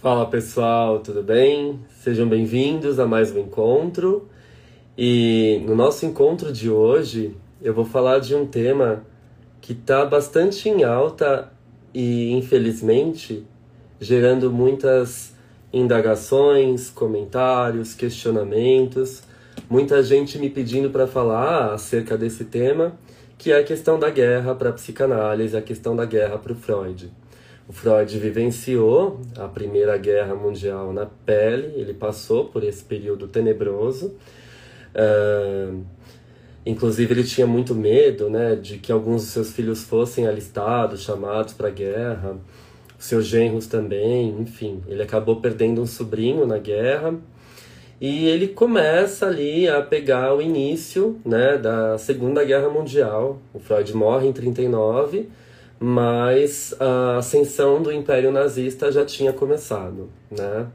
Fala 0.00 0.26
pessoal, 0.26 1.00
tudo 1.00 1.24
bem? 1.24 1.80
Sejam 1.88 2.28
bem-vindos 2.28 3.00
a 3.00 3.04
mais 3.04 3.32
um 3.32 3.40
encontro. 3.40 4.28
E 4.96 5.60
no 5.66 5.74
nosso 5.74 6.06
encontro 6.06 6.52
de 6.52 6.70
hoje 6.70 7.34
eu 7.60 7.74
vou 7.74 7.84
falar 7.84 8.20
de 8.20 8.32
um 8.32 8.46
tema 8.46 9.02
que 9.60 9.72
está 9.72 10.06
bastante 10.06 10.68
em 10.68 10.84
alta 10.84 11.52
e, 11.92 12.30
infelizmente, 12.30 13.44
gerando 13.98 14.52
muitas 14.52 15.34
indagações, 15.72 16.90
comentários, 16.90 17.92
questionamentos, 17.92 19.24
muita 19.68 20.00
gente 20.00 20.38
me 20.38 20.48
pedindo 20.48 20.90
para 20.90 21.08
falar 21.08 21.74
acerca 21.74 22.16
desse 22.16 22.44
tema, 22.44 22.96
que 23.36 23.50
é 23.50 23.58
a 23.58 23.64
questão 23.64 23.98
da 23.98 24.10
guerra 24.10 24.54
para 24.54 24.68
a 24.68 24.72
psicanálise, 24.72 25.56
a 25.56 25.60
questão 25.60 25.96
da 25.96 26.04
guerra 26.04 26.38
para 26.38 26.52
o 26.52 26.54
Freud. 26.54 27.10
Freud 27.72 28.18
vivenciou 28.18 29.20
a 29.36 29.46
Primeira 29.46 29.96
Guerra 29.98 30.34
Mundial 30.34 30.90
na 30.92 31.04
pele, 31.04 31.72
ele 31.76 31.92
passou 31.92 32.46
por 32.46 32.64
esse 32.64 32.82
período 32.82 33.28
tenebroso. 33.28 34.14
Uh, 34.94 35.84
inclusive, 36.64 37.12
ele 37.12 37.24
tinha 37.24 37.46
muito 37.46 37.74
medo 37.74 38.30
né, 38.30 38.56
de 38.56 38.78
que 38.78 38.90
alguns 38.90 39.22
de 39.22 39.28
seus 39.28 39.52
filhos 39.52 39.82
fossem 39.82 40.26
alistados, 40.26 41.02
chamados 41.02 41.52
para 41.52 41.68
a 41.68 41.70
guerra, 41.70 42.38
seus 42.98 43.26
genros 43.26 43.66
também, 43.66 44.34
enfim. 44.40 44.82
Ele 44.88 45.02
acabou 45.02 45.36
perdendo 45.36 45.82
um 45.82 45.86
sobrinho 45.86 46.46
na 46.46 46.56
guerra. 46.56 47.14
E 48.00 48.28
ele 48.28 48.48
começa 48.48 49.26
ali 49.26 49.68
a 49.68 49.82
pegar 49.82 50.32
o 50.32 50.40
início 50.40 51.18
né, 51.24 51.58
da 51.58 51.98
Segunda 51.98 52.42
Guerra 52.44 52.70
Mundial. 52.70 53.40
O 53.52 53.58
Freud 53.58 53.94
morre 53.94 54.26
em 54.26 54.32
39 54.32 55.28
mas 55.80 56.74
a 56.80 57.18
ascensão 57.18 57.82
do 57.82 57.92
Império 57.92 58.32
Nazista 58.32 58.90
já 58.90 59.04
tinha 59.04 59.32
começado, 59.32 60.10
né? 60.30 60.66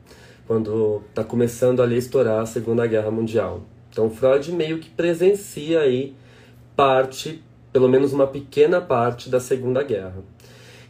Quando 0.48 1.02
está 1.10 1.24
começando 1.24 1.82
ali 1.82 1.96
a 1.96 2.00
estourar 2.00 2.42
a 2.42 2.46
Segunda 2.46 2.86
Guerra 2.88 3.12
Mundial. 3.12 3.62
Então 3.90 4.10
Freud 4.10 4.52
meio 4.52 4.80
que 4.80 4.90
presencia 4.90 5.82
aí 5.82 6.16
parte, 6.76 7.44
pelo 7.72 7.88
menos 7.88 8.14
uma 8.14 8.28
pequena 8.28 8.82
parte 8.82 9.30
da 9.30 9.40
Segunda 9.40 9.84
Guerra. 9.84 10.24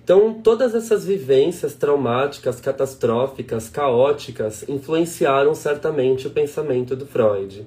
Então, 0.04 0.34
todas 0.34 0.76
essas 0.76 1.06
vivências 1.06 1.76
traumáticas, 1.76 2.60
catastróficas, 2.60 3.70
caóticas 3.70 4.68
influenciaram 4.68 5.56
certamente 5.56 6.28
o 6.28 6.30
pensamento 6.30 6.94
do 6.94 7.06
Freud. 7.06 7.66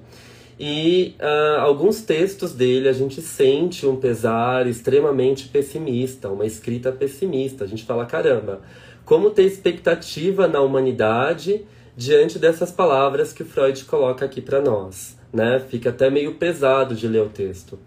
E 0.59 1.15
uh, 1.19 1.59
alguns 1.59 2.01
textos 2.01 2.51
dele 2.51 2.89
a 2.89 2.93
gente 2.93 3.21
sente 3.21 3.85
um 3.85 3.95
pesar 3.95 4.65
extremamente 4.65 5.47
pessimista, 5.49 6.29
uma 6.29 6.45
escrita 6.45 6.91
pessimista. 6.91 7.63
A 7.63 7.67
gente 7.67 7.83
fala, 7.83 8.05
caramba, 8.05 8.61
como 9.05 9.29
ter 9.29 9.43
expectativa 9.43 10.47
na 10.47 10.59
humanidade 10.61 11.63
diante 11.95 12.39
dessas 12.39 12.71
palavras 12.71 13.31
que 13.33 13.43
Freud 13.43 13.85
coloca 13.85 14.25
aqui 14.25 14.41
para 14.41 14.61
nós, 14.61 15.17
né? 15.31 15.59
Fica 15.59 15.89
até 15.89 16.09
meio 16.09 16.35
pesado 16.35 16.95
de 16.95 17.07
ler 17.07 17.21
o 17.21 17.29
texto. 17.29 17.77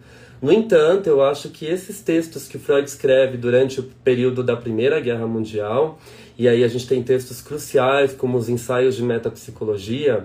No 0.41 0.53
entanto, 0.53 1.07
eu 1.09 1.23
acho 1.23 1.51
que 1.51 1.67
esses 1.67 2.01
textos 2.01 2.49
que 2.49 2.59
Freud 2.59 2.89
escreve 2.89 3.37
durante 3.37 3.81
o 3.81 3.83
período 4.03 4.43
da 4.43 4.57
Primeira 4.57 4.99
Guerra 4.99 5.27
Mundial, 5.27 5.99
e 6.39 6.49
aí 6.49 6.65
a 6.65 6.69
gente 6.69 6.89
tem 6.89 7.03
textos 7.03 7.43
cruciais 7.43 8.15
como 8.15 8.39
os 8.39 8.49
ensaios 8.49 8.97
de 8.97 9.03
metapsicologia, 9.03 10.25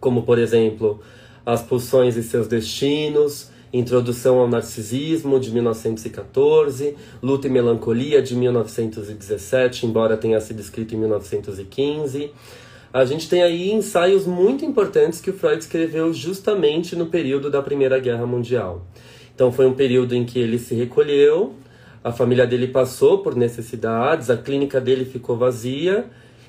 como 0.00 0.22
por 0.22 0.38
exemplo 0.38 1.00
as 1.44 1.62
pulsões 1.62 2.16
e 2.16 2.22
seus 2.22 2.46
destinos, 2.46 3.50
Introdução 3.72 4.38
ao 4.38 4.46
Narcisismo, 4.48 5.40
de 5.40 5.50
1914, 5.50 6.94
Luta 7.20 7.48
e 7.48 7.50
Melancolia, 7.50 8.22
de 8.22 8.36
1917, 8.36 9.84
embora 9.84 10.16
tenha 10.16 10.40
sido 10.40 10.60
escrito 10.60 10.94
em 10.94 10.98
1915. 10.98 12.30
A 12.92 13.04
gente 13.04 13.28
tem 13.28 13.42
aí 13.42 13.72
ensaios 13.72 14.26
muito 14.26 14.64
importantes 14.64 15.20
que 15.20 15.30
o 15.30 15.32
Freud 15.32 15.58
escreveu 15.58 16.12
justamente 16.12 16.94
no 16.94 17.06
período 17.06 17.50
da 17.50 17.60
Primeira 17.60 17.98
Guerra 17.98 18.24
Mundial. 18.24 18.86
Então, 19.34 19.50
foi 19.50 19.66
um 19.66 19.74
período 19.74 20.14
em 20.14 20.24
que 20.24 20.38
ele 20.38 20.60
se 20.60 20.76
recolheu, 20.76 21.54
a 22.04 22.12
família 22.12 22.46
dele 22.46 22.68
passou 22.68 23.18
por 23.18 23.34
necessidades, 23.34 24.30
a 24.30 24.36
clínica 24.36 24.80
dele 24.80 25.04
ficou 25.04 25.36
vazia 25.36 26.06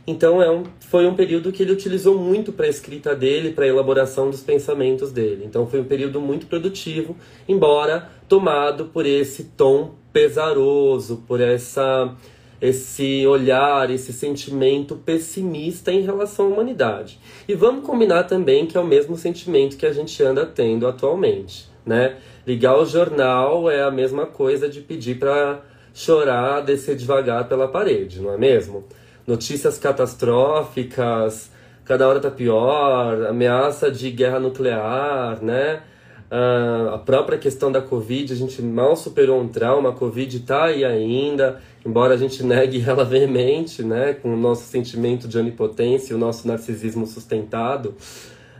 então 0.08 0.42
é 0.42 0.50
um, 0.50 0.64
foi 0.80 1.08
um 1.08 1.16
período 1.16 1.52
que 1.52 1.64
ele 1.64 1.72
utilizou 1.72 2.18
muito 2.18 2.52
para 2.52 2.68
a 2.68 2.70
escrita 2.70 3.16
dele, 3.16 3.52
para 3.52 3.66
a 3.66 3.68
elaboração 3.68 4.30
dos 4.30 4.42
pensamentos 4.42 5.12
dele. 5.12 5.46
Então 5.46 5.66
foi 5.66 5.80
um 5.80 5.86
período 5.86 6.22
muito 6.22 6.46
produtivo, 6.46 7.16
embora 7.48 8.10
tomado 8.30 8.86
por 8.86 9.06
esse 9.06 9.46
tom 9.46 9.96
pesaroso, 10.14 11.24
por 11.28 11.42
essa 11.42 12.16
esse 12.62 13.28
olhar, 13.28 13.92
esse 13.92 14.14
sentimento 14.14 14.96
pessimista 14.96 15.92
em 15.92 16.02
relação 16.02 16.46
à 16.46 16.50
humanidade. 16.50 17.20
E 17.48 17.54
vamos 17.54 17.86
combinar 17.86 18.24
também 18.24 18.66
que 18.66 18.78
é 18.78 18.80
o 18.80 18.86
mesmo 18.86 19.18
sentimento 19.18 19.76
que 19.76 19.86
a 19.86 19.92
gente 19.92 20.24
anda 20.24 20.46
tendo 20.46 20.88
atualmente, 20.88 21.70
né? 21.86 22.16
Ligar 22.48 22.78
o 22.78 22.86
jornal 22.86 23.70
é 23.70 23.84
a 23.84 23.92
mesma 23.92 24.26
coisa 24.26 24.70
de 24.70 24.80
pedir 24.82 25.20
para 25.20 25.62
chorar, 25.94 26.62
descer 26.62 26.96
devagar 26.96 27.48
pela 27.48 27.68
parede, 27.68 28.22
não 28.22 28.34
é 28.34 28.38
mesmo? 28.38 28.86
Notícias 29.28 29.78
catastróficas, 29.78 31.52
cada 31.84 32.08
hora 32.08 32.20
tá 32.20 32.32
pior, 32.32 33.28
ameaça 33.28 33.92
de 33.92 34.12
guerra 34.12 34.40
nuclear, 34.40 35.42
né? 35.42 35.82
Uh, 36.26 36.90
a 36.90 36.98
própria 36.98 37.38
questão 37.38 37.72
da 37.72 37.82
Covid, 37.82 38.34
a 38.34 38.36
gente 38.36 38.60
mal 38.62 38.96
superou 38.96 39.40
um 39.40 39.48
trauma, 39.48 39.90
a 39.90 39.94
Covid 39.94 40.38
está 40.38 40.66
aí 40.66 40.84
ainda, 40.84 41.62
embora 41.86 42.16
a 42.16 42.18
gente 42.18 42.44
negue 42.44 42.84
ela 42.86 43.06
veemente, 43.06 43.84
né, 43.84 44.14
com 44.14 44.34
o 44.34 44.38
nosso 44.38 44.64
sentimento 44.64 45.28
de 45.28 45.38
onipotência 45.38 46.14
e 46.14 46.16
o 46.16 46.18
nosso 46.18 46.48
narcisismo 46.48 47.06
sustentado, 47.06 47.94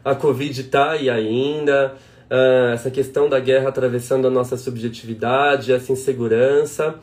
a 0.04 0.14
Covid 0.14 0.62
está 0.62 0.92
aí 0.92 1.10
ainda, 1.10 1.96
uh, 2.30 2.74
essa 2.74 2.92
questão 2.92 3.28
da 3.28 3.40
guerra 3.40 3.70
atravessando 3.70 4.28
a 4.28 4.30
nossa 4.30 4.56
subjetividade, 4.58 5.74
essa 5.74 5.92
insegurança, 5.92 6.96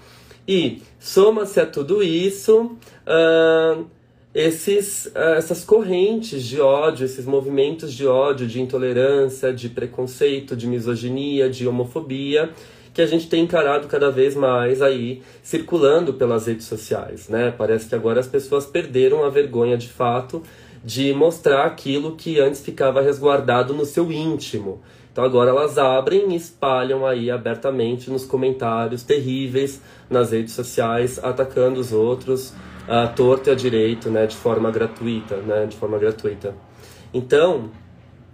e 0.47 0.83
soma-se 0.99 1.61
a 1.61 1.67
tudo 1.67 2.03
isso 2.03 2.77
uh, 3.06 3.87
esses, 4.35 5.06
uh, 5.06 5.35
essas 5.37 5.65
correntes 5.65 6.43
de 6.44 6.61
ódio, 6.61 7.05
esses 7.05 7.27
movimentos 7.27 7.93
de 7.93 8.06
ódio, 8.06 8.47
de 8.47 8.61
intolerância, 8.61 9.53
de 9.53 9.69
preconceito, 9.69 10.56
de 10.56 10.67
misoginia, 10.67 11.50
de 11.50 11.69
homofobia, 11.69 12.50
que 12.94 13.00
a 13.00 13.06
gente 13.06 13.29
tem 13.29 13.44
encarado 13.44 13.89
cada 13.89 14.11
vez 14.11 14.35
mais 14.35 14.83
aí 14.83 15.23
circulando 15.43 16.15
pelas 16.15 16.47
redes 16.47 16.67
sociais, 16.67 17.29
né? 17.29 17.53
Parece 17.56 17.89
que 17.89 17.94
agora 17.94 18.21
as 18.21 18.27
pessoas 18.27 18.67
perderam 18.67 19.25
a 19.25 19.31
vergonha 19.31 19.77
de 19.77 19.89
fato 19.89 20.43
de 20.85 21.12
mostrar 21.15 21.65
aquilo 21.65 22.17
que 22.17 22.41
antes 22.41 22.61
ficava 22.61 23.00
resguardado 23.00 23.73
no 23.73 23.87
seu 23.87 24.11
íntimo. 24.11 24.81
Então 25.12 25.23
agora 25.25 25.50
elas 25.50 25.76
abrem 25.76 26.32
e 26.32 26.37
espalham 26.37 27.06
aí 27.06 27.31
abertamente 27.31 28.11
nos 28.11 28.25
comentários 28.25 29.03
terríveis 29.03 29.81
nas 30.09 30.32
redes 30.32 30.55
sociais, 30.55 31.23
atacando 31.23 31.79
os 31.79 31.93
outros 31.93 32.55
à 32.88 33.06
torta 33.06 33.50
e 33.50 33.53
à 33.53 33.55
direito, 33.55 34.11
né, 34.11 34.26
de 34.26 34.35
forma 34.35 34.70
gratuita, 34.70 35.37
né, 35.37 35.67
de 35.67 35.76
forma 35.76 35.99
gratuita. 35.99 36.55
Então, 37.12 37.70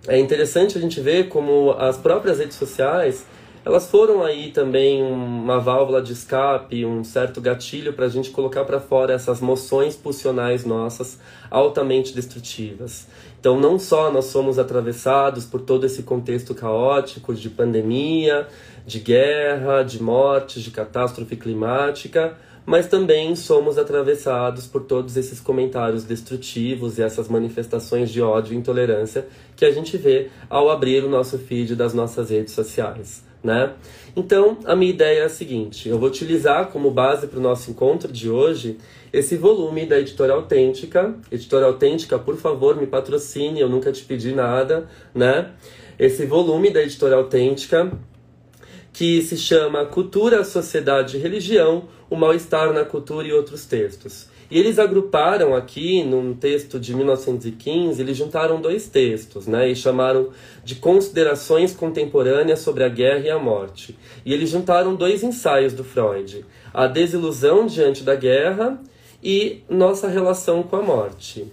é 0.06 0.18
interessante 0.18 0.78
a 0.78 0.80
gente 0.80 1.00
ver 1.00 1.28
como 1.28 1.72
as 1.72 1.96
próprias 1.96 2.38
redes 2.38 2.56
sociais, 2.56 3.26
elas 3.68 3.90
foram 3.90 4.24
aí 4.24 4.50
também 4.50 5.02
uma 5.02 5.60
válvula 5.60 6.00
de 6.00 6.14
escape, 6.14 6.86
um 6.86 7.04
certo 7.04 7.38
gatilho 7.38 7.92
para 7.92 8.06
a 8.06 8.08
gente 8.08 8.30
colocar 8.30 8.64
para 8.64 8.80
fora 8.80 9.12
essas 9.12 9.42
moções 9.42 9.94
pulsionais 9.94 10.64
nossas 10.64 11.20
altamente 11.50 12.14
destrutivas. 12.14 13.06
Então, 13.38 13.60
não 13.60 13.78
só 13.78 14.10
nós 14.10 14.24
somos 14.24 14.58
atravessados 14.58 15.44
por 15.44 15.60
todo 15.60 15.84
esse 15.84 16.02
contexto 16.02 16.54
caótico 16.54 17.34
de 17.34 17.50
pandemia, 17.50 18.48
de 18.86 19.00
guerra, 19.00 19.82
de 19.82 20.02
morte, 20.02 20.62
de 20.62 20.70
catástrofe 20.70 21.36
climática, 21.36 22.38
mas 22.64 22.86
também 22.86 23.36
somos 23.36 23.76
atravessados 23.76 24.66
por 24.66 24.84
todos 24.84 25.14
esses 25.14 25.40
comentários 25.40 26.04
destrutivos 26.04 26.96
e 26.96 27.02
essas 27.02 27.28
manifestações 27.28 28.10
de 28.10 28.22
ódio 28.22 28.54
e 28.54 28.56
intolerância 28.56 29.28
que 29.54 29.66
a 29.66 29.70
gente 29.70 29.98
vê 29.98 30.30
ao 30.48 30.70
abrir 30.70 31.04
o 31.04 31.08
nosso 31.10 31.36
feed 31.36 31.76
das 31.76 31.92
nossas 31.92 32.30
redes 32.30 32.54
sociais. 32.54 33.27
Né? 33.42 33.72
Então, 34.16 34.58
a 34.64 34.74
minha 34.74 34.90
ideia 34.90 35.20
é 35.20 35.24
a 35.24 35.28
seguinte: 35.28 35.88
eu 35.88 35.98
vou 35.98 36.08
utilizar 36.08 36.66
como 36.70 36.90
base 36.90 37.26
para 37.28 37.38
o 37.38 37.42
nosso 37.42 37.70
encontro 37.70 38.12
de 38.12 38.28
hoje 38.28 38.78
esse 39.12 39.36
volume 39.36 39.86
da 39.86 39.98
Editora 39.98 40.34
Autêntica. 40.34 41.14
Editora 41.30 41.66
Autêntica, 41.66 42.18
por 42.18 42.36
favor, 42.36 42.76
me 42.76 42.86
patrocine, 42.86 43.60
eu 43.60 43.68
nunca 43.68 43.92
te 43.92 44.04
pedi 44.04 44.32
nada, 44.32 44.88
né? 45.14 45.52
Esse 45.98 46.26
volume 46.26 46.70
da 46.70 46.82
Editora 46.82 47.16
Autêntica 47.16 47.90
que 48.92 49.22
se 49.22 49.36
chama 49.36 49.86
Cultura, 49.86 50.42
Sociedade 50.42 51.16
e 51.16 51.20
Religião, 51.20 51.88
o 52.10 52.16
Mal-Estar 52.16 52.72
na 52.72 52.84
Cultura 52.84 53.28
e 53.28 53.32
Outros 53.32 53.64
Textos. 53.64 54.28
E 54.50 54.58
eles 54.58 54.78
agruparam 54.78 55.54
aqui, 55.54 56.02
num 56.02 56.34
texto 56.34 56.80
de 56.80 56.94
1915, 56.94 58.00
eles 58.00 58.16
juntaram 58.16 58.60
dois 58.60 58.88
textos, 58.88 59.46
né, 59.46 59.68
e 59.68 59.76
chamaram 59.76 60.30
de 60.64 60.76
Considerações 60.76 61.74
Contemporâneas 61.74 62.60
sobre 62.60 62.82
a 62.82 62.88
Guerra 62.88 63.26
e 63.26 63.30
a 63.30 63.38
Morte. 63.38 63.98
E 64.24 64.32
eles 64.32 64.48
juntaram 64.48 64.94
dois 64.94 65.22
ensaios 65.22 65.74
do 65.74 65.84
Freud, 65.84 66.46
A 66.72 66.86
Desilusão 66.86 67.66
Diante 67.66 68.02
da 68.02 68.14
Guerra 68.14 68.80
e 69.22 69.62
Nossa 69.68 70.08
Relação 70.08 70.62
com 70.62 70.76
a 70.76 70.82
Morte. 70.82 71.46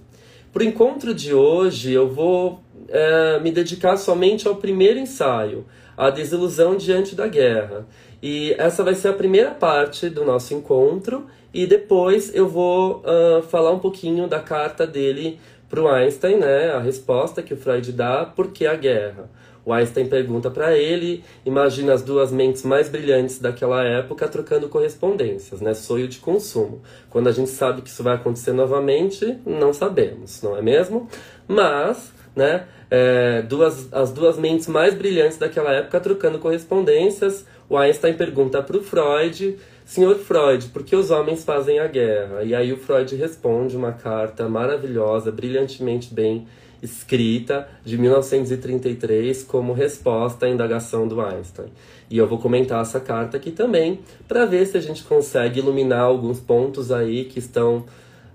Para 0.54 0.64
o 0.64 0.66
encontro 0.66 1.14
de 1.14 1.34
hoje, 1.34 1.92
eu 1.92 2.08
vou 2.08 2.62
é, 2.88 3.40
me 3.42 3.52
dedicar 3.52 3.98
somente 3.98 4.48
ao 4.48 4.56
primeiro 4.56 4.98
ensaio, 4.98 5.66
a 5.98 6.10
desilusão 6.10 6.78
diante 6.78 7.14
da 7.14 7.28
guerra. 7.28 7.86
E 8.22 8.56
essa 8.58 8.84
vai 8.84 8.96
ser 8.96 9.10
a 9.10 9.14
primeira 9.14 9.52
parte 9.52 10.10
do 10.10 10.24
nosso 10.24 10.54
encontro, 10.54 11.26
e 11.56 11.66
depois 11.66 12.36
eu 12.36 12.50
vou 12.50 13.02
uh, 13.06 13.42
falar 13.44 13.72
um 13.72 13.80
pouquinho 13.80 14.28
da 14.28 14.42
carta 14.42 14.86
dele 14.86 15.40
para 15.70 15.82
o 15.82 15.88
Einstein, 15.88 16.36
né? 16.36 16.74
A 16.74 16.80
resposta 16.80 17.42
que 17.42 17.54
o 17.54 17.58
Freud 17.58 17.94
dá, 17.94 18.26
por 18.26 18.52
que 18.52 18.68
a 18.68 18.76
guerra? 18.76 19.30
O 19.64 19.72
Einstein 19.72 20.08
pergunta 20.08 20.52
para 20.52 20.78
ele, 20.78 21.24
imagina 21.46 21.94
as 21.94 22.04
duas 22.04 22.30
mentes 22.30 22.64
mais 22.64 22.90
brilhantes 22.90 23.40
daquela 23.40 23.82
época 23.84 24.28
trocando 24.28 24.68
correspondências, 24.68 25.62
né? 25.62 25.74
Sonho 25.74 26.10
de 26.10 26.20
consumo. 26.20 26.82
Quando 27.10 27.30
a 27.30 27.32
gente 27.32 27.50
sabe 27.50 27.82
que 27.82 27.88
isso 27.88 28.04
vai 28.04 28.16
acontecer 28.16 28.52
novamente, 28.52 29.40
não 29.46 29.72
sabemos, 29.72 30.42
não 30.42 30.58
é 30.58 30.62
mesmo? 30.62 31.08
Mas, 31.48 32.12
né? 32.36 32.66
é, 32.90 33.42
duas, 33.42 33.92
as 33.92 34.12
duas 34.12 34.38
mentes 34.38 34.68
mais 34.68 34.94
brilhantes 34.94 35.38
daquela 35.38 35.72
época 35.72 36.00
trocando 36.00 36.40
correspondências. 36.40 37.46
O 37.68 37.78
Einstein 37.78 38.14
pergunta 38.14 38.62
para 38.62 38.78
o 38.78 38.82
Freud, 38.82 39.58
Senhor 39.86 40.16
Freud, 40.16 40.70
por 40.70 40.84
que 40.84 40.96
os 40.96 41.12
homens 41.12 41.44
fazem 41.44 41.80
a 41.80 41.88
guerra? 41.88 42.44
E 42.44 42.56
aí 42.56 42.74
o 42.74 42.78
Freud 42.78 43.16
responde 43.16 43.78
uma 43.78 43.92
carta 43.92 44.50
maravilhosa, 44.50 45.32
brilhantemente 45.32 46.12
bem 46.14 46.48
escrita, 46.82 47.68
de 47.84 47.98
1933, 47.98 49.44
como 49.44 49.74
resposta 49.74 50.48
à 50.48 50.50
indagação 50.50 51.08
do 51.08 51.22
Einstein. 51.22 51.68
E 52.10 52.18
eu 52.18 52.28
vou 52.28 52.40
comentar 52.40 52.82
essa 52.82 53.00
carta 53.00 53.38
aqui 53.38 53.52
também, 53.52 54.00
para 54.28 54.46
ver 54.46 54.66
se 54.66 54.76
a 54.76 54.82
gente 54.82 55.04
consegue 55.04 55.60
iluminar 55.60 56.02
alguns 56.02 56.40
pontos 56.40 56.92
aí 56.92 57.26
que 57.26 57.40
estão 57.40 57.86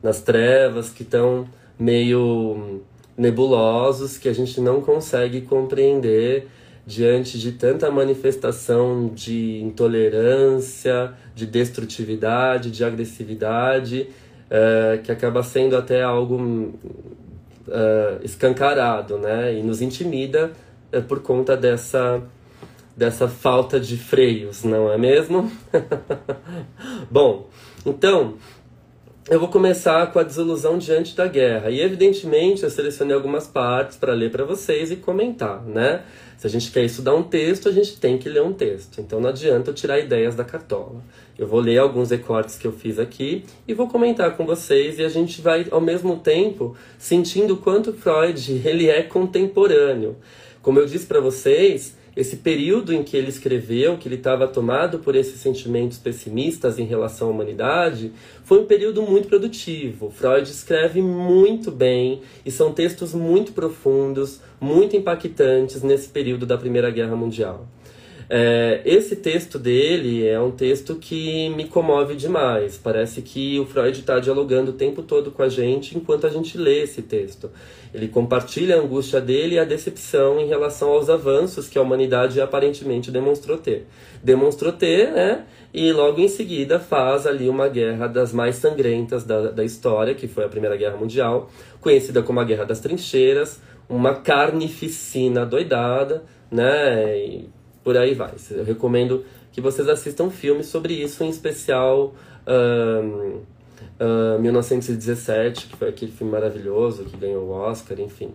nas 0.03 0.23
trevas, 0.23 0.91
que 0.91 1.03
estão 1.03 1.47
meio 1.79 2.81
nebulosos 3.21 4.17
que 4.17 4.31
a 4.31 4.33
gente 4.33 4.61
não 4.63 4.81
consegue 4.81 5.43
compreender 5.43 6.49
diante 6.91 7.39
de 7.39 7.53
tanta 7.53 7.89
manifestação 7.89 9.09
de 9.15 9.61
intolerância, 9.63 11.13
de 11.37 11.47
destrutividade, 11.47 12.69
de 12.69 12.83
agressividade, 12.83 14.09
é, 14.51 14.99
que 15.03 15.13
acaba 15.13 15.41
sendo 15.45 15.77
até 15.77 16.03
algo 16.03 16.75
é, 17.69 18.19
escancarado, 18.25 19.19
né? 19.19 19.55
E 19.55 19.63
nos 19.63 19.81
intimida 19.81 20.51
é, 20.91 21.01
por 21.01 21.23
conta 21.23 21.57
dessa, 21.57 22.21
dessa 22.97 23.29
falta 23.29 23.79
de 23.79 23.97
freios, 23.97 24.65
não 24.65 24.93
é 24.93 24.99
mesmo? 24.99 25.49
Bom, 27.09 27.49
então, 27.87 28.35
eu 29.29 29.39
vou 29.39 29.49
começar 29.49 30.11
com 30.13 30.19
a 30.19 30.25
desilusão 30.25 30.77
diante 30.77 31.15
da 31.15 31.29
guerra. 31.29 31.71
E 31.71 31.81
evidentemente 31.81 32.65
eu 32.65 32.71
selecionei 32.71 33.15
algumas 33.15 33.47
partes 33.47 33.97
para 33.97 34.13
ler 34.13 34.33
para 34.33 34.45
vocês 34.45 34.91
e 34.91 34.97
comentar, 34.97 35.63
né? 35.63 36.03
Se 36.41 36.47
a 36.47 36.51
gente 36.51 36.71
quer 36.71 36.83
estudar 36.85 37.15
um 37.15 37.23
texto, 37.23 37.69
a 37.69 37.73
gente 37.73 38.01
tem 38.01 38.17
que 38.17 38.27
ler 38.27 38.43
um 38.43 38.55
texto. 38.55 38.99
Então 38.99 39.21
não 39.21 39.29
adianta 39.29 39.69
eu 39.69 39.75
tirar 39.75 39.99
ideias 39.99 40.35
da 40.35 40.43
cartola. 40.43 41.05
Eu 41.39 41.47
vou 41.47 41.61
ler 41.61 41.77
alguns 41.77 42.09
recortes 42.09 42.57
que 42.57 42.67
eu 42.67 42.73
fiz 42.73 42.99
aqui 42.99 43.45
e 43.69 43.75
vou 43.75 43.87
comentar 43.87 44.35
com 44.35 44.47
vocês 44.47 44.99
e 44.99 45.05
a 45.05 45.09
gente 45.11 45.43
vai 45.43 45.67
ao 45.71 45.83
mesmo 45.83 46.17
tempo 46.17 46.75
sentindo 46.99 47.59
quanto 47.59 47.93
Freud 47.93 48.63
ele 48.65 48.89
é 48.89 49.03
contemporâneo. 49.03 50.17
Como 50.63 50.79
eu 50.79 50.87
disse 50.87 51.05
para 51.05 51.21
vocês, 51.21 51.95
esse 52.17 52.37
período 52.37 52.93
em 52.93 53.03
que 53.03 53.17
ele 53.17 53.29
escreveu, 53.29 53.97
que 53.97 54.09
ele 54.09 54.17
estava 54.17 54.49
tomado 54.49 54.99
por 54.99 55.15
esses 55.15 55.41
sentimentos 55.41 55.99
pessimistas 55.99 56.79
em 56.79 56.85
relação 56.85 57.29
à 57.29 57.31
humanidade, 57.31 58.13
foi 58.45 58.61
um 58.61 58.67
período 58.67 59.03
muito 59.03 59.29
produtivo. 59.29 60.11
Freud 60.11 60.49
escreve 60.51 61.01
muito 61.01 61.71
bem 61.71 62.21
e 62.45 62.51
são 62.51 62.73
textos 62.73 63.15
muito 63.15 63.53
profundos, 63.53 64.41
muito 64.61 64.97
impactantes 64.97 65.83
nesse 65.83 66.09
período 66.09 66.45
da 66.45 66.59
Primeira 66.59 66.91
Guerra 66.91 67.17
Mundial. 67.17 67.67
É, 68.33 68.81
esse 68.85 69.17
texto 69.17 69.59
dele 69.59 70.25
é 70.25 70.39
um 70.39 70.53
texto 70.53 70.95
que 70.95 71.49
me 71.51 71.65
comove 71.65 72.15
demais. 72.15 72.79
Parece 72.79 73.23
que 73.23 73.59
o 73.59 73.67
Freud 73.67 73.99
está 73.99 74.21
dialogando 74.21 74.71
o 74.71 74.75
tempo 74.75 75.03
todo 75.03 75.33
com 75.33 75.43
a 75.43 75.49
gente 75.49 75.97
enquanto 75.97 76.29
a 76.29 76.31
gente 76.31 76.57
lê 76.57 76.85
esse 76.85 77.03
texto. 77.03 77.51
Ele 77.93 78.07
compartilha 78.07 78.77
a 78.77 78.79
angústia 78.79 79.21
dele 79.21 79.57
e 79.57 79.59
a 79.59 79.65
decepção 79.65 80.39
em 80.39 80.47
relação 80.47 80.91
aos 80.91 81.11
avanços 81.11 81.69
que 81.69 81.77
a 81.77 81.83
humanidade 81.83 82.41
aparentemente 82.41 83.11
demonstrou 83.11 83.59
ter. 83.59 83.89
Demonstrou 84.23 84.71
ter, 84.71 85.11
né? 85.11 85.45
E 85.75 85.93
logo 85.93 86.21
em 86.21 86.29
seguida 86.29 86.79
faz 86.79 87.27
ali 87.27 87.49
uma 87.49 87.67
guerra 87.67 88.07
das 88.07 88.33
mais 88.33 88.55
sangrentas 88.55 89.25
da, 89.25 89.51
da 89.51 89.65
história, 89.65 90.15
que 90.15 90.29
foi 90.29 90.45
a 90.45 90.49
Primeira 90.49 90.77
Guerra 90.77 90.97
Mundial, 90.97 91.51
conhecida 91.81 92.23
como 92.23 92.39
a 92.39 92.45
Guerra 92.45 92.65
das 92.65 92.79
Trincheiras, 92.79 93.61
uma 93.89 94.15
carnificina 94.15 95.45
doidada, 95.45 96.23
né? 96.49 97.19
E 97.19 97.60
por 97.83 97.97
aí 97.97 98.15
vai. 98.15 98.35
Eu 98.51 98.65
recomendo 98.65 99.25
que 99.53 99.61
vocês 99.61 99.89
assistam 99.89 100.31
filmes 100.31 100.67
sobre 100.67 100.95
isso, 100.95 101.25
em 101.25 101.29
especial 101.29 102.15
uh, 102.47 104.41
1917, 104.41 105.67
que 105.67 105.77
foi 105.77 105.89
aquele 105.89 106.13
filme 106.13 106.33
maravilhoso 106.33 107.05
que 107.05 107.17
ganhou 107.17 107.45
o 107.49 107.51
Oscar, 107.51 107.99
enfim. 108.01 108.33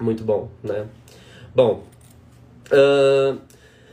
Muito 0.00 0.22
bom, 0.24 0.48
né? 0.62 0.86
Bom, 1.54 1.84
uh, 2.70 3.38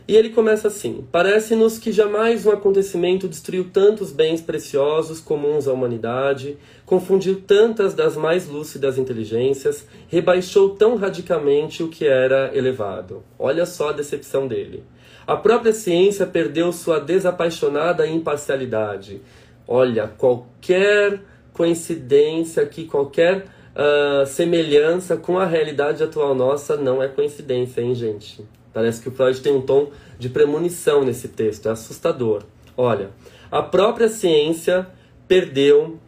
e 0.08 0.16
ele 0.16 0.30
começa 0.30 0.68
assim: 0.68 1.08
Parece-nos 1.12 1.78
que 1.78 1.92
jamais 1.92 2.46
um 2.46 2.52
acontecimento 2.52 3.28
destruiu 3.28 3.70
tantos 3.72 4.12
bens 4.12 4.42
preciosos 4.42 5.20
comuns 5.20 5.68
à 5.68 5.74
humanidade, 5.74 6.58
confundiu 6.86 7.42
tantas 7.42 7.94
das 7.94 8.18
mais 8.18 8.48
lúcidas 8.48 8.98
inteligências, 8.98 9.88
rebaixou 10.10 10.72
tão 10.72 10.96
radicalmente 10.96 11.84
o 11.84 11.88
que 11.88 12.06
era 12.06 12.56
elevado. 12.56 13.24
Olha 13.40 13.66
só 13.66 13.90
a 13.90 13.94
decepção 13.94 14.48
dele. 14.48 14.84
A 15.26 15.38
própria 15.38 15.72
ciência 15.72 16.26
perdeu 16.26 16.72
sua 16.74 17.00
desapaixonada 17.00 18.06
imparcialidade. 18.06 19.22
Olha, 19.66 20.08
qualquer 20.08 21.22
coincidência 21.54 22.62
aqui, 22.62 22.84
qualquer 22.84 23.46
uh, 23.74 24.26
semelhança 24.26 25.16
com 25.16 25.38
a 25.38 25.46
realidade 25.46 26.04
atual 26.04 26.36
nossa 26.36 26.76
não 26.76 27.02
é 27.02 27.08
coincidência, 27.08 27.80
hein, 27.80 27.96
gente? 27.96 28.44
Parece 28.74 29.02
que 29.02 29.10
o 29.10 29.12
Freud 29.12 29.40
tem 29.42 29.54
um 29.54 29.62
tom 29.62 29.92
de 30.18 30.30
premonição 30.30 31.04
nesse 31.06 31.28
texto, 31.28 31.68
é 31.68 31.72
assustador. 31.72 32.44
Olha, 32.76 33.12
a 33.52 33.62
própria 33.62 34.10
ciência 34.10 34.88
perdeu 35.28 36.00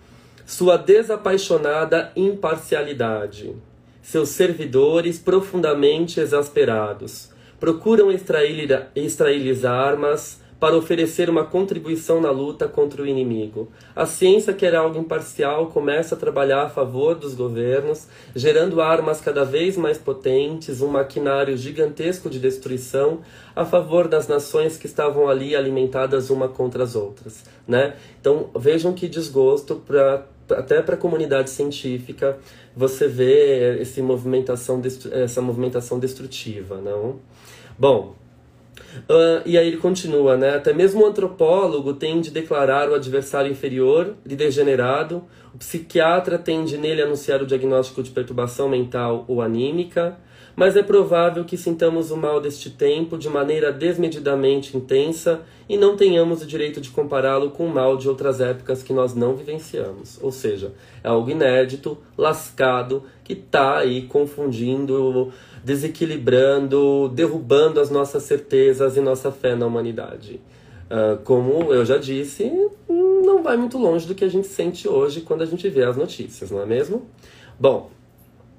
sua 0.46 0.78
desapaixonada 0.78 2.12
imparcialidade. 2.16 3.56
Seus 4.02 4.30
servidores, 4.30 5.20
profundamente 5.20 6.20
exasperados, 6.20 7.30
procuram 7.60 8.12
extrair-lhes 8.12 9.66
armas 9.66 10.42
para 10.66 10.76
oferecer 10.76 11.30
uma 11.30 11.46
contribuição 11.46 12.20
na 12.20 12.32
luta 12.32 12.68
contra 12.68 13.04
o 13.04 13.06
inimigo. 13.06 13.70
A 13.96 14.08
ciência, 14.08 14.52
que 14.52 14.66
era 14.66 14.80
algo 14.80 14.98
imparcial, 14.98 15.68
começa 15.68 16.16
a 16.16 16.18
trabalhar 16.18 16.64
a 16.64 16.70
favor 16.70 17.14
dos 17.14 17.36
governos, 17.36 18.08
gerando 18.36 18.82
armas 18.82 19.22
cada 19.22 19.46
vez 19.46 19.78
mais 19.78 20.00
potentes, 20.00 20.82
um 20.82 20.88
maquinário 20.88 21.56
gigantesco 21.56 22.32
de 22.32 22.40
destruição 22.40 23.20
a 23.56 23.64
favor 23.64 24.08
das 24.08 24.28
nações 24.28 24.76
que 24.76 24.88
estavam 24.88 25.30
ali 25.30 25.56
alimentadas 25.56 26.32
uma 26.32 26.50
contra 26.50 26.84
as 26.84 26.96
outras. 26.96 27.44
Né? 27.68 27.94
Então 28.20 28.50
vejam 28.58 28.92
que 28.92 29.08
desgosto 29.08 29.76
para 29.76 30.26
até 30.50 30.82
para 30.82 30.96
a 30.96 30.98
comunidade 30.98 31.52
científica 31.52 32.40
você 32.76 33.08
vê 33.08 33.80
esse 33.82 34.02
movimentação, 34.02 34.82
essa 35.12 35.44
movimentação 35.44 36.00
destrutiva, 36.00 36.82
não? 36.82 37.20
Bom, 37.78 38.16
Uh, 39.10 39.42
e 39.46 39.58
aí 39.58 39.68
ele 39.68 39.78
continua, 39.78 40.36
né? 40.38 40.56
Até 40.56 40.74
mesmo 40.74 41.04
o 41.04 41.06
antropólogo 41.06 41.94
tem 41.94 42.22
de 42.22 42.32
declarar 42.32 42.90
o 42.90 42.96
adversário 42.96 43.52
inferior 43.52 44.16
de 44.26 44.36
degenerado, 44.36 45.24
o 45.54 45.58
psiquiatra 45.58 46.38
tem 46.38 46.66
de 46.66 46.78
nele 46.78 47.02
anunciar 47.02 47.42
o 47.42 47.46
diagnóstico 47.46 48.04
de 48.04 48.12
perturbação 48.12 48.68
mental 48.68 49.24
ou 49.28 49.42
anímica, 49.42 50.18
mas 50.56 50.78
é 50.78 50.84
provável 50.84 51.44
que 51.44 51.58
sintamos 51.58 52.12
o 52.12 52.18
mal 52.18 52.40
deste 52.40 52.70
tempo 52.70 53.18
de 53.18 53.30
maneira 53.30 53.72
desmedidamente 53.72 54.76
intensa 54.78 55.42
e 55.68 55.78
não 55.78 55.98
tenhamos 55.98 56.42
o 56.42 56.46
direito 56.46 56.80
de 56.80 56.90
compará-lo 56.90 57.52
com 57.52 57.66
o 57.66 57.74
mal 57.74 57.98
de 57.98 58.08
outras 58.08 58.40
épocas 58.40 58.82
que 58.82 58.94
nós 58.94 59.14
não 59.14 59.36
vivenciamos. 59.36 60.18
Ou 60.22 60.32
seja, 60.32 60.72
é 61.04 61.10
algo 61.10 61.30
inédito, 61.30 61.98
lascado, 62.18 63.04
que 63.24 63.34
está 63.34 63.80
aí 63.80 64.04
confundindo, 64.04 65.32
desequilibrando, 65.64 67.10
derrubando 67.10 67.80
as 67.80 67.90
nossas 67.90 68.24
certezas 68.24 68.96
e 68.96 69.02
nossa 69.02 69.32
fé 69.32 69.56
na 69.56 69.66
humanidade. 69.66 70.40
Uh, 70.86 71.18
como 71.24 71.74
eu 71.74 71.84
já 71.84 71.98
disse, 71.98 72.52
não 72.88 73.42
vai 73.42 73.58
muito 73.58 73.78
longe 73.78 74.06
do 74.06 74.14
que 74.14 74.24
a 74.24 74.30
gente 74.30 74.48
sente 74.48 74.88
hoje 74.88 75.22
quando 75.22 75.42
a 75.42 75.46
gente 75.46 75.68
vê 75.68 75.84
as 75.84 75.98
notícias, 75.98 76.52
não 76.52 76.62
é 76.62 76.66
mesmo? 76.66 77.08
Bom, 77.60 77.90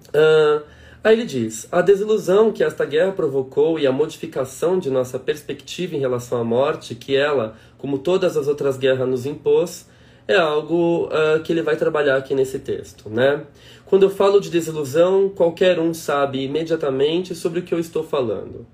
uh, 0.08 0.75
Aí 1.06 1.12
ele 1.12 1.24
diz: 1.24 1.68
a 1.70 1.82
desilusão 1.82 2.50
que 2.50 2.64
esta 2.64 2.84
guerra 2.84 3.12
provocou 3.12 3.78
e 3.78 3.86
a 3.86 3.92
modificação 3.92 4.76
de 4.76 4.90
nossa 4.90 5.20
perspectiva 5.20 5.94
em 5.94 6.00
relação 6.00 6.36
à 6.36 6.42
morte, 6.42 6.96
que 6.96 7.14
ela, 7.14 7.54
como 7.78 7.98
todas 7.98 8.36
as 8.36 8.48
outras 8.48 8.76
guerras, 8.76 9.08
nos 9.08 9.24
impôs, 9.24 9.88
é 10.26 10.34
algo 10.34 11.04
uh, 11.04 11.40
que 11.44 11.52
ele 11.52 11.62
vai 11.62 11.76
trabalhar 11.76 12.16
aqui 12.16 12.34
nesse 12.34 12.58
texto, 12.58 13.08
né? 13.08 13.44
Quando 13.84 14.02
eu 14.02 14.10
falo 14.10 14.40
de 14.40 14.50
desilusão, 14.50 15.28
qualquer 15.28 15.78
um 15.78 15.94
sabe 15.94 16.42
imediatamente 16.42 17.36
sobre 17.36 17.60
o 17.60 17.62
que 17.62 17.72
eu 17.72 17.78
estou 17.78 18.02
falando. 18.02 18.66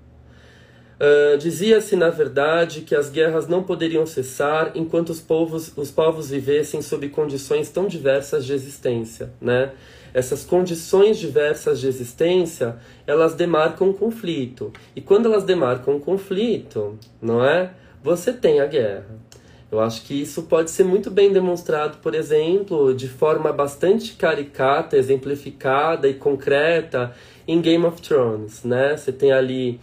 Uh, 0.99 1.37
Dizia-se, 1.37 1.95
na 1.95 2.09
verdade, 2.09 2.81
que 2.81 2.95
as 2.95 3.11
guerras 3.11 3.47
não 3.47 3.61
poderiam 3.61 4.07
cessar 4.07 4.71
enquanto 4.73 5.11
os 5.11 5.21
povos, 5.21 5.71
os 5.77 5.91
povos 5.91 6.31
vivessem 6.31 6.81
sob 6.81 7.07
condições 7.09 7.69
tão 7.69 7.85
diversas 7.87 8.43
de 8.43 8.53
existência, 8.53 9.31
né? 9.39 9.71
Essas 10.13 10.45
condições 10.45 11.17
diversas 11.17 11.79
de 11.79 11.87
existência, 11.87 12.77
elas 13.07 13.33
demarcam 13.33 13.89
um 13.89 13.93
conflito. 13.93 14.71
E 14.95 15.01
quando 15.01 15.25
elas 15.25 15.43
demarcam 15.43 15.95
um 15.95 15.99
conflito, 15.99 16.97
não 17.21 17.43
é? 17.43 17.71
Você 18.03 18.31
tem 18.31 18.59
a 18.59 18.65
guerra. 18.67 19.23
Eu 19.71 19.79
acho 19.79 20.03
que 20.03 20.21
isso 20.21 20.43
pode 20.43 20.69
ser 20.69 20.83
muito 20.83 21.09
bem 21.09 21.33
demonstrado, 21.33 21.97
por 21.97 22.13
exemplo, 22.13 22.93
de 22.93 23.07
forma 23.07 23.51
bastante 23.51 24.13
caricata, 24.13 24.95
exemplificada 24.95 26.07
e 26.07 26.13
concreta 26.13 27.11
em 27.47 27.59
Game 27.59 27.83
of 27.83 27.99
Thrones, 27.99 28.63
né? 28.63 28.95
Você 28.95 29.11
tem 29.11 29.31
ali 29.31 29.79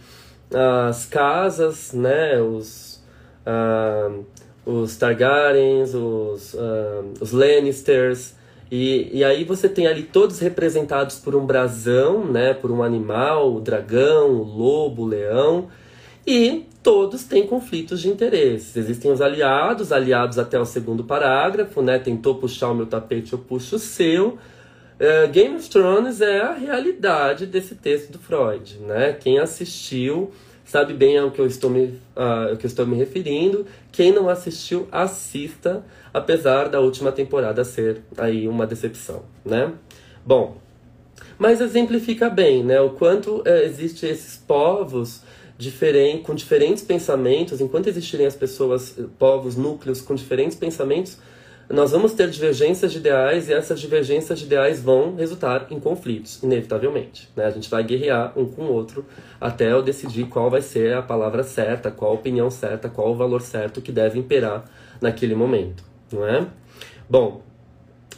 as 0.49 1.05
casas, 1.05 1.91
né? 1.91 2.39
Os, 2.39 3.03
uh, 3.45 4.25
os 4.65 4.95
Targaryens, 4.95 5.93
os, 5.93 6.53
uh, 6.53 7.13
os 7.19 7.33
Lannisters, 7.33 8.33
e, 8.71 9.09
e 9.11 9.23
aí 9.23 9.43
você 9.43 9.67
tem 9.67 9.85
ali 9.85 10.03
todos 10.03 10.39
representados 10.39 11.19
por 11.19 11.35
um 11.35 11.45
brasão, 11.45 12.25
né, 12.25 12.53
por 12.53 12.71
um 12.71 12.81
animal, 12.81 13.53
o 13.53 13.59
dragão, 13.59 14.29
o 14.29 14.43
lobo, 14.43 15.03
o 15.03 15.07
leão, 15.07 15.67
e 16.25 16.65
todos 16.81 17.25
têm 17.25 17.45
conflitos 17.45 17.99
de 17.99 18.07
interesses. 18.07 18.77
Existem 18.77 19.11
os 19.11 19.19
aliados, 19.19 19.91
aliados 19.91 20.39
até 20.39 20.57
o 20.57 20.65
segundo 20.65 21.03
parágrafo, 21.03 21.81
né, 21.81 21.99
tentou 21.99 22.35
puxar 22.35 22.69
o 22.69 22.73
meu 22.73 22.85
tapete, 22.85 23.33
eu 23.33 23.39
puxo 23.39 23.75
o 23.75 23.79
seu. 23.79 24.37
Uh, 25.01 25.27
Game 25.31 25.55
of 25.55 25.69
Thrones 25.69 26.21
é 26.21 26.39
a 26.39 26.53
realidade 26.53 27.47
desse 27.47 27.75
texto 27.75 28.11
do 28.11 28.19
Freud, 28.19 28.77
né? 28.81 29.13
Quem 29.13 29.39
assistiu 29.39 30.31
sabe 30.71 30.93
bem 30.93 31.17
ao 31.17 31.29
que 31.31 31.39
eu 31.41 31.45
estou 31.45 31.69
me, 31.69 31.99
uh, 32.15 32.55
que 32.57 32.65
estou 32.65 32.87
me 32.87 32.95
referindo. 32.95 33.65
Quem 33.91 34.13
não 34.13 34.29
assistiu, 34.29 34.87
assista 34.89 35.83
apesar 36.13 36.69
da 36.69 36.79
última 36.79 37.11
temporada 37.11 37.65
ser 37.65 38.01
aí 38.17 38.47
uma 38.47 38.65
decepção, 38.65 39.23
né? 39.43 39.73
Bom, 40.25 40.55
mas 41.37 41.59
exemplifica 41.59 42.29
bem, 42.29 42.63
né, 42.63 42.79
o 42.79 42.91
quanto 42.91 43.41
é, 43.45 43.65
existe 43.65 44.05
esses 44.05 44.37
povos 44.37 45.21
diferentes, 45.57 46.25
com 46.25 46.33
diferentes 46.33 46.83
pensamentos, 46.83 47.59
enquanto 47.59 47.87
existirem 47.87 48.25
as 48.25 48.35
pessoas, 48.35 48.97
povos, 49.19 49.57
núcleos 49.57 49.99
com 49.99 50.15
diferentes 50.15 50.57
pensamentos, 50.57 51.17
nós 51.71 51.91
vamos 51.91 52.13
ter 52.13 52.29
divergências 52.29 52.91
de 52.91 52.97
ideais 52.97 53.49
e 53.49 53.53
essas 53.53 53.79
divergências 53.79 54.39
de 54.39 54.45
ideais 54.45 54.81
vão 54.81 55.15
resultar 55.15 55.67
em 55.69 55.79
conflitos, 55.79 56.41
inevitavelmente. 56.43 57.29
Né? 57.35 57.45
A 57.45 57.51
gente 57.51 57.69
vai 57.69 57.83
guerrear 57.83 58.33
um 58.37 58.45
com 58.45 58.63
o 58.63 58.73
outro 58.73 59.05
até 59.39 59.71
eu 59.71 59.81
decidir 59.81 60.25
qual 60.25 60.49
vai 60.49 60.61
ser 60.61 60.93
a 60.93 61.01
palavra 61.01 61.43
certa, 61.43 61.89
qual 61.89 62.11
a 62.11 62.15
opinião 62.15 62.49
certa, 62.49 62.89
qual 62.89 63.11
o 63.11 63.15
valor 63.15 63.41
certo 63.41 63.81
que 63.81 63.91
deve 63.91 64.19
imperar 64.19 64.65
naquele 64.99 65.35
momento 65.35 65.91
não 66.13 66.27
é? 66.27 66.47
Bom, 67.09 67.41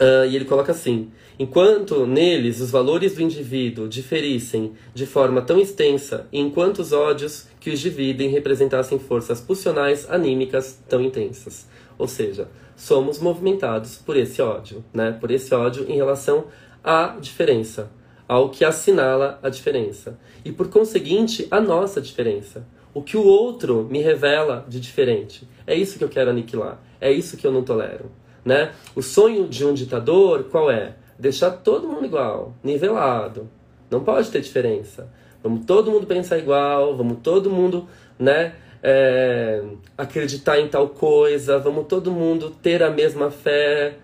uh, 0.00 0.26
e 0.28 0.36
ele 0.36 0.44
coloca 0.44 0.72
assim: 0.72 1.10
enquanto 1.38 2.06
neles 2.06 2.60
os 2.60 2.70
valores 2.70 3.14
do 3.14 3.22
indivíduo 3.22 3.88
diferissem 3.88 4.72
de 4.92 5.06
forma 5.06 5.42
tão 5.42 5.60
extensa, 5.60 6.26
e 6.32 6.40
enquanto 6.40 6.80
os 6.80 6.92
ódios 6.92 7.46
que 7.60 7.70
os 7.70 7.80
dividem 7.80 8.28
representassem 8.28 8.98
forças 8.98 9.40
pulsionais 9.40 10.08
anímicas 10.10 10.78
tão 10.88 11.00
intensas. 11.00 11.66
Ou 11.98 12.08
seja, 12.08 12.48
somos 12.76 13.18
movimentados 13.18 13.96
por 13.96 14.16
esse 14.16 14.40
ódio, 14.42 14.84
né? 14.92 15.16
Por 15.20 15.30
esse 15.30 15.54
ódio 15.54 15.86
em 15.88 15.96
relação 15.96 16.46
à 16.82 17.16
diferença, 17.20 17.90
ao 18.26 18.50
que 18.50 18.64
assinala 18.64 19.38
a 19.42 19.48
diferença. 19.48 20.18
E 20.44 20.52
por 20.52 20.68
conseguinte, 20.68 21.46
a 21.50 21.60
nossa 21.60 22.00
diferença. 22.00 22.66
O 22.92 23.02
que 23.02 23.16
o 23.16 23.24
outro 23.24 23.86
me 23.90 24.00
revela 24.00 24.64
de 24.68 24.78
diferente. 24.78 25.48
É 25.66 25.74
isso 25.74 25.98
que 25.98 26.04
eu 26.04 26.08
quero 26.08 26.30
aniquilar. 26.30 26.80
É 27.00 27.10
isso 27.10 27.36
que 27.36 27.46
eu 27.46 27.52
não 27.52 27.62
tolero, 27.62 28.10
né? 28.44 28.72
O 28.94 29.02
sonho 29.02 29.48
de 29.48 29.64
um 29.64 29.74
ditador 29.74 30.44
qual 30.44 30.70
é? 30.70 30.94
Deixar 31.18 31.50
todo 31.50 31.88
mundo 31.88 32.06
igual, 32.06 32.54
nivelado. 32.62 33.48
Não 33.90 34.02
pode 34.02 34.30
ter 34.30 34.40
diferença. 34.40 35.08
Vamos 35.42 35.66
todo 35.66 35.90
mundo 35.90 36.06
pensar 36.06 36.38
igual, 36.38 36.96
vamos 36.96 37.18
todo 37.22 37.50
mundo, 37.50 37.86
né? 38.18 38.54
É, 38.86 39.62
acreditar 39.96 40.60
em 40.60 40.68
tal 40.68 40.90
coisa, 40.90 41.58
vamos 41.58 41.86
todo 41.86 42.12
mundo 42.12 42.50
ter 42.62 42.82
a 42.82 42.90
mesma 42.90 43.30
fé, 43.30 43.94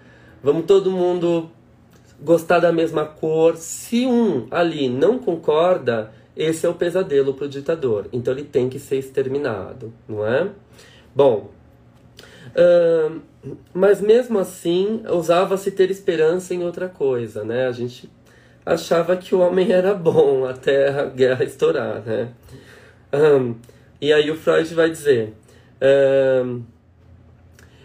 vamos 0.43 0.65
todo 0.65 0.91
mundo 0.91 1.51
gostar 2.19 2.61
da 2.61 2.73
mesma 2.73 3.05
cor. 3.05 3.57
Se 3.59 4.07
um 4.07 4.47
ali 4.51 4.89
não 4.89 5.19
concorda, 5.19 6.11
esse 6.35 6.65
é 6.65 6.69
o 6.69 6.75
pesadelo 6.75 7.35
para 7.35 7.45
o 7.45 7.49
ditador. 7.49 8.07
Então 8.11 8.33
ele 8.33 8.45
tem 8.45 8.71
que 8.71 8.79
ser 8.79 8.97
exterminado, 8.97 9.93
não 10.09 10.27
é? 10.27 10.49
Bom, 11.15 11.51
Uh, 12.51 13.21
mas 13.73 14.01
mesmo 14.01 14.39
assim, 14.39 15.03
usava-se 15.09 15.71
ter 15.71 15.91
esperança 15.91 16.55
em 16.55 16.65
outra 16.65 16.89
coisa, 16.89 17.45
né? 17.45 17.67
A 17.67 17.73
gente 17.73 18.11
achava 18.65 19.17
que 19.17 19.35
o 19.35 19.41
homem 19.41 19.71
era 19.73 19.95
bom 19.95 20.45
até 20.45 20.89
a 20.89 21.05
guerra 21.07 21.45
estourar, 21.45 22.03
né? 22.03 22.29
E 24.01 24.13
aí 24.13 24.31
o 24.31 24.37
Freud 24.37 24.75
vai 24.75 24.91
dizer... 24.91 25.35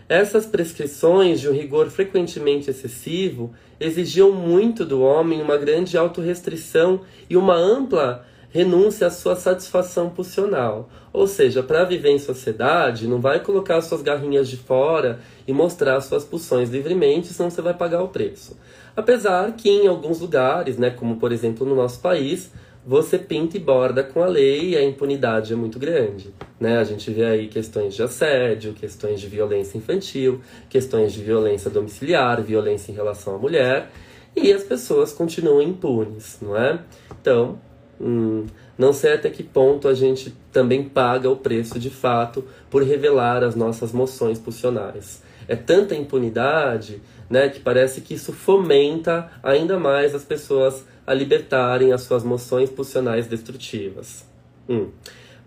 Essas 0.07 0.45
prescrições 0.45 1.41
de 1.41 1.49
um 1.49 1.51
rigor 1.51 1.89
frequentemente 1.89 2.69
excessivo 2.69 3.51
exigiam 3.79 4.31
muito 4.31 4.85
do 4.85 5.01
homem 5.01 5.41
uma 5.41 5.57
grande 5.57 5.97
autorrestrição 5.97 7.01
e 7.27 7.35
uma 7.35 7.55
ampla 7.55 8.23
renúncia 8.51 9.07
à 9.07 9.09
sua 9.09 9.35
satisfação 9.35 10.11
pulsional. 10.11 10.89
Ou 11.11 11.25
seja, 11.25 11.63
para 11.63 11.83
viver 11.83 12.11
em 12.11 12.19
sociedade, 12.19 13.07
não 13.07 13.19
vai 13.19 13.39
colocar 13.39 13.81
suas 13.81 14.03
garrinhas 14.03 14.47
de 14.47 14.57
fora 14.57 15.19
e 15.47 15.51
mostrar 15.51 15.99
suas 16.01 16.23
pulsões 16.23 16.69
livremente, 16.69 17.33
senão 17.33 17.49
você 17.49 17.61
vai 17.63 17.73
pagar 17.73 18.03
o 18.03 18.09
preço. 18.09 18.55
Apesar 18.95 19.51
que 19.53 19.69
em 19.69 19.87
alguns 19.87 20.19
lugares, 20.19 20.77
né, 20.77 20.91
como 20.91 21.17
por 21.17 21.31
exemplo 21.31 21.65
no 21.65 21.75
nosso 21.75 21.99
país, 21.99 22.51
você 22.85 23.17
pinta 23.17 23.57
e 23.57 23.59
borda 23.59 24.03
com 24.03 24.21
a 24.21 24.27
lei 24.27 24.69
e 24.69 24.77
a 24.77 24.83
impunidade 24.83 25.53
é 25.53 25.55
muito 25.55 25.79
grande. 25.79 26.33
Né? 26.59 26.77
A 26.77 26.83
gente 26.83 27.09
vê 27.11 27.25
aí 27.25 27.47
questões 27.47 27.95
de 27.95 28.03
assédio, 28.03 28.73
questões 28.73 29.19
de 29.19 29.27
violência 29.27 29.77
infantil, 29.77 30.41
questões 30.69 31.13
de 31.13 31.23
violência 31.23 31.69
domiciliar, 31.69 32.41
violência 32.41 32.91
em 32.91 32.95
relação 32.95 33.35
à 33.35 33.37
mulher, 33.37 33.89
e 34.35 34.51
as 34.51 34.63
pessoas 34.63 35.13
continuam 35.13 35.61
impunes, 35.61 36.37
não 36.41 36.55
é? 36.55 36.79
Então, 37.21 37.59
Hum, 37.99 38.45
Não 38.77 38.91
sei 38.91 39.13
até 39.13 39.29
que 39.29 39.41
ponto 39.41 39.87
a 39.87 39.93
gente 39.93 40.35
também 40.51 40.83
paga 40.83 41.29
o 41.29 41.37
preço 41.37 41.79
de 41.79 41.89
fato 41.89 42.43
por 42.69 42.83
revelar 42.83 43.41
as 43.41 43.55
nossas 43.55 43.93
moções 43.93 44.37
pulsionais. 44.37 45.23
É 45.47 45.55
tanta 45.55 45.95
impunidade 45.95 47.01
né, 47.29 47.47
que 47.47 47.61
parece 47.61 48.01
que 48.01 48.15
isso 48.15 48.33
fomenta 48.33 49.31
ainda 49.41 49.79
mais 49.79 50.13
as 50.13 50.25
pessoas 50.25 50.85
a 51.05 51.13
libertarem 51.13 51.91
as 51.91 52.01
suas 52.01 52.23
moções 52.23 52.69
pulsionais 52.69 53.27
destrutivas. 53.27 54.25
Hum. 54.67 54.89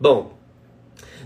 Bom, 0.00 0.38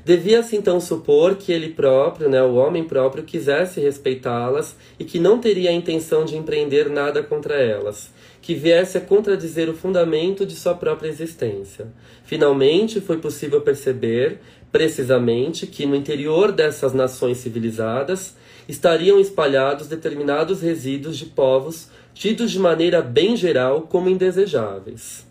Devia-se 0.05 0.57
então 0.57 0.81
supor 0.81 1.37
que 1.37 1.53
ele 1.53 1.69
próprio, 1.69 2.29
né, 2.29 2.43
o 2.43 2.55
homem 2.55 2.83
próprio, 2.83 3.23
quisesse 3.23 3.81
respeitá-las 3.81 4.77
e 4.99 5.05
que 5.05 5.21
não 5.21 5.39
teria 5.39 5.71
a 5.71 5.73
intenção 5.73 6.25
de 6.25 6.37
empreender 6.37 6.89
nada 6.89 7.23
contra 7.23 7.55
elas, 7.55 8.11
que 8.41 8.53
viesse 8.53 8.99
a 8.99 9.01
contradizer 9.01 9.69
o 9.69 9.75
fundamento 9.75 10.45
de 10.45 10.57
sua 10.57 10.75
própria 10.75 11.09
existência. 11.09 11.87
Finalmente, 12.25 13.01
foi 13.01 13.19
possível 13.19 13.61
perceber, 13.61 14.41
precisamente, 14.73 15.69
que 15.69 15.87
no 15.87 15.95
interior 15.95 16.51
dessas 16.51 16.93
nações 16.93 17.39
civilizadas 17.39 18.35
estariam 18.69 19.21
espalhados 19.21 19.87
determinados 19.87 20.63
resíduos 20.63 21.17
de 21.17 21.27
povos 21.27 21.89
tidos 22.15 22.51
de 22.51 22.59
maneira 22.59 23.03
bem 23.03 23.37
geral 23.37 23.83
como 23.83 24.09
indesejáveis 24.09 25.31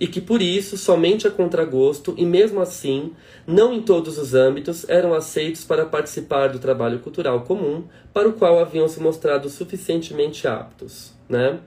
e 0.00 0.06
que 0.06 0.20
por 0.20 0.42
isso, 0.42 0.76
somente 0.76 1.26
a 1.26 1.30
contragosto 1.30 2.14
e 2.16 2.24
mesmo 2.24 2.60
assim, 2.60 3.12
não 3.46 3.72
em 3.72 3.82
todos 3.82 4.18
os 4.18 4.34
âmbitos, 4.34 4.88
eram 4.88 5.14
aceitos 5.14 5.64
para 5.64 5.86
participar 5.86 6.48
do 6.48 6.58
trabalho 6.58 6.98
cultural 6.98 7.42
comum 7.42 7.84
para 8.12 8.28
o 8.28 8.32
qual 8.32 8.58
haviam 8.58 8.88
se 8.88 9.00
mostrado 9.00 9.48
suficientemente 9.48 10.48
aptos, 10.48 11.14
né? 11.28 11.60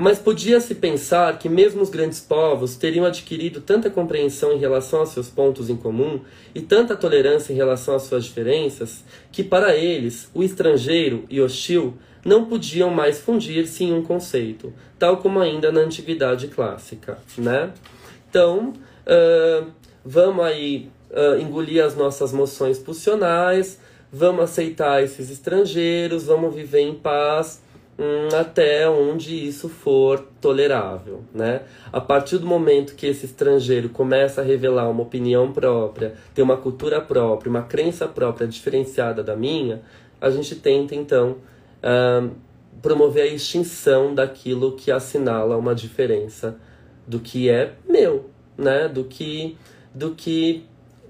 Mas 0.00 0.20
podia-se 0.20 0.76
pensar 0.76 1.36
que 1.40 1.48
mesmo 1.48 1.82
os 1.82 1.90
grandes 1.90 2.20
povos 2.20 2.76
teriam 2.76 3.04
adquirido 3.04 3.60
tanta 3.60 3.90
compreensão 3.90 4.52
em 4.52 4.58
relação 4.58 5.00
aos 5.00 5.08
seus 5.08 5.28
pontos 5.28 5.68
em 5.68 5.76
comum 5.76 6.20
e 6.54 6.60
tanta 6.60 6.94
tolerância 6.94 7.52
em 7.52 7.56
relação 7.56 7.96
às 7.96 8.02
suas 8.02 8.24
diferenças, 8.24 9.02
que 9.32 9.42
para 9.42 9.74
eles 9.74 10.30
o 10.32 10.44
estrangeiro 10.44 11.24
e 11.28 11.40
hostil 11.40 11.94
não 12.24 12.44
podiam 12.44 12.90
mais 12.90 13.18
fundir-se 13.20 13.84
em 13.84 13.92
um 13.92 14.02
conceito, 14.02 14.72
tal 14.98 15.18
como 15.18 15.38
ainda 15.38 15.70
na 15.70 15.80
antiguidade 15.80 16.48
clássica, 16.48 17.18
né? 17.36 17.72
Então, 18.28 18.72
uh, 19.06 19.66
vamos 20.04 20.44
aí 20.44 20.90
uh, 21.10 21.40
engolir 21.40 21.84
as 21.84 21.96
nossas 21.96 22.32
moções 22.32 22.78
pulsionais, 22.78 23.78
vamos 24.12 24.44
aceitar 24.44 25.02
esses 25.02 25.30
estrangeiros, 25.30 26.26
vamos 26.26 26.54
viver 26.54 26.80
em 26.80 26.94
paz 26.94 27.62
hum, 27.98 28.28
até 28.38 28.88
onde 28.88 29.46
isso 29.46 29.68
for 29.68 30.26
tolerável, 30.40 31.22
né? 31.34 31.62
A 31.92 32.00
partir 32.00 32.38
do 32.38 32.46
momento 32.46 32.94
que 32.94 33.06
esse 33.06 33.26
estrangeiro 33.26 33.88
começa 33.88 34.40
a 34.40 34.44
revelar 34.44 34.88
uma 34.88 35.02
opinião 35.02 35.52
própria, 35.52 36.14
ter 36.34 36.42
uma 36.42 36.56
cultura 36.56 37.00
própria, 37.00 37.50
uma 37.50 37.62
crença 37.62 38.06
própria 38.06 38.46
diferenciada 38.46 39.22
da 39.22 39.36
minha, 39.36 39.82
a 40.20 40.30
gente 40.30 40.54
tenta 40.56 40.94
então 40.94 41.36
uh, 41.82 42.30
promover 42.80 43.24
a 43.24 43.26
extinção 43.26 44.14
daquilo 44.14 44.72
que 44.76 44.90
assinala 44.90 45.56
uma 45.56 45.74
diferença 45.74 46.56
do 47.06 47.18
que 47.18 47.48
é 47.48 47.74
meu, 47.88 48.30
né? 48.56 48.88
Do 48.88 49.04
que 49.04 49.56
do 49.94 50.14
que 50.14 50.64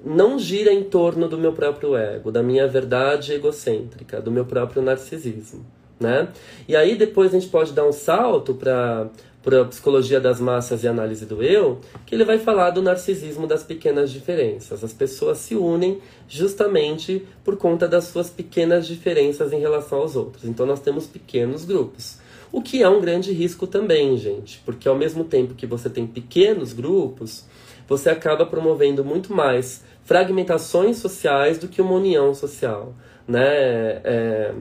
não 0.05 0.39
gira 0.39 0.73
em 0.73 0.85
torno 0.85 1.29
do 1.29 1.37
meu 1.37 1.53
próprio 1.53 1.97
ego, 1.97 2.31
da 2.31 2.43
minha 2.43 2.69
verdade 2.69 3.33
egocêntrica, 3.33 4.21
do 4.21 4.31
meu 4.31 4.45
próprio 4.45 4.81
narcisismo, 4.81 5.67
né? 5.99 6.29
E 6.67 6.77
aí 6.77 6.97
depois 6.97 7.35
a 7.35 7.39
gente 7.39 7.51
pode 7.51 7.73
dar 7.73 7.85
um 7.85 7.93
salto 7.93 8.55
para 8.55 9.09
para 9.43 9.65
psicologia 9.65 10.21
das 10.21 10.41
massas 10.41 10.83
e 10.83 10.89
análise 10.89 11.25
do 11.25 11.43
eu, 11.43 11.81
que 12.05 12.15
ele 12.15 12.25
vai 12.25 12.39
falar 12.39 12.71
do 12.71 12.83
narcisismo 12.83 13.47
das 13.47 13.63
pequenas 13.63 14.11
diferenças. 14.11 14.83
As 14.83 14.93
pessoas 14.93 15.39
se 15.39 15.55
unem 15.55 16.01
justamente 16.29 17.27
por 17.45 17.57
conta 17.57 17.87
das 17.87 18.05
suas 18.05 18.29
pequenas 18.29 18.87
diferenças 18.87 19.53
em 19.53 19.61
relação 19.61 19.99
aos 19.99 20.17
outros. 20.17 20.45
Então 20.45 20.67
nós 20.67 20.81
temos 20.81 21.07
pequenos 21.07 21.65
grupos. 21.65 22.19
O 22.51 22.63
que 22.63 22.83
é 22.83 22.89
um 22.89 23.01
grande 23.01 23.33
risco 23.33 23.67
também, 23.67 24.17
gente, 24.17 24.61
porque 24.65 24.89
ao 24.89 24.97
mesmo 24.97 25.23
tempo 25.23 25.55
que 25.55 25.67
você 25.67 25.89
tem 25.91 26.07
pequenos 26.07 26.73
grupos, 26.73 27.45
você 27.87 28.11
acaba 28.11 28.45
promovendo 28.45 29.05
muito 29.05 29.33
mais 29.33 29.85
fragmentações 30.05 30.97
sociais 30.97 31.59
do 31.59 31.69
que 31.69 31.83
uma 31.83 31.93
união 31.93 32.35
social, 32.35 32.95
né? 33.27 34.01
É... 34.05 34.55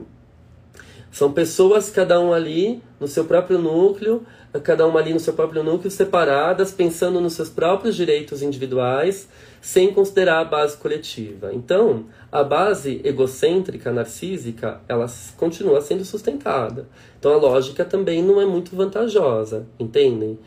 São 1.10 1.32
pessoas, 1.32 1.90
cada 1.90 2.20
um 2.20 2.34
ali 2.34 2.82
no 3.00 3.08
seu 3.08 3.24
próprio 3.24 3.58
núcleo, 3.58 4.24
cada 4.62 4.86
uma 4.86 5.00
ali 5.00 5.12
no 5.12 5.20
seu 5.20 5.34
próprio 5.34 5.62
núcleo, 5.62 5.90
separadas, 5.90 6.72
pensando 6.72 7.20
nos 7.20 7.34
seus 7.34 7.50
próprios 7.50 7.94
direitos 7.94 8.42
individuais, 8.42 9.28
sem 9.60 9.92
considerar 9.92 10.40
a 10.40 10.44
base 10.44 10.76
coletiva. 10.76 11.50
Então, 11.52 12.06
a 12.32 12.42
base 12.42 13.00
egocêntrica, 13.04 13.92
narcísica, 13.92 14.80
ela 14.88 15.06
continua 15.36 15.80
sendo 15.80 16.04
sustentada. 16.04 16.86
Então, 17.18 17.32
a 17.32 17.36
lógica 17.36 17.84
também 17.84 18.22
não 18.22 18.40
é 18.40 18.46
muito 18.46 18.74
vantajosa, 18.74 19.66
entendem? 19.78 20.38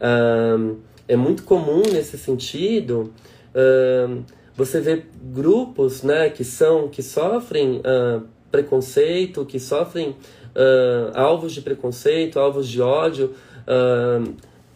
Um, 0.00 0.76
é 1.06 1.16
muito 1.16 1.42
comum 1.42 1.82
nesse 1.92 2.16
sentido 2.16 3.12
um, 3.54 4.22
você 4.54 4.80
ver 4.80 5.08
grupos 5.22 6.02
né, 6.02 6.30
que 6.30 6.44
são 6.44 6.88
que 6.88 7.02
sofrem 7.02 7.78
uh, 7.78 8.22
preconceito, 8.50 9.44
que 9.44 9.58
sofrem 9.58 10.10
uh, 10.10 11.10
alvos 11.14 11.52
de 11.52 11.60
preconceito, 11.60 12.38
alvos 12.38 12.68
de 12.68 12.80
ódio, 12.80 13.34
uh, 13.66 14.34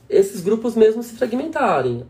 esses 0.08 0.40
grupos 0.40 0.74
mesmo 0.74 1.02
se 1.02 1.14
fragmentarem. 1.14 2.04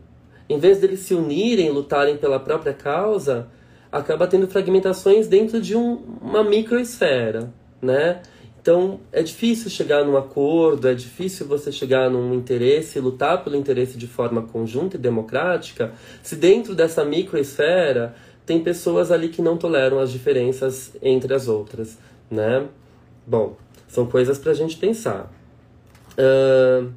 Em 0.47 0.59
vez 0.59 0.79
deles 0.79 0.99
se 0.99 1.13
unirem, 1.13 1.71
lutarem 1.71 2.17
pela 2.17 2.39
própria 2.39 2.73
causa, 2.73 3.47
acaba 3.91 4.27
tendo 4.27 4.47
fragmentações 4.47 5.27
dentro 5.27 5.59
de 5.59 5.75
um, 5.75 6.01
uma 6.21 6.43
microesfera, 6.43 7.51
né? 7.81 8.21
Então 8.61 8.99
é 9.11 9.21
difícil 9.21 9.69
chegar 9.69 10.03
num 10.03 10.17
acordo, 10.17 10.87
é 10.87 10.93
difícil 10.93 11.47
você 11.47 11.71
chegar 11.71 12.09
num 12.09 12.33
interesse, 12.33 12.99
lutar 12.99 13.43
pelo 13.43 13.55
interesse 13.55 13.97
de 13.97 14.07
forma 14.07 14.41
conjunta 14.41 14.97
e 14.97 14.99
democrática, 14.99 15.93
se 16.23 16.35
dentro 16.35 16.73
dessa 16.73 17.05
microesfera 17.05 18.15
tem 18.45 18.63
pessoas 18.63 19.11
ali 19.11 19.29
que 19.29 19.41
não 19.41 19.55
toleram 19.55 19.99
as 19.99 20.11
diferenças 20.11 20.91
entre 21.01 21.33
as 21.33 21.47
outras, 21.47 21.97
né? 22.29 22.65
Bom, 23.25 23.55
são 23.87 24.05
coisas 24.05 24.37
para 24.37 24.51
a 24.51 24.55
gente 24.55 24.77
pensar. 24.77 25.31
Uh, 26.17 26.91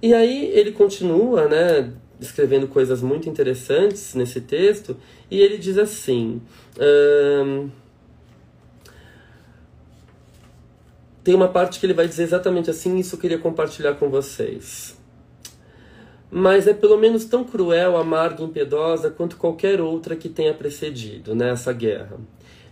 e 0.00 0.14
aí 0.14 0.46
ele 0.52 0.72
continua, 0.72 1.48
né, 1.48 1.92
escrevendo 2.20 2.68
coisas 2.68 3.02
muito 3.02 3.28
interessantes 3.28 4.14
nesse 4.14 4.40
texto, 4.40 4.96
e 5.30 5.40
ele 5.40 5.58
diz 5.58 5.78
assim. 5.78 6.40
Uh, 6.76 7.70
tem 11.22 11.34
uma 11.34 11.48
parte 11.48 11.78
que 11.78 11.86
ele 11.86 11.94
vai 11.94 12.08
dizer 12.08 12.22
exatamente 12.22 12.70
assim, 12.70 12.96
isso 12.98 13.16
eu 13.16 13.20
queria 13.20 13.38
compartilhar 13.38 13.94
com 13.94 14.08
vocês. 14.08 14.96
Mas 16.30 16.66
é 16.66 16.74
pelo 16.74 16.98
menos 16.98 17.24
tão 17.24 17.42
cruel, 17.42 17.96
amarga 17.96 18.42
e 18.42 18.44
impiedosa 18.44 19.10
quanto 19.10 19.36
qualquer 19.36 19.80
outra 19.80 20.14
que 20.14 20.28
tenha 20.28 20.52
precedido 20.52 21.34
nessa 21.34 21.72
guerra. 21.72 22.18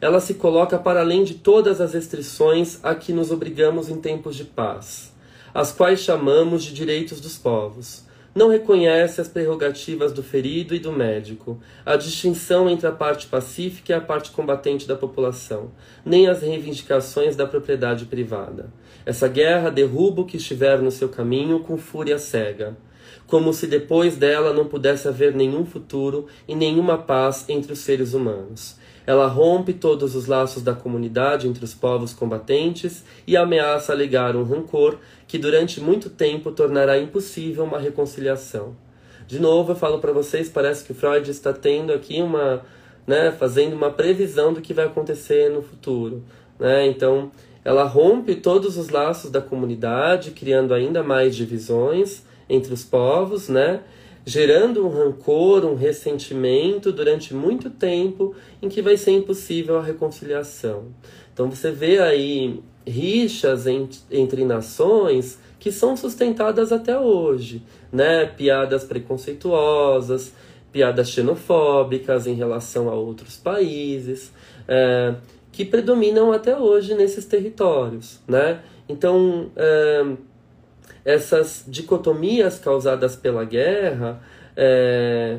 Ela 0.01 0.21
se 0.21 0.35
coloca 0.35 0.79
para 0.79 1.01
além 1.01 1.25
de 1.25 1.35
todas 1.35 1.81
as 1.81 1.95
restrições 1.95 2.79
a 2.83 2.95
que 2.95 3.13
nos 3.13 3.31
obrigamos 3.31 3.89
em 3.89 3.99
tempos 3.99 4.37
de 4.37 4.45
paz 4.45 5.16
as 5.57 5.73
quais 5.73 6.01
chamamos 6.01 6.63
de 6.63 6.75
direitos 6.75 7.19
dos 7.19 7.39
povos. 7.39 8.05
Não 8.35 8.51
reconhece 8.51 9.23
as 9.23 9.29
prerrogativas 9.29 10.13
do 10.13 10.23
ferido 10.23 10.75
e 10.75 10.79
do 10.79 10.93
médico, 10.93 11.59
a 11.83 11.97
distinção 11.97 12.69
entre 12.69 12.87
a 12.87 12.93
parte 12.93 13.27
pacífica 13.27 13.91
e 13.91 13.97
a 13.97 14.01
parte 14.03 14.33
combatente 14.33 14.87
da 14.87 14.95
população, 14.95 15.71
nem 16.05 16.29
as 16.29 16.43
reivindicações 16.43 17.37
da 17.37 17.47
propriedade 17.47 18.05
privada. 18.05 18.71
Essa 19.07 19.29
guerra 19.29 19.71
derruba 19.71 20.21
o 20.21 20.27
que 20.27 20.37
estiver 20.37 20.79
no 20.83 20.91
seu 20.91 21.09
caminho 21.09 21.61
com 21.61 21.79
fúria 21.79 22.19
cega, 22.19 22.77
como 23.27 23.55
se 23.55 23.67
depois 23.67 24.15
dela 24.15 24.53
não 24.53 24.67
pudesse 24.67 25.09
haver 25.09 25.35
nenhum 25.35 25.65
futuro 25.65 26.27
e 26.47 26.55
nenhuma 26.55 26.99
paz 26.99 27.47
entre 27.49 27.73
os 27.73 27.79
seres 27.79 28.13
humanos. 28.13 28.77
Ela 29.07 29.29
rompe 29.29 29.73
todos 29.73 30.17
os 30.17 30.27
laços 30.27 30.63
da 30.63 30.75
comunidade 30.75 31.47
entre 31.47 31.65
os 31.65 31.73
povos 31.73 32.13
combatentes 32.13 33.05
e 33.27 33.37
ameaça 33.37 33.93
alegar 33.93 34.35
um 34.35 34.43
rancor 34.43 34.99
que 35.29 35.39
durante 35.39 35.81
muito 35.81 36.11
tempo 36.11 36.51
tornará 36.51 36.99
impossível 36.99 37.65
uma 37.65 37.79
reconciliação. 37.79 38.75
De 39.27 39.39
novo, 39.39 39.73
eu 39.73 39.77
falo 39.77 39.99
para 40.01 40.13
vocês, 40.13 40.49
parece 40.49 40.85
que 40.85 40.95
Freud 40.95 41.31
está 41.31 41.53
tendo 41.53 41.93
aqui 41.93 42.21
uma, 42.21 42.63
né, 43.07 43.31
fazendo 43.33 43.75
uma 43.75 43.91
previsão 43.91 44.53
do 44.53 44.61
que 44.61 44.75
vai 44.75 44.87
acontecer 44.87 45.51
no 45.51 45.63
futuro, 45.63 46.23
né? 46.59 46.87
Então, 46.87 47.31
ela 47.65 47.83
rompe 47.85 48.37
todos 48.37 48.77
os 48.77 48.89
laços 48.91 49.31
da 49.31 49.41
comunidade, 49.41 50.31
criando 50.31 50.73
ainda 50.73 51.03
mais 51.03 51.35
divisões 51.35 52.23
entre 52.49 52.73
os 52.73 52.85
povos, 52.85 53.49
né? 53.49 53.81
Gerando 54.29 54.85
um 54.85 54.91
rancor, 54.91 55.65
um 55.65 55.77
ressentimento 55.77 56.91
durante 56.91 57.33
muito 57.33 57.71
tempo 57.71 58.35
em 58.61 58.69
que 58.69 58.83
vai 58.83 58.97
ser 58.97 59.13
impossível 59.13 59.79
a 59.79 59.83
reconciliação. 59.83 60.87
Então 61.33 61.49
você 61.49 61.71
vê 61.71 62.01
aí 62.01 62.61
rixas 62.85 63.67
entre 64.11 64.45
nações 64.45 65.39
que 65.61 65.71
são 65.71 65.97
sustentadas 65.97 66.73
até 66.73 66.99
hoje, 66.99 67.63
né? 67.93 68.27
Piadas 68.27 68.83
preconceituosas, 68.83 70.33
piadas 70.73 71.09
xenofóbicas 71.09 72.27
em 72.27 72.35
relação 72.35 72.89
a 72.89 72.95
outros 72.95 73.37
países, 73.37 74.33
é, 74.67 75.15
que 75.53 75.65
predominam 75.65 76.33
até 76.33 76.57
hoje 76.57 76.95
nesses 76.95 77.25
territórios, 77.27 78.21
né? 78.27 78.61
Então, 78.89 79.51
é, 79.57 80.05
essas 81.07 81.65
dicotomias 81.69 82.59
causadas 82.59 83.15
pela 83.15 83.45
guerra, 83.45 84.21
é, 84.57 85.39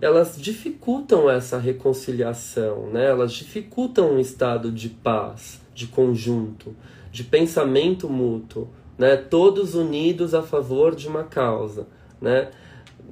elas 0.00 0.36
dificultam 0.36 1.30
essa 1.30 1.56
reconciliação, 1.56 2.88
né? 2.90 3.06
Elas 3.06 3.32
dificultam 3.32 4.14
um 4.14 4.18
estado 4.18 4.72
de 4.72 4.88
paz, 4.88 5.60
de 5.72 5.86
conjunto, 5.86 6.74
de 7.12 7.22
pensamento 7.22 8.08
mútuo, 8.10 8.68
né? 8.98 9.16
Todos 9.16 9.76
unidos 9.76 10.34
a 10.34 10.42
favor 10.42 10.96
de 10.96 11.06
uma 11.06 11.22
causa, 11.22 11.86
né? 12.20 12.50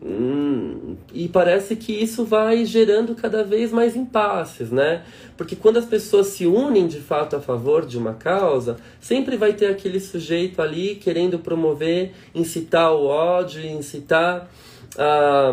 Hum, 0.05 0.97
e 1.15 1.29
parece 1.29 1.77
que 1.77 1.93
isso 1.93 2.25
vai 2.25 2.65
gerando 2.65 3.15
cada 3.15 3.45
vez 3.45 3.71
mais 3.71 3.95
impasses, 3.95 4.73
né? 4.73 5.05
Porque 5.37 5.55
quando 5.55 5.77
as 5.77 5.85
pessoas 5.85 6.27
se 6.29 6.45
unem 6.45 6.89
de 6.89 6.99
fato 6.99 7.37
a 7.37 7.41
favor 7.41 7.87
de 7.87 7.97
uma 7.97 8.15
causa, 8.15 8.79
sempre 9.01 9.37
vai 9.37 9.53
ter 9.53 9.67
aquele 9.67 10.01
sujeito 10.01 10.61
ali 10.61 10.97
querendo 10.97 11.39
promover, 11.39 12.13
incitar 12.35 12.93
o 12.93 13.07
ódio, 13.07 13.65
incitar 13.65 14.51
ah, 14.99 15.53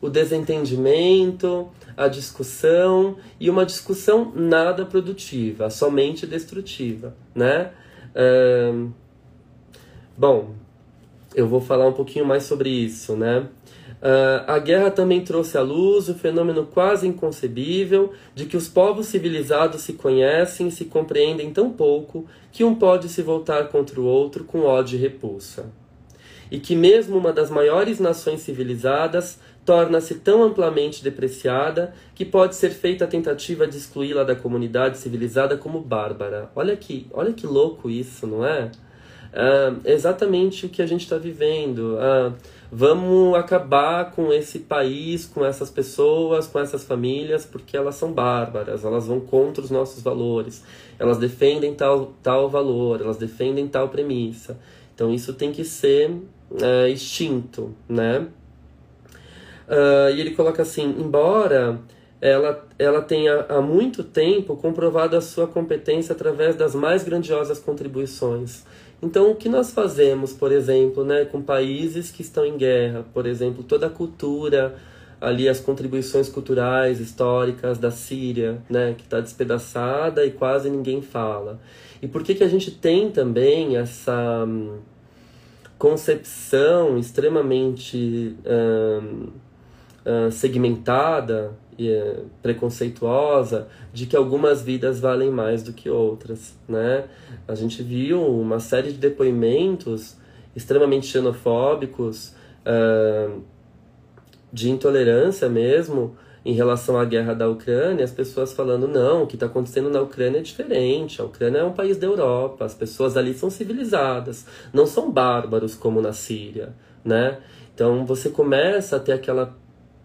o 0.00 0.08
desentendimento, 0.08 1.68
a 1.94 2.08
discussão 2.08 3.16
e 3.38 3.50
uma 3.50 3.66
discussão 3.66 4.32
nada 4.34 4.86
produtiva, 4.86 5.68
somente 5.68 6.26
destrutiva, 6.26 7.14
né? 7.34 7.70
Bom, 10.16 10.54
eu 11.34 11.46
vou 11.46 11.60
falar 11.60 11.86
um 11.86 11.92
pouquinho 11.92 12.24
mais 12.24 12.44
sobre 12.44 12.70
isso, 12.70 13.14
né? 13.14 13.46
Uh, 14.00 14.44
a 14.46 14.58
guerra 14.58 14.90
também 14.90 15.20
trouxe 15.20 15.58
à 15.58 15.60
luz 15.60 16.08
o 16.08 16.14
fenômeno 16.14 16.64
quase 16.64 17.06
inconcebível 17.06 18.14
de 18.34 18.46
que 18.46 18.56
os 18.56 18.66
povos 18.66 19.06
civilizados 19.06 19.82
se 19.82 19.92
conhecem 19.92 20.68
e 20.68 20.72
se 20.72 20.86
compreendem 20.86 21.52
tão 21.52 21.70
pouco 21.70 22.26
que 22.50 22.64
um 22.64 22.74
pode 22.74 23.10
se 23.10 23.20
voltar 23.20 23.68
contra 23.68 24.00
o 24.00 24.04
outro 24.04 24.44
com 24.44 24.62
ódio 24.62 24.96
e 24.96 25.00
repulsa. 25.00 25.66
E 26.50 26.58
que, 26.58 26.74
mesmo 26.74 27.18
uma 27.18 27.30
das 27.30 27.50
maiores 27.50 28.00
nações 28.00 28.40
civilizadas, 28.40 29.38
torna-se 29.66 30.16
tão 30.16 30.42
amplamente 30.42 31.04
depreciada 31.04 31.94
que 32.14 32.24
pode 32.24 32.56
ser 32.56 32.70
feita 32.70 33.04
a 33.04 33.06
tentativa 33.06 33.66
de 33.66 33.76
excluí-la 33.76 34.24
da 34.24 34.34
comunidade 34.34 34.96
civilizada 34.96 35.56
como 35.56 35.78
bárbara. 35.78 36.50
Olha 36.56 36.74
que, 36.74 37.06
olha 37.12 37.32
que 37.32 37.46
louco 37.46 37.90
isso, 37.90 38.26
não 38.26 38.44
é? 38.44 38.70
Uh, 39.30 39.80
exatamente 39.84 40.66
o 40.66 40.68
que 40.68 40.82
a 40.82 40.86
gente 40.86 41.02
está 41.02 41.16
vivendo. 41.18 41.96
Uh, 41.96 42.34
vamos 42.72 43.34
acabar 43.34 44.12
com 44.12 44.32
esse 44.32 44.60
país, 44.60 45.26
com 45.26 45.44
essas 45.44 45.70
pessoas, 45.70 46.46
com 46.46 46.58
essas 46.58 46.84
famílias, 46.84 47.44
porque 47.44 47.76
elas 47.76 47.96
são 47.96 48.12
bárbaras, 48.12 48.84
elas 48.84 49.06
vão 49.06 49.20
contra 49.20 49.62
os 49.62 49.70
nossos 49.70 50.02
valores, 50.02 50.62
elas 50.98 51.18
defendem 51.18 51.74
tal, 51.74 52.12
tal 52.22 52.48
valor, 52.48 53.00
elas 53.00 53.16
defendem 53.16 53.66
tal 53.66 53.88
premissa. 53.88 54.58
Então 54.94 55.12
isso 55.12 55.34
tem 55.34 55.50
que 55.50 55.64
ser 55.64 56.10
uh, 56.10 56.86
extinto, 56.88 57.74
né? 57.88 58.26
Uh, 59.68 60.10
e 60.14 60.20
ele 60.20 60.32
coloca 60.32 60.62
assim, 60.62 60.96
embora 60.98 61.80
ela, 62.20 62.66
ela 62.78 63.00
tenha 63.00 63.46
há 63.48 63.60
muito 63.60 64.04
tempo 64.04 64.56
comprovado 64.56 65.16
a 65.16 65.20
sua 65.20 65.46
competência 65.46 66.12
através 66.12 66.54
das 66.54 66.74
mais 66.74 67.02
grandiosas 67.02 67.58
contribuições 67.58 68.64
então, 69.02 69.30
o 69.30 69.34
que 69.34 69.48
nós 69.48 69.72
fazemos, 69.72 70.32
por 70.32 70.52
exemplo, 70.52 71.04
né, 71.04 71.24
com 71.24 71.40
países 71.40 72.10
que 72.10 72.20
estão 72.20 72.44
em 72.44 72.56
guerra, 72.56 73.04
por 73.14 73.26
exemplo, 73.26 73.64
toda 73.64 73.86
a 73.86 73.90
cultura, 73.90 74.76
ali 75.20 75.48
as 75.48 75.58
contribuições 75.58 76.28
culturais, 76.28 77.00
históricas 77.00 77.78
da 77.78 77.90
Síria, 77.90 78.58
né, 78.68 78.94
que 78.96 79.04
está 79.04 79.20
despedaçada 79.20 80.24
e 80.24 80.30
quase 80.30 80.68
ninguém 80.68 81.00
fala. 81.00 81.58
E 82.02 82.08
por 82.08 82.22
que, 82.22 82.34
que 82.34 82.44
a 82.44 82.48
gente 82.48 82.70
tem 82.70 83.10
também 83.10 83.76
essa 83.76 84.44
hum, 84.46 84.78
concepção 85.78 86.98
extremamente 86.98 88.36
hum, 88.46 89.28
hum, 90.06 90.30
segmentada 90.30 91.52
preconceituosa 92.42 93.68
de 93.92 94.06
que 94.06 94.16
algumas 94.16 94.62
vidas 94.62 95.00
valem 95.00 95.30
mais 95.30 95.62
do 95.62 95.72
que 95.72 95.88
outras, 95.88 96.54
né? 96.68 97.04
A 97.46 97.54
gente 97.54 97.82
viu 97.82 98.24
uma 98.24 98.60
série 98.60 98.92
de 98.92 98.98
depoimentos 98.98 100.16
extremamente 100.54 101.06
xenofóbicos, 101.06 102.34
uh, 102.66 103.40
de 104.52 104.70
intolerância 104.70 105.48
mesmo, 105.48 106.16
em 106.44 106.54
relação 106.54 106.98
à 106.98 107.04
guerra 107.04 107.34
da 107.34 107.48
Ucrânia, 107.48 108.04
as 108.04 108.10
pessoas 108.10 108.52
falando, 108.52 108.88
não, 108.88 109.24
o 109.24 109.26
que 109.26 109.36
está 109.36 109.46
acontecendo 109.46 109.90
na 109.90 110.00
Ucrânia 110.00 110.38
é 110.38 110.42
diferente, 110.42 111.20
a 111.20 111.24
Ucrânia 111.24 111.58
é 111.58 111.64
um 111.64 111.72
país 111.72 111.98
da 111.98 112.06
Europa, 112.06 112.64
as 112.64 112.74
pessoas 112.74 113.16
ali 113.16 113.34
são 113.34 113.50
civilizadas, 113.50 114.46
não 114.72 114.86
são 114.86 115.10
bárbaros 115.10 115.74
como 115.74 116.00
na 116.00 116.12
Síria, 116.12 116.74
né? 117.04 117.38
Então 117.74 118.06
você 118.06 118.30
começa 118.30 118.96
a 118.96 119.00
ter 119.00 119.12
aquela 119.12 119.54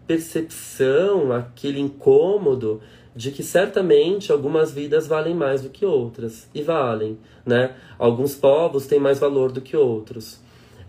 percepção, 0.06 1.32
aquele 1.32 1.80
incômodo 1.80 2.80
de 3.14 3.30
que 3.30 3.42
certamente 3.42 4.30
algumas 4.30 4.70
vidas 4.70 5.06
valem 5.06 5.34
mais 5.34 5.62
do 5.62 5.70
que 5.70 5.86
outras 5.86 6.48
e 6.54 6.62
valem, 6.62 7.18
né? 7.44 7.74
Alguns 7.98 8.34
povos 8.34 8.86
têm 8.86 9.00
mais 9.00 9.18
valor 9.18 9.50
do 9.50 9.62
que 9.62 9.76
outros. 9.76 10.38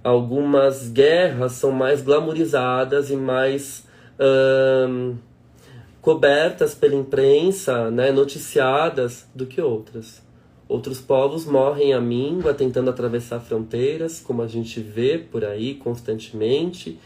Algumas 0.03 0.89
guerras 0.89 1.53
são 1.53 1.71
mais 1.71 2.01
glamorizadas 2.01 3.10
e 3.10 3.15
mais 3.15 3.86
hum, 4.89 5.15
cobertas 6.01 6.75
pela 6.75 6.95
imprensa, 6.95 7.89
né, 7.89 8.12
noticiadas 8.12 9.25
do 9.34 9.45
que 9.45 9.62
outras. 9.62 10.21
Outros 10.67 10.99
povos 10.99 11.45
morrem 11.45 11.93
à 11.93 12.01
míngua 12.01 12.53
tentando 12.53 12.89
atravessar 12.89 13.39
fronteiras, 13.39 14.19
como 14.19 14.41
a 14.41 14.47
gente 14.47 14.82
vê 14.82 15.17
por 15.17 15.45
aí 15.45 15.75
constantemente 15.75 16.99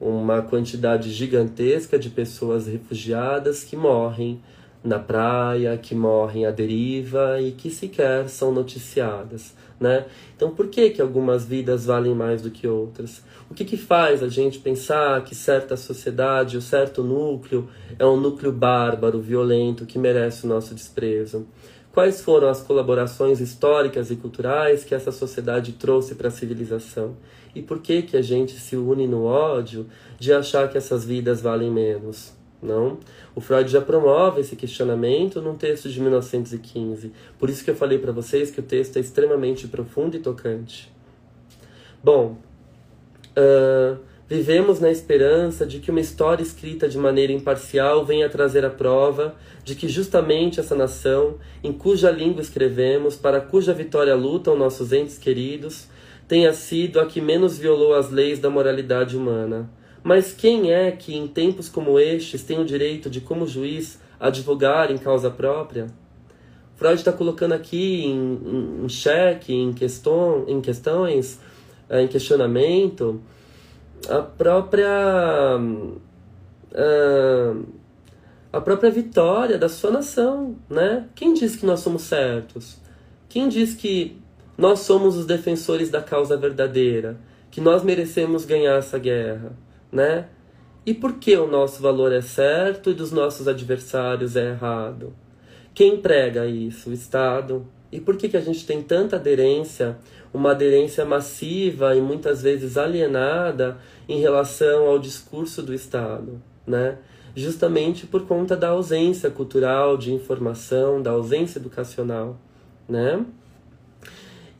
uma 0.00 0.40
quantidade 0.40 1.10
gigantesca 1.10 1.98
de 1.98 2.08
pessoas 2.08 2.66
refugiadas 2.66 3.62
que 3.62 3.76
morrem 3.76 4.40
na 4.82 4.98
praia, 4.98 5.76
que 5.76 5.94
morrem 5.94 6.46
à 6.46 6.50
deriva 6.50 7.38
e 7.40 7.52
que 7.52 7.70
sequer 7.70 8.28
são 8.30 8.50
noticiadas, 8.50 9.54
né? 9.78 10.06
Então, 10.34 10.50
por 10.50 10.68
que 10.68 10.88
que 10.88 11.02
algumas 11.02 11.44
vidas 11.44 11.84
valem 11.84 12.14
mais 12.14 12.40
do 12.40 12.50
que 12.50 12.66
outras? 12.66 13.22
O 13.50 13.54
que 13.54 13.64
que 13.64 13.76
faz 13.76 14.22
a 14.22 14.28
gente 14.28 14.58
pensar 14.58 15.22
que 15.22 15.34
certa 15.34 15.76
sociedade 15.76 16.56
ou 16.56 16.62
certo 16.62 17.02
núcleo 17.02 17.68
é 17.98 18.06
um 18.06 18.18
núcleo 18.18 18.52
bárbaro, 18.52 19.20
violento, 19.20 19.84
que 19.84 19.98
merece 19.98 20.46
o 20.46 20.48
nosso 20.48 20.74
desprezo? 20.74 21.46
Quais 21.92 22.20
foram 22.20 22.48
as 22.48 22.62
colaborações 22.62 23.40
históricas 23.40 24.10
e 24.10 24.16
culturais 24.16 24.84
que 24.84 24.94
essa 24.94 25.10
sociedade 25.10 25.72
trouxe 25.72 26.14
para 26.14 26.28
a 26.28 26.30
civilização? 26.30 27.16
E 27.54 27.62
por 27.62 27.80
que 27.80 28.02
que 28.02 28.16
a 28.16 28.22
gente 28.22 28.52
se 28.52 28.76
une 28.76 29.06
no 29.06 29.24
ódio 29.24 29.86
de 30.18 30.32
achar 30.32 30.68
que 30.68 30.78
essas 30.78 31.04
vidas 31.04 31.40
valem 31.40 31.70
menos? 31.70 32.32
Não? 32.62 32.98
O 33.34 33.40
Freud 33.40 33.70
já 33.70 33.80
promove 33.80 34.42
esse 34.42 34.54
questionamento 34.54 35.40
num 35.40 35.56
texto 35.56 35.88
de 35.88 36.00
1915. 36.00 37.12
Por 37.38 37.48
isso 37.48 37.64
que 37.64 37.70
eu 37.70 37.74
falei 37.74 37.98
para 37.98 38.12
vocês 38.12 38.50
que 38.50 38.60
o 38.60 38.62
texto 38.62 38.98
é 38.98 39.00
extremamente 39.00 39.66
profundo 39.66 40.16
e 40.16 40.20
tocante. 40.20 40.92
Bom, 42.04 42.36
uh, 43.36 43.98
vivemos 44.28 44.78
na 44.78 44.90
esperança 44.90 45.66
de 45.66 45.80
que 45.80 45.90
uma 45.90 46.00
história 46.00 46.42
escrita 46.42 46.88
de 46.88 46.98
maneira 46.98 47.32
imparcial 47.32 48.04
venha 48.04 48.28
trazer 48.28 48.64
a 48.64 48.70
prova 48.70 49.34
de 49.64 49.74
que 49.74 49.88
justamente 49.88 50.60
essa 50.60 50.74
nação, 50.74 51.36
em 51.64 51.72
cuja 51.72 52.10
língua 52.10 52.42
escrevemos, 52.42 53.16
para 53.16 53.40
cuja 53.40 53.72
vitória 53.72 54.14
lutam 54.14 54.56
nossos 54.56 54.92
entes 54.92 55.16
queridos, 55.16 55.88
tenha 56.30 56.52
sido 56.52 57.00
a 57.00 57.06
que 57.06 57.20
menos 57.20 57.58
violou 57.58 57.92
as 57.92 58.08
leis 58.08 58.38
da 58.38 58.48
moralidade 58.48 59.16
humana. 59.16 59.68
Mas 60.00 60.32
quem 60.32 60.72
é 60.72 60.92
que, 60.92 61.16
em 61.16 61.26
tempos 61.26 61.68
como 61.68 61.98
estes, 61.98 62.44
tem 62.44 62.56
o 62.60 62.64
direito 62.64 63.10
de, 63.10 63.20
como 63.20 63.48
juiz, 63.48 64.00
advogar 64.20 64.92
em 64.92 64.96
causa 64.96 65.28
própria? 65.28 65.88
Freud 66.76 66.94
está 66.94 67.12
colocando 67.12 67.52
aqui 67.52 68.04
em, 68.04 68.34
em, 68.44 68.84
em 68.84 68.88
xeque, 68.88 69.52
em, 69.52 69.72
questão, 69.72 70.44
em 70.46 70.60
questões, 70.60 71.40
eh, 71.88 72.02
em 72.02 72.06
questionamento, 72.06 73.20
a 74.08 74.22
própria. 74.22 75.58
Uh, 76.70 77.64
a 78.52 78.60
própria 78.60 78.90
vitória 78.90 79.58
da 79.58 79.68
sua 79.68 79.90
nação, 79.90 80.54
né? 80.68 81.08
Quem 81.16 81.34
diz 81.34 81.56
que 81.56 81.66
nós 81.66 81.80
somos 81.80 82.02
certos? 82.02 82.78
Quem 83.28 83.48
diz 83.48 83.74
que 83.74 84.20
nós 84.60 84.80
somos 84.80 85.16
os 85.16 85.24
defensores 85.24 85.88
da 85.88 86.02
causa 86.02 86.36
verdadeira, 86.36 87.16
que 87.50 87.62
nós 87.62 87.82
merecemos 87.82 88.44
ganhar 88.44 88.76
essa 88.76 88.98
guerra, 88.98 89.56
né? 89.90 90.26
E 90.84 90.92
por 90.92 91.14
que 91.14 91.34
o 91.34 91.46
nosso 91.46 91.80
valor 91.80 92.12
é 92.12 92.20
certo 92.20 92.90
e 92.90 92.94
dos 92.94 93.10
nossos 93.10 93.48
adversários 93.48 94.36
é 94.36 94.50
errado? 94.50 95.14
Quem 95.72 95.96
prega 95.96 96.44
isso? 96.44 96.90
O 96.90 96.92
Estado, 96.92 97.66
E 97.90 97.98
por 98.00 98.18
que, 98.18 98.28
que 98.28 98.36
a 98.36 98.40
gente 98.40 98.66
tem 98.66 98.82
tanta 98.82 99.16
aderência, 99.16 99.98
uma 100.32 100.50
aderência 100.50 101.06
massiva 101.06 101.96
e 101.96 102.00
muitas 102.02 102.42
vezes 102.42 102.76
alienada 102.76 103.78
em 104.06 104.20
relação 104.20 104.86
ao 104.86 104.98
discurso 104.98 105.62
do 105.62 105.72
Estado, 105.74 106.40
né? 106.66 106.98
Justamente 107.34 108.06
por 108.06 108.26
conta 108.26 108.56
da 108.56 108.68
ausência 108.68 109.30
cultural 109.30 109.96
de 109.96 110.12
informação, 110.12 111.02
da 111.02 111.12
ausência 111.12 111.58
educacional, 111.58 112.38
né? 112.86 113.24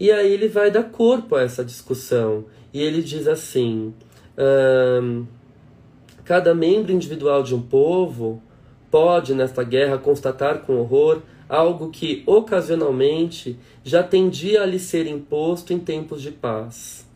E 0.00 0.10
aí 0.10 0.32
ele 0.32 0.48
vai 0.48 0.70
dar 0.70 0.84
corpo 0.84 1.36
a 1.36 1.42
essa 1.42 1.62
discussão 1.62 2.46
e 2.72 2.82
ele 2.82 3.02
diz 3.02 3.28
assim: 3.28 3.92
cada 6.24 6.54
membro 6.54 6.90
individual 6.90 7.42
de 7.42 7.54
um 7.54 7.60
povo 7.60 8.42
pode, 8.90 9.34
nesta 9.34 9.62
guerra, 9.62 9.98
constatar 9.98 10.60
com 10.60 10.78
horror 10.78 11.20
algo 11.48 11.90
que, 11.90 12.22
ocasionalmente, 12.26 13.58
já 13.84 14.02
tendia 14.02 14.62
a 14.62 14.66
lhe 14.66 14.78
ser 14.78 15.06
imposto 15.06 15.72
em 15.72 15.78
tempos 15.78 16.22
de 16.22 16.30
paz. 16.30 17.06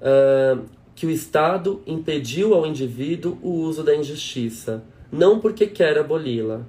Uh, 0.00 0.64
que 0.94 1.06
o 1.06 1.10
Estado 1.10 1.80
impediu 1.86 2.52
ao 2.54 2.66
indivíduo 2.66 3.38
o 3.42 3.50
uso 3.50 3.82
da 3.82 3.94
injustiça, 3.94 4.82
não 5.10 5.40
porque 5.40 5.66
quer 5.66 5.98
aboli-la, 5.98 6.62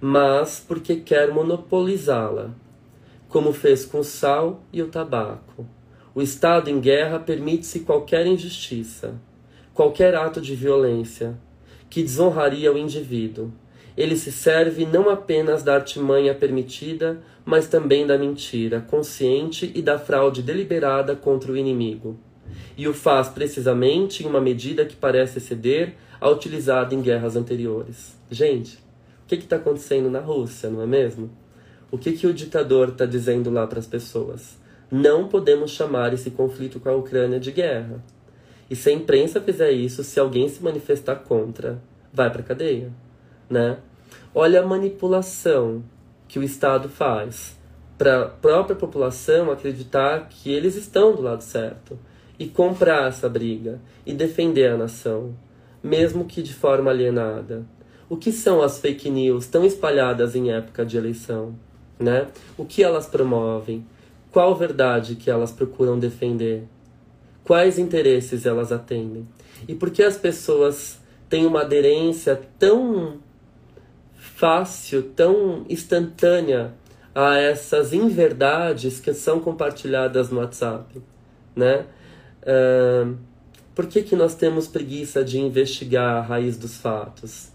mas 0.00 0.62
porque 0.66 0.96
quer 0.96 1.32
monopolizá-la, 1.32 2.50
como 3.32 3.52
fez 3.52 3.84
com 3.84 4.00
o 4.00 4.04
sal 4.04 4.62
e 4.72 4.82
o 4.82 4.88
tabaco. 4.88 5.66
O 6.14 6.20
Estado 6.20 6.68
em 6.68 6.78
guerra 6.78 7.18
permite-se 7.18 7.80
qualquer 7.80 8.26
injustiça, 8.26 9.14
qualquer 9.72 10.14
ato 10.14 10.40
de 10.40 10.54
violência 10.54 11.36
que 11.88 12.02
desonraria 12.02 12.72
o 12.72 12.76
indivíduo. 12.76 13.50
Ele 13.96 14.16
se 14.16 14.30
serve 14.30 14.84
não 14.84 15.10
apenas 15.10 15.62
da 15.62 15.74
artimanha 15.74 16.34
permitida, 16.34 17.22
mas 17.44 17.66
também 17.66 18.06
da 18.06 18.18
mentira 18.18 18.80
consciente 18.80 19.72
e 19.74 19.82
da 19.82 19.98
fraude 19.98 20.42
deliberada 20.42 21.16
contra 21.16 21.50
o 21.50 21.56
inimigo 21.56 22.18
e 22.76 22.88
o 22.88 22.94
faz 22.94 23.28
precisamente 23.28 24.22
em 24.22 24.26
uma 24.26 24.40
medida 24.40 24.84
que 24.84 24.96
parece 24.96 25.38
exceder 25.38 25.94
a 26.20 26.28
utilizada 26.28 26.94
em 26.94 27.00
guerras 27.00 27.36
anteriores. 27.36 28.16
Gente, 28.30 28.76
o 29.24 29.26
que 29.26 29.36
está 29.36 29.56
acontecendo 29.56 30.10
na 30.10 30.20
Rússia, 30.20 30.70
não 30.70 30.82
é 30.82 30.86
mesmo? 30.86 31.30
O 31.92 31.98
que, 31.98 32.12
que 32.12 32.26
o 32.26 32.32
ditador 32.32 32.88
está 32.88 33.04
dizendo 33.04 33.50
lá 33.50 33.66
para 33.66 33.78
as 33.78 33.86
pessoas? 33.86 34.58
Não 34.90 35.28
podemos 35.28 35.72
chamar 35.72 36.14
esse 36.14 36.30
conflito 36.30 36.80
com 36.80 36.88
a 36.88 36.96
Ucrânia 36.96 37.38
de 37.38 37.52
guerra. 37.52 38.02
E 38.70 38.74
se 38.74 38.88
a 38.88 38.92
imprensa 38.94 39.42
fizer 39.42 39.72
isso, 39.72 40.02
se 40.02 40.18
alguém 40.18 40.48
se 40.48 40.62
manifestar 40.62 41.16
contra, 41.16 41.82
vai 42.10 42.30
para 42.30 42.42
cadeia, 42.42 42.90
né? 43.48 43.76
Olha 44.34 44.62
a 44.62 44.66
manipulação 44.66 45.84
que 46.26 46.38
o 46.38 46.42
Estado 46.42 46.88
faz 46.88 47.58
para 47.98 48.22
a 48.22 48.26
própria 48.26 48.74
população 48.74 49.50
acreditar 49.50 50.30
que 50.30 50.50
eles 50.50 50.76
estão 50.76 51.14
do 51.14 51.20
lado 51.20 51.42
certo 51.42 51.98
e 52.38 52.48
comprar 52.48 53.08
essa 53.08 53.28
briga 53.28 53.78
e 54.06 54.14
defender 54.14 54.70
a 54.70 54.78
nação, 54.78 55.36
mesmo 55.82 56.24
que 56.24 56.42
de 56.42 56.54
forma 56.54 56.90
alienada. 56.90 57.66
O 58.08 58.16
que 58.16 58.32
são 58.32 58.62
as 58.62 58.80
fake 58.80 59.10
news 59.10 59.46
tão 59.46 59.62
espalhadas 59.66 60.34
em 60.34 60.50
época 60.52 60.86
de 60.86 60.96
eleição? 60.96 61.54
Né? 62.02 62.26
O 62.58 62.64
que 62.64 62.82
elas 62.82 63.06
promovem? 63.06 63.86
Qual 64.32 64.56
verdade 64.56 65.14
que 65.14 65.30
elas 65.30 65.52
procuram 65.52 65.98
defender? 65.98 66.64
Quais 67.44 67.78
interesses 67.78 68.44
elas 68.44 68.72
atendem? 68.72 69.28
E 69.68 69.74
por 69.74 69.90
que 69.90 70.02
as 70.02 70.16
pessoas 70.16 70.98
têm 71.28 71.46
uma 71.46 71.60
aderência 71.60 72.40
tão 72.58 73.20
fácil, 74.16 75.02
tão 75.14 75.64
instantânea 75.68 76.72
a 77.14 77.36
essas 77.36 77.92
inverdades 77.92 78.98
que 78.98 79.12
são 79.12 79.38
compartilhadas 79.38 80.30
no 80.30 80.40
WhatsApp, 80.40 81.00
né? 81.54 81.86
Uh, 82.42 83.16
por 83.74 83.86
que, 83.86 84.02
que 84.02 84.16
nós 84.16 84.34
temos 84.34 84.66
preguiça 84.66 85.24
de 85.24 85.38
investigar 85.38 86.16
a 86.16 86.20
raiz 86.20 86.56
dos 86.56 86.76
fatos 86.76 87.48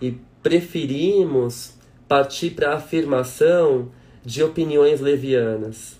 e 0.00 0.18
preferimos 0.42 1.74
partir 2.10 2.50
para 2.50 2.72
a 2.72 2.74
afirmação 2.74 3.88
de 4.24 4.42
opiniões 4.42 5.00
levianas? 5.00 5.96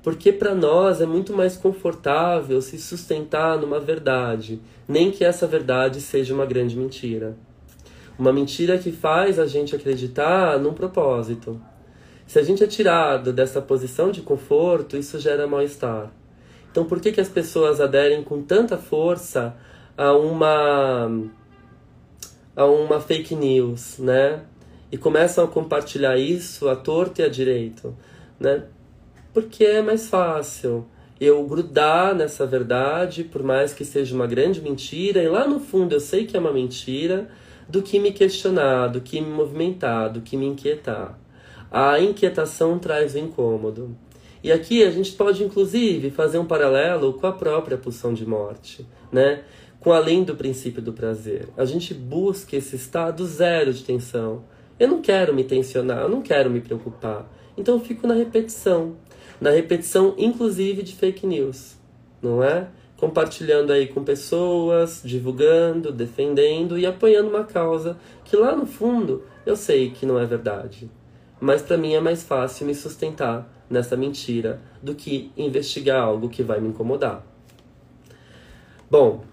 Porque 0.00 0.30
para 0.30 0.54
nós 0.54 1.00
é 1.00 1.06
muito 1.06 1.32
mais 1.32 1.56
confortável 1.56 2.62
se 2.62 2.78
sustentar 2.78 3.58
numa 3.58 3.80
verdade, 3.80 4.60
nem 4.86 5.10
que 5.10 5.24
essa 5.24 5.48
verdade 5.48 6.00
seja 6.00 6.32
uma 6.32 6.46
grande 6.46 6.76
mentira. 6.76 7.36
Uma 8.16 8.32
mentira 8.32 8.78
que 8.78 8.92
faz 8.92 9.40
a 9.40 9.46
gente 9.46 9.74
acreditar 9.74 10.56
num 10.56 10.72
propósito. 10.72 11.60
Se 12.28 12.38
a 12.38 12.44
gente 12.44 12.62
é 12.62 12.68
tirado 12.68 13.32
dessa 13.32 13.60
posição 13.60 14.12
de 14.12 14.20
conforto, 14.20 14.96
isso 14.96 15.18
gera 15.18 15.48
mal-estar. 15.48 16.12
Então, 16.70 16.84
por 16.84 17.00
que, 17.00 17.10
que 17.10 17.20
as 17.20 17.28
pessoas 17.28 17.80
aderem 17.80 18.22
com 18.22 18.40
tanta 18.40 18.78
força 18.78 19.56
a 19.98 20.12
uma 20.12 21.10
a 22.54 22.64
uma 22.66 23.00
fake 23.00 23.34
news, 23.34 23.98
né? 23.98 24.42
E 24.90 24.98
começam 24.98 25.44
a 25.44 25.48
compartilhar 25.48 26.16
isso 26.16 26.68
à 26.68 26.76
torta 26.76 27.22
e 27.22 27.24
à 27.24 27.28
direito, 27.28 27.96
né? 28.38 28.64
Porque 29.32 29.64
é 29.64 29.82
mais 29.82 30.08
fácil 30.08 30.86
eu 31.20 31.44
grudar 31.44 32.14
nessa 32.14 32.46
verdade, 32.46 33.24
por 33.24 33.42
mais 33.42 33.72
que 33.72 33.84
seja 33.84 34.14
uma 34.14 34.26
grande 34.26 34.60
mentira, 34.60 35.22
e 35.22 35.28
lá 35.28 35.46
no 35.46 35.60
fundo 35.60 35.94
eu 35.94 36.00
sei 36.00 36.26
que 36.26 36.36
é 36.36 36.40
uma 36.40 36.52
mentira, 36.52 37.28
do 37.68 37.82
que 37.82 37.98
me 38.00 38.10
questionar, 38.10 38.88
do 38.88 39.00
que 39.00 39.20
me 39.20 39.30
movimentar, 39.30 40.10
do 40.10 40.20
que 40.20 40.36
me 40.36 40.46
inquietar. 40.46 41.18
A 41.70 42.00
inquietação 42.00 42.78
traz 42.78 43.14
o 43.14 43.18
incômodo. 43.18 43.96
E 44.42 44.50
aqui 44.50 44.82
a 44.82 44.90
gente 44.90 45.12
pode, 45.12 45.44
inclusive, 45.44 46.10
fazer 46.10 46.38
um 46.38 46.46
paralelo 46.46 47.12
com 47.12 47.26
a 47.26 47.32
própria 47.32 47.76
pulsão 47.76 48.12
de 48.12 48.26
morte, 48.26 48.84
né? 49.12 49.44
com 49.80 49.92
além 49.92 50.22
do 50.22 50.36
princípio 50.36 50.82
do 50.82 50.92
prazer. 50.92 51.48
A 51.56 51.64
gente 51.64 51.94
busca 51.94 52.54
esse 52.54 52.76
estado 52.76 53.24
zero 53.26 53.72
de 53.72 53.82
tensão. 53.82 54.44
Eu 54.80 54.88
não 54.88 55.02
quero 55.02 55.34
me 55.34 55.44
tensionar, 55.44 55.98
eu 55.98 56.08
não 56.08 56.22
quero 56.22 56.48
me 56.48 56.58
preocupar. 56.58 57.30
Então 57.54 57.74
eu 57.74 57.80
fico 57.80 58.06
na 58.06 58.14
repetição. 58.14 58.96
Na 59.38 59.50
repetição, 59.50 60.14
inclusive, 60.16 60.82
de 60.82 60.96
fake 60.96 61.26
news. 61.26 61.76
Não 62.22 62.42
é? 62.42 62.66
Compartilhando 62.96 63.72
aí 63.72 63.88
com 63.88 64.02
pessoas, 64.02 65.02
divulgando, 65.04 65.92
defendendo 65.92 66.78
e 66.78 66.86
apoiando 66.86 67.28
uma 67.28 67.44
causa 67.44 67.98
que 68.24 68.34
lá 68.36 68.56
no 68.56 68.64
fundo 68.64 69.22
eu 69.44 69.54
sei 69.54 69.90
que 69.90 70.06
não 70.06 70.18
é 70.18 70.24
verdade. 70.24 70.90
Mas 71.38 71.60
para 71.60 71.76
mim 71.76 71.92
é 71.92 72.00
mais 72.00 72.22
fácil 72.22 72.66
me 72.66 72.74
sustentar 72.74 73.50
nessa 73.68 73.96
mentira 73.98 74.62
do 74.82 74.94
que 74.94 75.30
investigar 75.36 76.02
algo 76.02 76.30
que 76.30 76.42
vai 76.42 76.58
me 76.58 76.68
incomodar. 76.68 77.22
Bom, 78.90 79.24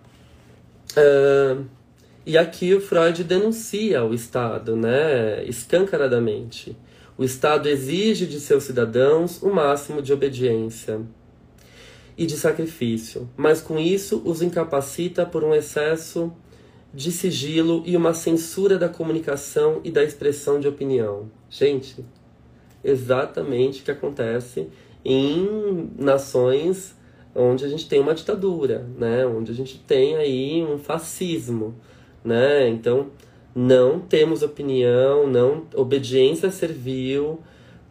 uh, 0.91 1.65
e 2.27 2.37
aqui 2.37 2.73
o 2.73 2.81
Freud 2.81 3.23
denuncia 3.23 4.03
o 4.03 4.13
Estado, 4.13 4.75
né, 4.75 5.45
escancaradamente. 5.45 6.75
O 7.17 7.23
Estado 7.23 7.69
exige 7.69 8.25
de 8.25 8.41
seus 8.41 8.65
cidadãos 8.65 9.41
o 9.41 9.49
máximo 9.49 10.01
de 10.01 10.11
obediência 10.11 10.99
e 12.17 12.25
de 12.25 12.35
sacrifício, 12.35 13.29
mas 13.37 13.61
com 13.61 13.79
isso 13.79 14.21
os 14.25 14.41
incapacita 14.41 15.25
por 15.25 15.41
um 15.41 15.55
excesso 15.55 16.33
de 16.93 17.13
sigilo 17.13 17.81
e 17.85 17.95
uma 17.95 18.13
censura 18.13 18.77
da 18.77 18.89
comunicação 18.89 19.79
e 19.85 19.89
da 19.89 20.03
expressão 20.03 20.59
de 20.59 20.67
opinião. 20.67 21.31
Gente, 21.49 22.03
exatamente 22.83 23.79
o 23.79 23.85
que 23.85 23.91
acontece 23.91 24.67
em 25.05 25.89
nações 25.97 26.93
onde 27.33 27.63
a 27.63 27.69
gente 27.69 27.87
tem 27.87 28.01
uma 28.01 28.13
ditadura, 28.13 28.85
né? 28.97 29.25
Onde 29.25 29.49
a 29.49 29.55
gente 29.55 29.79
tem 29.79 30.17
aí 30.17 30.61
um 30.61 30.77
fascismo, 30.77 31.75
né? 32.27 32.67
Então, 32.67 33.07
não 33.55 33.99
temos 33.99 34.43
opinião, 34.43 35.25
não 35.25 35.63
obediência 35.73 36.51
servil, 36.51 37.39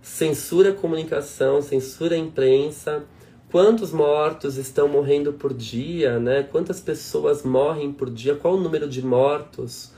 censura 0.02 0.70
a 0.70 0.74
comunicação, 0.74 1.62
censura 1.62 2.14
a 2.14 2.18
imprensa. 2.18 3.04
Quantos 3.50 3.92
mortos 3.92 4.58
estão 4.58 4.86
morrendo 4.86 5.32
por 5.32 5.54
dia, 5.54 6.20
né? 6.20 6.42
Quantas 6.42 6.80
pessoas 6.80 7.42
morrem 7.42 7.92
por 7.92 8.10
dia? 8.10 8.34
Qual 8.34 8.54
o 8.54 8.60
número 8.60 8.88
de 8.88 9.04
mortos? 9.04 9.90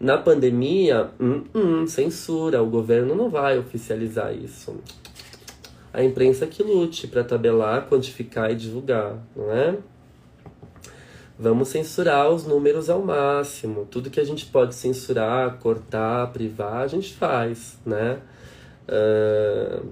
Na 0.00 0.16
pandemia, 0.18 1.10
hum, 1.20 1.44
hum, 1.54 1.86
censura, 1.86 2.62
o 2.62 2.66
governo 2.66 3.14
não 3.14 3.28
vai 3.28 3.58
oficializar 3.58 4.34
isso. 4.34 4.74
A 5.92 6.02
imprensa 6.02 6.46
que 6.46 6.62
lute 6.62 7.06
para 7.06 7.22
tabelar, 7.22 7.88
quantificar 7.88 8.50
e 8.50 8.56
divulgar, 8.56 9.18
não 9.36 9.52
é? 9.52 9.76
Vamos 11.38 11.68
censurar 11.68 12.30
os 12.30 12.46
números 12.46 12.88
ao 12.88 13.02
máximo. 13.02 13.86
Tudo 13.90 14.10
que 14.10 14.20
a 14.20 14.24
gente 14.24 14.46
pode 14.46 14.74
censurar, 14.74 15.58
cortar, 15.58 16.32
privar, 16.32 16.82
a 16.82 16.86
gente 16.86 17.14
faz, 17.14 17.78
né? 17.84 18.20
Uh, 18.88 19.84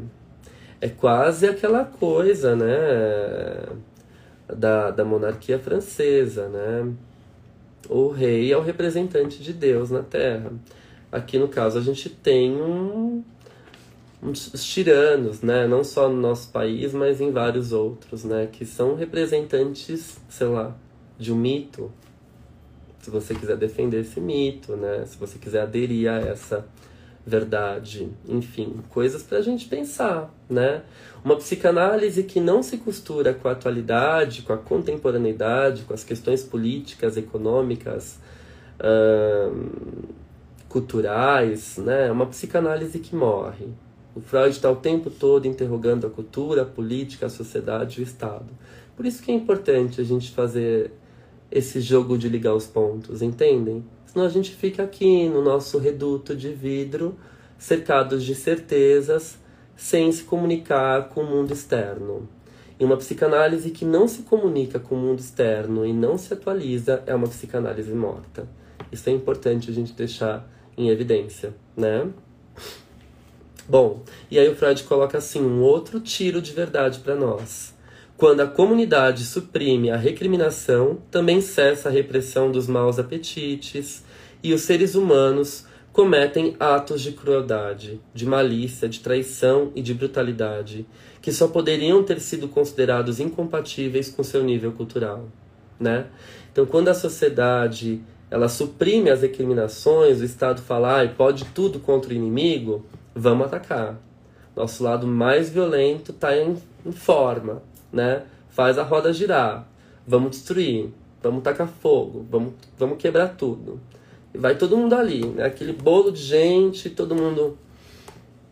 é 0.81 0.89
quase 0.89 1.47
aquela 1.47 1.85
coisa, 1.85 2.55
né? 2.55 3.67
Da, 4.49 4.91
da 4.91 5.05
monarquia 5.05 5.59
francesa, 5.59 6.49
né? 6.49 6.93
o 7.89 8.09
rei 8.09 8.53
é 8.53 8.57
o 8.57 8.63
representante 8.63 9.43
de 9.43 9.53
Deus 9.53 9.91
na 9.91 10.03
terra. 10.03 10.53
Aqui 11.11 11.39
no 11.39 11.49
caso 11.49 11.79
a 11.79 11.83
gente 11.83 12.09
tem 12.09 12.53
um, 12.53 13.23
os 14.23 14.65
tiranos, 14.65 15.43
né? 15.43 15.67
Não 15.67 15.85
só 15.85 16.09
no 16.09 16.17
nosso 16.17 16.51
país, 16.51 16.93
mas 16.95 17.21
em 17.21 17.31
vários 17.31 17.73
outros, 17.73 18.25
né? 18.25 18.49
Que 18.51 18.65
são 18.65 18.95
representantes, 18.95 20.19
sei 20.29 20.47
lá, 20.47 20.75
de 21.23 21.33
um 21.33 21.37
mito. 21.37 21.91
Se 23.01 23.11
você 23.11 23.35
quiser 23.35 23.57
defender 23.57 24.01
esse 24.01 24.21
mito, 24.21 24.77
né? 24.77 25.05
Se 25.07 25.17
você 25.17 25.39
quiser 25.39 25.63
aderir 25.63 26.11
a 26.11 26.19
essa 26.19 26.67
verdade, 27.25 28.11
enfim, 28.29 28.81
coisas 28.91 29.23
para 29.23 29.39
a 29.39 29.43
gente 29.43 29.67
pensar, 29.67 30.33
né? 30.51 30.83
Uma 31.25 31.37
psicanálise 31.37 32.25
que 32.25 32.41
não 32.41 32.63
se 32.63 32.79
costura 32.79 33.33
com 33.33 33.49
a 33.49 33.53
atualidade, 33.53 34.43
com 34.43 34.53
a 34.53 34.59
contemporaneidade, 34.59 35.83
com 35.83 35.95
as 35.95 36.03
questões 36.03 36.43
políticas, 36.43 37.17
econômicas, 37.17 38.19
hum, 38.83 40.03
culturais, 40.69 41.77
né? 41.79 42.09
É 42.09 42.13
uma 42.13 42.27
psicanálise 42.27 42.99
que 42.99 43.15
morre. 43.15 43.69
O 44.15 44.21
Freud 44.21 44.51
está 44.51 44.71
o 44.71 44.77
tempo 44.77 45.11
todo 45.11 45.47
interrogando 45.47 46.07
a 46.07 46.11
cultura, 46.11 46.63
a 46.63 46.67
política, 46.67 47.27
a 47.27 47.31
sociedade, 47.31 48.01
o 48.01 48.03
Estado. 48.03 48.49
Por 48.97 49.07
isso 49.07 49.23
que 49.23 49.31
é 49.31 49.35
importante 49.35 50.01
a 50.01 50.05
gente 50.05 50.33
fazer 50.33 50.93
esse 51.53 51.81
jogo 51.81 52.17
de 52.17 52.29
ligar 52.29 52.55
os 52.55 52.67
pontos, 52.67 53.21
entendem? 53.21 53.85
Senão 54.07 54.25
a 54.25 54.29
gente 54.29 54.51
fica 54.51 54.83
aqui 54.83 55.29
no 55.29 55.43
nosso 55.43 55.79
reduto 55.79 56.35
de 56.35 56.53
vidro, 56.53 57.17
cercados 57.59 58.25
de 58.25 58.35
certezas, 58.35 59.39
sem 59.77 60.11
se 60.11 60.25
comunicar 60.25 61.09
com 61.09 61.23
o 61.23 61.27
mundo 61.27 61.53
externo. 61.53 62.29
E 62.81 62.85
uma 62.85 62.97
psicanálise 62.97 63.71
que 63.71 63.85
não 63.85 64.09
se 64.09 64.23
comunica 64.23 64.81
com 64.81 64.95
o 64.95 64.99
mundo 64.99 65.21
externo 65.21 65.87
e 65.87 65.93
não 65.93 66.19
se 66.19 66.33
atualiza 66.33 67.03
é 67.07 67.15
uma 67.15 67.29
psicanálise 67.29 67.93
morta. 67.93 68.49
Isso 68.91 69.09
é 69.09 69.13
importante 69.13 69.71
a 69.71 69.75
gente 69.75 69.93
deixar 69.93 70.51
em 70.77 70.89
evidência, 70.89 71.55
né? 71.77 72.09
Bom, 73.69 74.03
e 74.31 74.39
aí 74.39 74.49
o 74.49 74.57
Freud 74.57 74.83
coloca 74.85 75.19
assim 75.19 75.41
um 75.41 75.63
outro 75.63 76.01
tiro 76.01 76.43
de 76.43 76.53
verdade 76.53 76.99
para 76.99 77.15
nós. 77.15 77.72
Quando 78.23 78.39
a 78.39 78.47
comunidade 78.47 79.25
suprime 79.25 79.91
a 79.91 79.97
recriminação, 79.97 80.99
também 81.11 81.41
cessa 81.41 81.89
a 81.89 81.93
repressão 81.93 82.53
dos 82.53 82.69
maus 82.69 82.97
apetites 82.97 84.05
e 84.41 84.55
os 84.55 84.61
seres 84.61 84.95
humanos 84.95 85.67
cometem 85.93 86.55
atos 86.61 87.03
de 87.03 87.11
crueldade, 87.11 88.01
de 88.15 88.25
malícia, 88.25 88.89
de 88.89 89.01
traição 89.01 89.73
e 89.75 89.83
de 89.83 89.93
brutalidade, 89.93 90.87
que 91.21 91.33
só 91.33 91.49
poderiam 91.49 92.05
ter 92.05 92.21
sido 92.21 92.47
considerados 92.47 93.19
incompatíveis 93.19 94.09
com 94.09 94.23
seu 94.23 94.45
nível 94.45 94.71
cultural, 94.71 95.27
né? 95.81 96.07
Então, 96.53 96.65
quando 96.65 96.91
a 96.91 96.95
sociedade 96.95 98.01
ela 98.31 98.49
suprime 98.49 99.11
as 99.11 99.23
recriminações, 99.23 100.21
o 100.21 100.25
Estado 100.25 100.63
fala, 100.63 101.03
ah, 101.03 101.09
pode 101.09 101.47
tudo 101.47 101.81
contra 101.81 102.11
o 102.11 102.15
inimigo, 102.15 102.87
vamos 103.17 103.49
atacar. 103.49 104.01
Nosso 104.55 104.85
lado 104.85 105.09
mais 105.09 105.51
violento 105.51 106.13
está 106.13 106.37
em, 106.37 106.57
em 106.87 106.93
forma, 106.93 107.63
né? 107.93 108.23
Faz 108.49 108.79
a 108.79 108.83
roda 108.83 109.13
girar. 109.13 109.69
Vamos 110.07 110.31
destruir. 110.33 110.91
Vamos 111.23 111.43
tacar 111.43 111.69
fogo. 111.69 112.27
Vamos, 112.31 112.55
vamos 112.79 112.99
quebrar 112.99 113.37
tudo. 113.37 113.81
E 114.35 114.39
vai 114.39 114.57
todo 114.57 114.77
mundo 114.77 114.95
ali, 114.95 115.25
né? 115.27 115.45
Aquele 115.45 115.73
bolo 115.73 116.11
de 116.11 116.23
gente, 116.23 116.91
todo 116.91 117.15
mundo. 117.15 117.59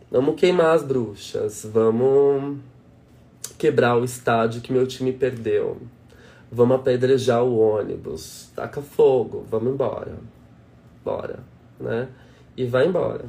Vamos 0.09 0.35
queimar 0.35 0.75
as 0.75 0.83
bruxas. 0.83 1.67
Vamos 1.71 2.59
quebrar 3.57 3.97
o 3.97 4.03
estádio 4.03 4.61
que 4.61 4.71
meu 4.71 4.85
time 4.85 5.11
perdeu. 5.11 5.81
Vamos 6.51 6.77
apedrejar 6.77 7.43
o 7.43 7.57
ônibus. 7.57 8.51
Taca 8.55 8.81
fogo. 8.81 9.45
Vamos 9.49 9.73
embora. 9.73 10.17
Bora, 11.03 11.39
né? 11.79 12.07
E 12.55 12.65
vai 12.65 12.87
embora. 12.87 13.25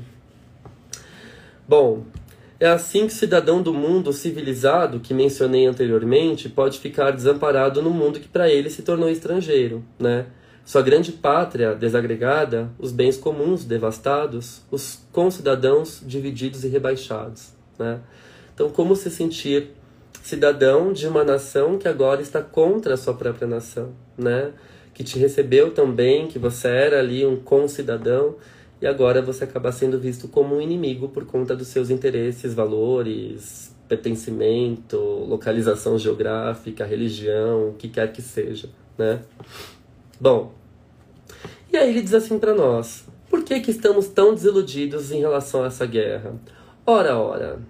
Bom, 1.67 2.03
é 2.63 2.69
assim 2.69 3.09
que 3.09 3.13
o 3.13 3.17
cidadão 3.17 3.61
do 3.61 3.75
mundo 3.75 4.13
civilizado, 4.13 5.01
que 5.01 5.13
mencionei 5.13 5.67
anteriormente, 5.67 6.49
pode 6.49 6.79
ficar 6.79 7.11
desamparado 7.11 7.83
no 7.83 7.91
mundo 7.91 8.21
que 8.21 8.29
para 8.29 8.49
ele 8.49 8.71
se 8.71 8.83
tornou 8.83 9.11
estrangeiro, 9.11 9.85
né? 9.99 10.27
Sua 10.65 10.81
grande 10.81 11.11
pátria 11.11 11.75
desagregada, 11.75 12.71
os 12.79 12.93
bens 12.93 13.17
comuns 13.17 13.65
devastados, 13.65 14.63
os 14.71 15.01
concidadãos 15.11 16.01
divididos 16.07 16.63
e 16.63 16.69
rebaixados, 16.69 17.49
né? 17.77 17.99
Então, 18.55 18.71
como 18.71 18.95
se 18.95 19.11
sentir 19.11 19.73
cidadão 20.23 20.93
de 20.93 21.09
uma 21.09 21.25
nação 21.25 21.77
que 21.77 21.89
agora 21.89 22.23
está 22.23 22.41
contra 22.41 22.95
a 22.95 22.97
sua 22.97 23.15
própria 23.15 23.49
nação, 23.49 23.93
né? 24.17 24.53
Que 24.95 25.03
te 25.03 25.19
recebeu 25.19 25.73
também, 25.73 26.29
que 26.29 26.39
você 26.39 26.69
era 26.69 27.01
ali 27.01 27.27
um 27.27 27.35
concidadão, 27.35 28.37
e 28.83 28.87
agora 28.87 29.23
você 29.23 29.45
acaba 29.45 29.71
sendo 29.71 29.97
visto 29.97 30.27
como 30.27 30.57
um 30.57 30.61
inimigo 30.61 31.09
por 31.09 31.25
conta 31.25 31.55
dos 31.55 31.69
seus 31.69 31.89
interesses, 31.89 32.53
valores, 32.53 33.73
pertencimento, 33.89 34.99
localização 34.99 35.97
geográfica, 35.97 36.85
religião, 36.85 37.69
o 37.69 37.75
que 37.75 37.89
quer 37.89 38.11
que 38.13 38.21
seja, 38.21 38.69
né? 38.99 39.21
Bom, 40.21 40.53
e 41.73 41.77
aí 41.77 41.91
ele 41.91 42.03
diz 42.03 42.13
assim 42.13 42.41
para 42.41 42.55
nós: 42.55 43.05
por 43.31 43.45
que, 43.45 43.61
que 43.61 43.71
estamos 43.71 44.09
tão 44.09 44.35
desiludidos 44.35 45.13
em 45.13 45.21
relação 45.21 45.63
a 45.63 45.69
essa 45.69 45.87
guerra? 45.87 46.35
Ora, 46.85 47.17
ora, 47.17 47.61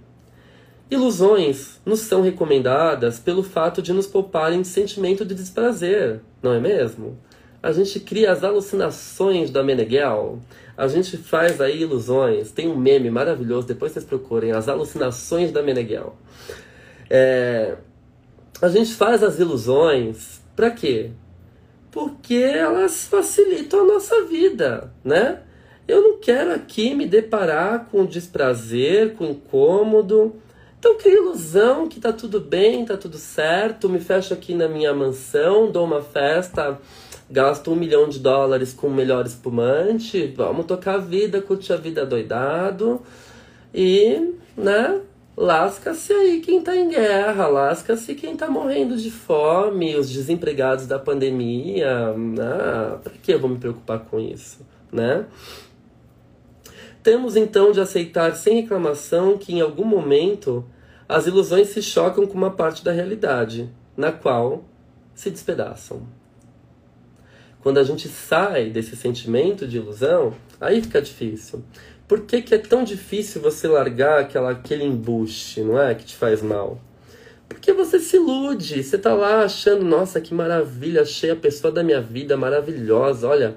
ilusões 0.91 1.79
nos 1.85 2.01
são 2.01 2.23
recomendadas 2.23 3.19
pelo 3.19 3.43
fato 3.43 3.83
de 3.83 3.93
nos 3.93 4.07
pouparem 4.07 4.63
de 4.63 4.69
sentimento 4.69 5.27
de 5.27 5.35
desprazer, 5.35 6.23
não 6.43 6.55
é 6.55 6.59
mesmo? 6.59 7.19
A 7.63 7.71
gente 7.71 8.01
cria 8.01 8.33
as 8.33 8.43
alucinações 8.43 9.51
da 9.51 9.63
Meneghel, 9.63 10.41
a 10.77 10.89
gente 10.89 11.17
faz 11.17 11.61
aí 11.61 11.83
ilusões. 11.83 12.51
Tem 12.51 12.69
um 12.69 12.77
meme 12.77 13.09
maravilhoso, 13.09 13.69
depois 13.69 13.93
vocês 13.93 14.05
procurem, 14.05 14.51
as 14.51 14.69
alucinações 14.69 15.53
da 15.53 15.63
Meneghel. 15.63 16.17
É, 17.09 17.77
a 18.61 18.69
gente 18.69 18.95
faz 18.95 19.23
as 19.23 19.39
ilusões 19.39 20.41
para 20.57 20.71
quê? 20.71 21.11
Porque 21.91 22.35
elas 22.35 23.05
facilitam 23.05 23.83
a 23.83 23.95
nossa 23.95 24.25
vida, 24.25 24.93
né? 25.05 25.43
Eu 25.87 26.01
não 26.01 26.19
quero 26.19 26.53
aqui 26.53 26.95
me 26.95 27.07
deparar 27.07 27.87
com 27.91 28.07
desprazer, 28.07 29.15
com 29.15 29.25
incômodo. 29.25 30.35
Então 30.79 30.97
cria 30.97 31.17
ilusão 31.17 31.89
que 31.89 32.01
tá 32.01 32.13
tudo 32.13 32.41
bem, 32.41 32.85
tá 32.85 32.97
tudo 32.97 33.19
certo, 33.19 33.89
me 33.89 34.01
fecho 34.01 34.33
aqui 34.35 34.55
na 34.55 34.67
minha 34.67 34.93
mansão, 34.93 35.71
dou 35.71 35.85
uma 35.85 36.03
festa 36.03 36.81
gasto 37.33 37.73
um 37.73 37.75
milhão 37.75 38.11
de 38.11 38.19
dólares 38.19 38.75
com 38.75 38.89
o 38.89 38.95
melhor 38.95 39.25
espumante, 39.25 40.35
vamos 40.37 40.67
tocar 40.67 40.97
a 40.97 40.99
vida, 40.99 41.41
curtir 41.41 41.73
a 41.73 41.77
vida 41.77 42.05
doidado 42.05 43.01
e, 43.73 44.35
né, 44.55 45.01
lasca-se 45.35 46.13
aí 46.13 46.41
quem 46.41 46.61
tá 46.61 46.77
em 46.77 46.91
guerra, 46.91 47.47
lasca-se 47.47 48.15
quem 48.15 48.37
tá 48.37 48.51
morrendo 48.51 48.99
de 48.99 49.11
fome, 49.11 49.97
os 49.97 50.11
desempregados 50.11 50.87
da 50.87 50.99
pandemia, 50.99 52.13
né, 52.13 52.99
pra 53.03 53.13
que 53.23 53.33
eu 53.33 53.41
vou 53.41 53.49
me 53.49 53.57
preocupar 53.59 54.01
com 54.01 54.21
isso, 54.21 54.59
né? 54.93 55.25
Temos 57.03 57.35
então 57.35 57.73
de 57.73 57.81
aceitar 57.81 58.37
sem 58.37 58.61
reclamação 58.61 59.39
que 59.39 59.55
em 59.55 59.61
algum 59.63 59.87
momento 59.87 60.65
as 61.09 61.27
ilusões 61.27 61.69
se 61.69 61.83
chocam 61.83 62.27
com 62.27 62.35
uma 62.35 62.51
parte 62.51 62.85
da 62.85 62.93
realidade, 62.93 63.71
na 63.97 64.13
qual 64.13 64.65
se 65.15 65.31
despedaçam. 65.31 66.03
Quando 67.63 67.79
a 67.79 67.85
gente 67.85 68.09
sai 68.09 68.71
desse 68.71 68.97
sentimento 68.97 69.67
de 69.69 69.77
ilusão, 69.77 70.35
aí 70.61 70.83
fica 70.83 71.01
difícil. 71.01 71.63
Por 72.09 72.23
que, 72.23 72.43
que 72.43 72.55
é 72.55 72.59
tão 72.59 72.83
difícil 72.83 73.41
você 73.41 73.69
largar 73.69 74.21
aquela, 74.21 74.51
aquele 74.51 74.85
embuste, 74.85 75.63
não 75.63 75.81
é? 75.81 75.95
Que 75.95 76.05
te 76.05 76.17
faz 76.17 76.43
mal? 76.43 76.81
Porque 77.49 77.73
você 77.73 78.01
se 78.01 78.17
ilude, 78.17 78.83
você 78.83 78.99
tá 78.99 79.15
lá 79.15 79.45
achando, 79.45 79.85
nossa, 79.85 80.21
que 80.21 80.35
maravilha, 80.35 81.03
achei 81.03 81.31
a 81.31 81.37
pessoa 81.37 81.73
da 81.73 81.85
minha 81.85 82.01
vida 82.01 82.37
maravilhosa, 82.37 83.29
olha, 83.29 83.55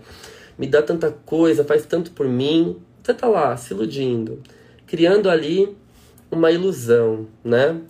me 0.57 0.67
dá 0.67 0.81
tanta 0.81 1.11
coisa, 1.11 1.63
faz 1.63 1.85
tanto 1.85 2.11
por 2.11 2.27
mim. 2.27 2.77
Você 3.01 3.13
tá 3.13 3.27
lá 3.27 3.57
se 3.57 3.73
iludindo, 3.73 4.41
criando 4.85 5.29
ali 5.29 5.75
uma 6.29 6.51
ilusão, 6.51 7.27
né? 7.43 7.81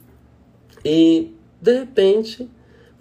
E 0.84 1.34
de 1.62 1.80
repente 1.80 2.50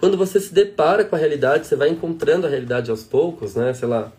quando 0.05 0.19
você 0.19 0.39
se 0.39 0.53
depara 0.53 1.03
com 1.03 1.17
a 1.17 1.19
realidade, 1.19 1.67
você 1.67 1.75
vai 1.75 1.89
encontrando 1.89 2.47
a 2.47 2.51
realidade 2.51 2.91
aos 2.91 3.03
poucos, 3.03 3.55
né? 3.55 3.73
Sei 3.73 3.89
lá, 3.89 4.13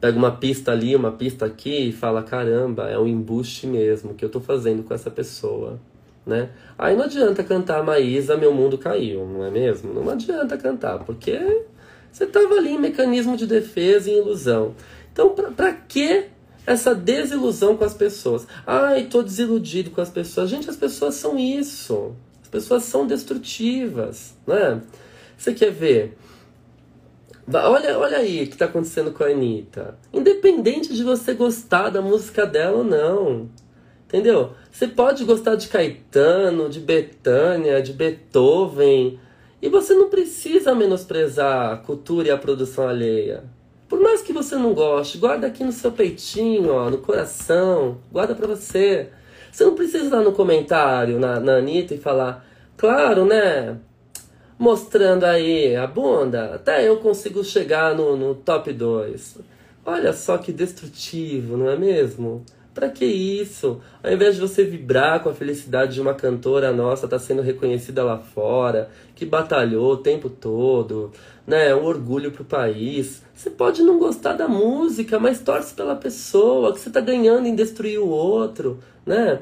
pega 0.00 0.16
uma 0.16 0.30
pista 0.30 0.70
ali, 0.70 0.94
uma 0.94 1.10
pista 1.10 1.44
aqui 1.44 1.88
e 1.88 1.92
fala: 1.92 2.22
caramba, 2.22 2.88
é 2.88 2.96
um 2.96 3.08
embuste 3.08 3.66
mesmo 3.66 4.14
que 4.14 4.24
eu 4.24 4.28
tô 4.28 4.38
fazendo 4.38 4.84
com 4.84 4.94
essa 4.94 5.10
pessoa, 5.10 5.80
né? 6.24 6.50
Aí 6.78 6.94
não 6.94 7.02
adianta 7.02 7.42
cantar 7.42 7.82
Maísa, 7.82 8.36
meu 8.36 8.54
mundo 8.54 8.78
caiu, 8.78 9.26
não 9.26 9.44
é 9.44 9.50
mesmo? 9.50 9.92
Não 9.92 10.08
adianta 10.08 10.56
cantar, 10.56 11.00
porque 11.00 11.64
você 12.12 12.24
tava 12.24 12.54
ali 12.54 12.70
em 12.70 12.78
mecanismo 12.78 13.36
de 13.36 13.44
defesa 13.44 14.08
e 14.08 14.16
ilusão. 14.16 14.76
Então, 15.12 15.30
pra, 15.30 15.50
pra 15.50 15.72
que 15.72 16.26
essa 16.64 16.94
desilusão 16.94 17.76
com 17.76 17.82
as 17.82 17.92
pessoas? 17.92 18.46
Ai, 18.64 19.08
tô 19.10 19.20
desiludido 19.20 19.90
com 19.90 20.00
as 20.00 20.10
pessoas. 20.10 20.48
Gente, 20.48 20.70
as 20.70 20.76
pessoas 20.76 21.16
são 21.16 21.36
isso 21.36 22.14
pessoas 22.52 22.84
são 22.84 23.06
destrutivas, 23.06 24.36
né? 24.46 24.82
Você 25.36 25.54
quer 25.54 25.72
ver? 25.72 26.16
Olha, 27.52 27.98
olha 27.98 28.18
aí 28.18 28.44
o 28.44 28.46
que 28.46 28.52
está 28.52 28.66
acontecendo 28.66 29.10
com 29.10 29.24
a 29.24 29.28
Anitta. 29.28 29.98
Independente 30.12 30.94
de 30.94 31.02
você 31.02 31.32
gostar 31.34 31.88
da 31.88 32.02
música 32.02 32.46
dela 32.46 32.78
ou 32.78 32.84
não. 32.84 33.48
Entendeu? 34.06 34.52
Você 34.70 34.86
pode 34.86 35.24
gostar 35.24 35.56
de 35.56 35.68
Caetano, 35.68 36.68
de 36.68 36.78
Betânia, 36.78 37.80
de 37.82 37.94
Beethoven, 37.94 39.18
e 39.60 39.68
você 39.70 39.94
não 39.94 40.10
precisa 40.10 40.74
menosprezar 40.74 41.72
a 41.72 41.76
cultura 41.78 42.28
e 42.28 42.30
a 42.30 42.36
produção 42.36 42.86
alheia. 42.86 43.44
Por 43.88 43.98
mais 43.98 44.20
que 44.20 44.32
você 44.32 44.56
não 44.56 44.74
goste, 44.74 45.16
guarda 45.16 45.46
aqui 45.46 45.64
no 45.64 45.72
seu 45.72 45.90
peitinho, 45.90 46.70
ó, 46.70 46.90
no 46.90 46.98
coração, 46.98 47.98
guarda 48.12 48.34
para 48.34 48.46
você. 48.46 49.08
Você 49.52 49.64
não 49.64 49.74
precisa 49.74 50.06
ir 50.06 50.08
lá 50.08 50.22
no 50.22 50.32
comentário, 50.32 51.20
na, 51.20 51.38
na 51.38 51.56
Anitta, 51.56 51.94
e 51.94 51.98
falar, 51.98 52.42
claro, 52.74 53.26
né? 53.26 53.76
Mostrando 54.58 55.24
aí 55.24 55.76
a 55.76 55.86
bunda, 55.86 56.54
até 56.54 56.88
eu 56.88 56.96
consigo 56.96 57.44
chegar 57.44 57.94
no, 57.94 58.16
no 58.16 58.34
top 58.34 58.72
2. 58.72 59.38
Olha 59.84 60.14
só 60.14 60.38
que 60.38 60.52
destrutivo, 60.52 61.58
não 61.58 61.68
é 61.68 61.76
mesmo? 61.76 62.42
Para 62.72 62.88
que 62.88 63.04
isso? 63.04 63.82
Ao 64.02 64.10
invés 64.10 64.36
de 64.36 64.40
você 64.40 64.64
vibrar 64.64 65.22
com 65.22 65.28
a 65.28 65.34
felicidade 65.34 65.92
de 65.92 66.00
uma 66.00 66.14
cantora 66.14 66.72
nossa 66.72 67.06
tá 67.06 67.18
sendo 67.18 67.42
reconhecida 67.42 68.02
lá 68.02 68.18
fora, 68.18 68.88
que 69.14 69.26
batalhou 69.26 69.92
o 69.92 69.96
tempo 69.98 70.30
todo, 70.30 71.12
né, 71.46 71.74
um 71.74 71.84
orgulho 71.84 72.30
pro 72.30 72.44
país. 72.44 73.22
Você 73.34 73.50
pode 73.50 73.82
não 73.82 73.98
gostar 73.98 74.32
da 74.32 74.48
música, 74.48 75.18
mas 75.18 75.40
torce 75.40 75.74
pela 75.74 75.94
pessoa, 75.94 76.72
que 76.72 76.80
você 76.80 76.88
tá 76.88 77.00
ganhando 77.00 77.46
em 77.46 77.54
destruir 77.54 77.98
o 77.98 78.08
outro, 78.08 78.78
né? 79.04 79.40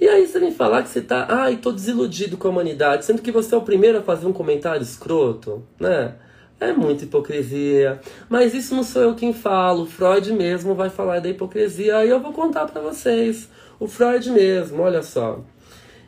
E 0.00 0.08
aí 0.08 0.26
você 0.26 0.40
vem 0.40 0.50
falar 0.50 0.82
que 0.82 0.88
você 0.88 1.02
tá, 1.02 1.26
ai, 1.28 1.56
tô 1.56 1.70
desiludido 1.70 2.36
com 2.36 2.48
a 2.48 2.50
humanidade, 2.50 3.04
sendo 3.04 3.20
que 3.20 3.30
você 3.30 3.54
é 3.54 3.58
o 3.58 3.62
primeiro 3.62 3.98
a 3.98 4.02
fazer 4.02 4.26
um 4.26 4.32
comentário 4.32 4.82
escroto, 4.82 5.62
né? 5.78 6.14
É 6.58 6.72
muita 6.72 7.04
hipocrisia. 7.04 8.00
Mas 8.28 8.54
isso 8.54 8.74
não 8.74 8.82
sou 8.82 9.02
eu 9.02 9.14
quem 9.14 9.32
falo. 9.32 9.86
Freud 9.86 10.30
mesmo 10.32 10.74
vai 10.74 10.90
falar 10.90 11.18
da 11.20 11.28
hipocrisia. 11.28 11.96
Aí 11.96 12.10
eu 12.10 12.20
vou 12.20 12.32
contar 12.32 12.66
para 12.66 12.82
vocês. 12.82 13.48
O 13.78 13.86
Freud 13.86 14.30
mesmo, 14.30 14.82
olha 14.82 15.02
só. 15.02 15.40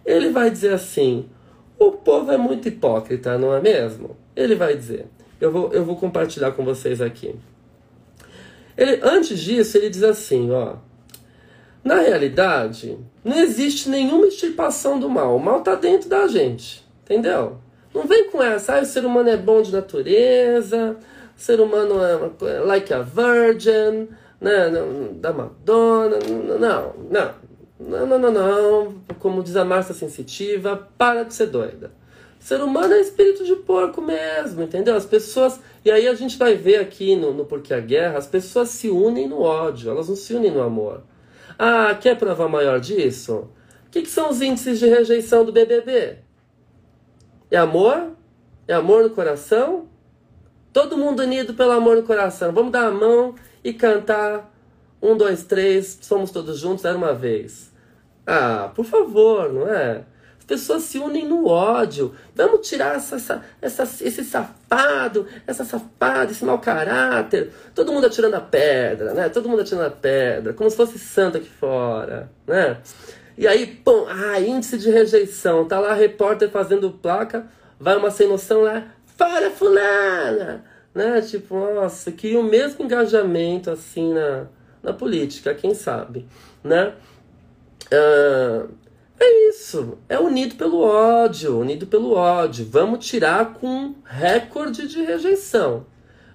Ele 0.04 0.28
vai 0.28 0.50
dizer 0.50 0.74
assim: 0.74 1.26
o 1.78 1.92
povo 1.92 2.30
é 2.30 2.36
muito 2.36 2.68
hipócrita, 2.68 3.38
não 3.38 3.54
é 3.54 3.60
mesmo? 3.60 4.16
Ele 4.36 4.54
vai 4.54 4.76
dizer. 4.76 5.06
Eu 5.40 5.50
vou, 5.50 5.72
eu 5.72 5.84
vou 5.84 5.96
compartilhar 5.96 6.52
com 6.52 6.64
vocês 6.64 7.00
aqui. 7.00 7.34
Ele, 8.76 9.00
antes 9.02 9.40
disso, 9.40 9.78
ele 9.78 9.88
diz 9.88 10.02
assim: 10.02 10.50
ó. 10.50 10.76
Na 11.84 11.96
realidade, 11.96 12.98
não 13.24 13.36
existe 13.38 13.88
nenhuma 13.88 14.26
extirpação 14.26 15.00
do 15.00 15.08
mal. 15.08 15.36
O 15.36 15.40
mal 15.40 15.58
está 15.58 15.74
dentro 15.74 16.08
da 16.08 16.28
gente. 16.28 16.86
Entendeu? 17.04 17.58
Não 17.94 18.04
vem 18.04 18.30
com 18.30 18.42
essa, 18.42 18.78
ah, 18.78 18.82
o 18.82 18.86
ser 18.86 19.04
humano 19.04 19.28
é 19.28 19.36
bom 19.36 19.60
de 19.60 19.70
natureza, 19.70 20.96
o 21.36 21.40
ser 21.40 21.60
humano 21.60 21.96
é 22.02 22.60
like 22.60 22.92
a 22.92 23.02
virgin, 23.02 24.08
né, 24.40 24.70
da 25.14 25.32
Madonna. 25.32 26.18
Não, 26.18 26.58
não, 26.58 27.34
não, 27.78 28.06
não, 28.06 28.18
não, 28.18 28.32
não. 28.32 28.94
Como 29.18 29.42
diz 29.42 29.56
a 29.56 29.64
Márcia 29.64 29.94
Sensitiva, 29.94 30.88
para 30.96 31.24
de 31.24 31.34
ser 31.34 31.46
doida. 31.46 31.90
O 32.40 32.44
ser 32.44 32.62
humano 32.62 32.94
é 32.94 33.00
espírito 33.00 33.44
de 33.44 33.54
porco 33.56 34.00
mesmo, 34.00 34.62
entendeu? 34.62 34.96
As 34.96 35.04
pessoas. 35.04 35.60
E 35.84 35.90
aí 35.90 36.08
a 36.08 36.14
gente 36.14 36.38
vai 36.38 36.54
ver 36.54 36.80
aqui 36.80 37.14
no, 37.14 37.32
no 37.32 37.44
Porquê 37.44 37.74
a 37.74 37.80
Guerra, 37.80 38.18
as 38.18 38.26
pessoas 38.26 38.70
se 38.70 38.88
unem 38.88 39.28
no 39.28 39.42
ódio, 39.42 39.90
elas 39.90 40.08
não 40.08 40.16
se 40.16 40.32
unem 40.34 40.50
no 40.50 40.62
amor. 40.62 41.02
Ah, 41.64 41.94
quer 41.94 42.18
prova 42.18 42.48
maior 42.48 42.80
disso? 42.80 43.48
O 43.86 43.90
que, 43.92 44.02
que 44.02 44.08
são 44.08 44.30
os 44.30 44.42
índices 44.42 44.80
de 44.80 44.86
rejeição 44.88 45.44
do 45.44 45.52
BBB? 45.52 46.18
É 47.52 47.56
amor? 47.56 48.16
É 48.66 48.74
amor 48.74 49.04
no 49.04 49.10
coração? 49.10 49.86
Todo 50.72 50.98
mundo 50.98 51.22
unido 51.22 51.54
pelo 51.54 51.70
amor 51.70 51.98
no 51.98 52.02
coração. 52.02 52.50
Vamos 52.52 52.72
dar 52.72 52.88
a 52.88 52.90
mão 52.90 53.36
e 53.62 53.72
cantar. 53.72 54.52
Um, 55.00 55.16
dois, 55.16 55.44
três, 55.44 56.00
somos 56.02 56.32
todos 56.32 56.58
juntos, 56.58 56.84
era 56.84 56.98
uma 56.98 57.14
vez. 57.14 57.72
Ah, 58.26 58.72
por 58.74 58.84
favor, 58.84 59.52
não 59.52 59.68
é? 59.72 60.04
As 60.42 60.44
pessoas 60.44 60.82
se 60.82 60.98
unem 60.98 61.24
no 61.24 61.46
ódio. 61.46 62.12
Vamos 62.34 62.68
tirar 62.68 62.96
essa, 62.96 63.14
essa, 63.14 63.44
essa, 63.60 63.82
esse 64.04 64.24
safado, 64.24 65.24
essa 65.46 65.64
safada, 65.64 66.32
esse 66.32 66.44
mau 66.44 66.58
caráter. 66.58 67.52
Todo 67.72 67.92
mundo 67.92 68.08
atirando 68.08 68.34
a 68.34 68.40
pedra, 68.40 69.14
né? 69.14 69.28
Todo 69.28 69.48
mundo 69.48 69.62
atirando 69.62 69.86
a 69.86 69.90
pedra, 69.90 70.52
como 70.52 70.68
se 70.68 70.76
fosse 70.76 70.98
santo 70.98 71.36
aqui 71.36 71.48
fora, 71.48 72.28
né? 72.44 72.78
E 73.38 73.46
aí, 73.46 73.66
pum, 73.66 74.04
ah, 74.08 74.40
índice 74.40 74.76
de 74.78 74.90
rejeição. 74.90 75.64
Tá 75.64 75.78
lá 75.78 75.94
repórter 75.94 76.50
fazendo 76.50 76.90
placa, 76.90 77.46
vai 77.78 77.96
uma 77.96 78.10
sem 78.10 78.26
noção 78.26 78.62
lá, 78.62 78.82
fora 79.16 79.48
fulana! 79.48 80.64
Né? 80.92 81.20
Tipo, 81.20 81.72
nossa, 81.72 82.10
que 82.10 82.34
o 82.36 82.42
mesmo 82.42 82.84
engajamento 82.84 83.70
assim 83.70 84.12
na, 84.12 84.46
na 84.82 84.92
política, 84.92 85.54
quem 85.54 85.72
sabe, 85.72 86.26
né? 86.64 86.94
Ah, 87.92 88.66
é 89.22 89.48
isso, 89.48 89.98
é 90.08 90.18
unido 90.18 90.56
pelo 90.56 90.80
ódio, 90.80 91.58
unido 91.58 91.86
pelo 91.86 92.12
ódio. 92.12 92.66
Vamos 92.68 93.06
tirar 93.06 93.54
com 93.54 93.94
recorde 94.04 94.88
de 94.88 95.02
rejeição. 95.02 95.86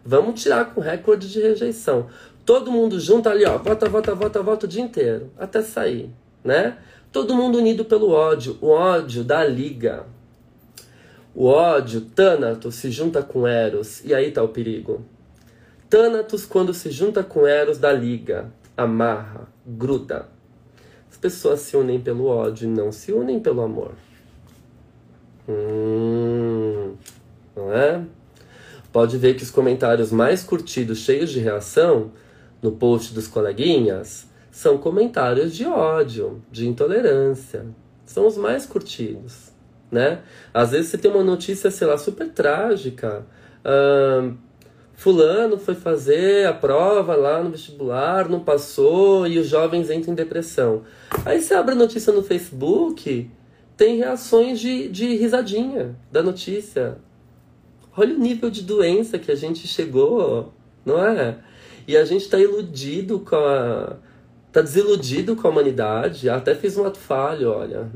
Vamos 0.06 0.42
tirar 0.42 0.74
com 0.74 0.82
recorde 0.82 1.30
de 1.30 1.42
rejeição. 1.42 2.08
Todo 2.46 2.72
mundo 2.72 3.00
junto 3.00 3.28
ali, 3.28 3.46
ó, 3.46 3.58
vota, 3.58 3.90
vota, 3.90 4.16
vota, 4.16 4.42
vota 4.42 4.66
o 4.66 4.70
dia 4.70 4.82
inteiro, 4.82 5.32
até 5.38 5.62
sair 5.62 6.14
né? 6.48 6.78
Todo 7.12 7.36
mundo 7.36 7.58
unido 7.58 7.84
pelo 7.84 8.10
ódio, 8.10 8.58
o 8.62 8.70
ódio 8.70 9.24
da 9.24 9.44
liga. 9.44 10.06
O 11.36 11.46
ódio, 11.46 12.02
Thanatos, 12.02 12.76
se 12.76 12.90
junta 12.90 13.22
com 13.22 13.46
Eros, 13.46 14.04
e 14.04 14.14
aí 14.14 14.32
tá 14.32 14.42
o 14.42 14.48
perigo. 14.48 15.06
Thanatos, 15.90 16.46
quando 16.46 16.74
se 16.74 16.90
junta 16.90 17.24
com 17.24 17.46
Eros, 17.46 17.78
da 17.78 17.92
liga, 17.92 18.52
amarra, 18.76 19.48
gruda. 19.66 20.30
As 21.18 21.22
pessoas 21.22 21.61
se 21.61 21.76
unem 21.76 21.99
pelo 21.99 22.28
ódio, 22.28 22.70
não 22.70 22.91
se 22.91 23.11
unem 23.11 23.39
pelo 23.39 23.63
amor. 23.63 23.93
Hum, 25.49 26.93
não 27.55 27.74
é? 27.74 28.03
Pode 28.93 29.18
ver 29.18 29.34
que 29.34 29.41
os 29.41 29.49
comentários 29.49 30.11
mais 30.11 30.43
curtidos, 30.43 30.99
cheios 30.99 31.32
de 31.32 31.39
reação, 31.39 32.11
no 32.61 32.74
post 32.74 33.15
dos 33.15 33.28
coleguinhas, 33.28 34.28
são 34.51 34.78
comentários 34.78 35.55
de 35.55 35.65
ódio, 35.65 36.39
de 36.51 36.68
intolerância. 36.68 37.65
São 38.05 38.28
os 38.28 38.38
mais 38.38 38.68
curtidos, 38.68 39.51
né? 39.89 40.22
Às 40.53 40.70
vezes 40.70 40.91
você 40.91 40.99
tem 40.99 41.09
uma 41.09 41.24
notícia, 41.24 41.72
sei 41.72 41.88
lá, 41.88 41.97
super 41.97 42.30
trágica. 42.30 43.26
Fulano 44.98 45.60
foi 45.60 45.76
fazer 45.76 46.48
a 46.48 46.54
prova 46.54 47.16
lá 47.16 47.41
no 47.41 47.52
vestibular, 47.52 48.28
não 48.28 48.39
passou 48.39 49.28
e 49.28 49.38
os 49.38 49.48
jovens 49.48 49.91
entram 49.91 50.12
em 50.12 50.16
depressão. 50.16 50.82
Aí 51.24 51.39
você 51.39 51.54
abre 51.54 51.74
a 51.74 51.78
notícia 51.78 52.12
no 52.12 52.24
Facebook, 52.24 53.30
tem 53.78 53.98
reações 53.98 54.60
de, 54.60 54.89
de 54.89 55.16
risadinha 55.16 55.95
da 56.12 56.24
notícia. 56.24 56.98
Olha 57.95 58.16
o 58.16 58.18
nível 58.18 58.50
de 58.50 58.64
doença 58.64 59.20
que 59.20 59.32
a 59.32 59.36
gente 59.36 59.68
chegou, 59.68 60.52
não 60.84 61.02
é? 61.06 61.38
E 61.88 61.95
a 61.95 62.04
gente 62.04 62.24
está 62.24 62.39
iludido 62.39 63.20
com 63.20 63.36
a, 63.36 63.98
tá 64.52 64.62
desiludido 64.62 65.36
com 65.36 65.48
a 65.48 65.52
humanidade. 65.52 66.28
Até 66.28 66.56
fiz 66.56 66.76
um 66.76 66.86
ato 66.86 66.98
falho, 66.98 67.52
olha. 67.52 67.88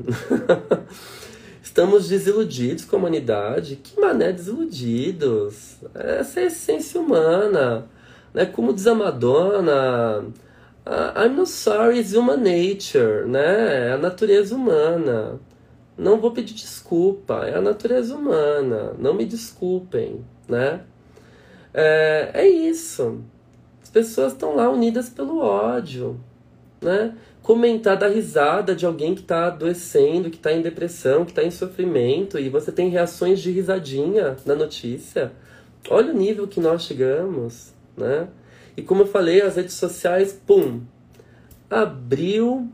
Estamos 1.72 2.06
desiludidos 2.06 2.84
com 2.84 2.96
a 2.96 2.98
humanidade. 2.98 3.76
Que 3.76 3.98
mané 3.98 4.30
desiludidos? 4.30 5.78
Essa 5.94 6.40
é 6.40 6.42
a 6.42 6.46
essência 6.48 7.00
humana. 7.00 7.86
Né? 8.34 8.44
Como 8.44 8.74
diz 8.74 8.86
a 8.86 8.94
Madonna, 8.94 10.22
I'm 11.16 11.34
not 11.34 11.48
sorry, 11.48 11.98
it's 11.98 12.12
human 12.12 12.36
nature. 12.36 13.26
Né? 13.26 13.88
É 13.88 13.92
a 13.92 13.96
natureza 13.96 14.54
humana. 14.54 15.40
Não 15.96 16.20
vou 16.20 16.32
pedir 16.32 16.52
desculpa, 16.52 17.46
é 17.46 17.56
a 17.56 17.60
natureza 17.62 18.16
humana. 18.16 18.92
Não 18.98 19.14
me 19.14 19.24
desculpem, 19.24 20.22
né? 20.46 20.82
É, 21.72 22.32
é 22.34 22.46
isso. 22.46 23.22
As 23.82 23.88
pessoas 23.88 24.34
estão 24.34 24.54
lá 24.54 24.68
unidas 24.68 25.08
pelo 25.08 25.38
ódio 25.38 26.20
né? 26.82 27.14
Comentar 27.42 27.96
da 27.96 28.06
risada 28.06 28.74
de 28.74 28.86
alguém 28.86 29.14
que 29.14 29.22
está 29.22 29.46
adoecendo, 29.46 30.30
que 30.30 30.36
está 30.36 30.52
em 30.52 30.62
depressão, 30.62 31.24
que 31.24 31.32
está 31.32 31.42
em 31.42 31.50
sofrimento, 31.50 32.38
e 32.38 32.48
você 32.48 32.70
tem 32.70 32.88
reações 32.88 33.40
de 33.40 33.50
risadinha 33.50 34.36
na 34.46 34.54
notícia. 34.54 35.32
Olha 35.90 36.12
o 36.12 36.16
nível 36.16 36.46
que 36.46 36.60
nós 36.60 36.82
chegamos, 36.82 37.72
né? 37.96 38.28
E 38.76 38.82
como 38.82 39.02
eu 39.02 39.06
falei, 39.06 39.42
as 39.42 39.56
redes 39.56 39.74
sociais, 39.74 40.32
pum, 40.46 40.82
abriu 41.68 42.68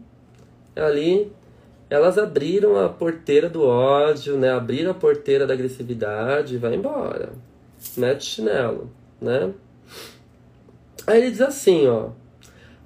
ali, 0.77 1.33
elas 1.89 2.19
abriram 2.19 2.77
a 2.77 2.89
porteira 2.89 3.49
do 3.49 3.65
ódio, 3.65 4.37
né? 4.37 4.51
Abriram 4.51 4.91
a 4.91 4.95
porteira 4.95 5.47
da 5.47 5.55
agressividade 5.55 6.59
vai 6.59 6.75
embora. 6.75 7.33
Mete 7.97 8.25
chinelo, 8.25 8.91
né? 9.21 9.53
Aí 11.07 11.23
ele 11.23 11.31
diz 11.31 11.41
assim, 11.41 11.87
ó. 11.87 12.11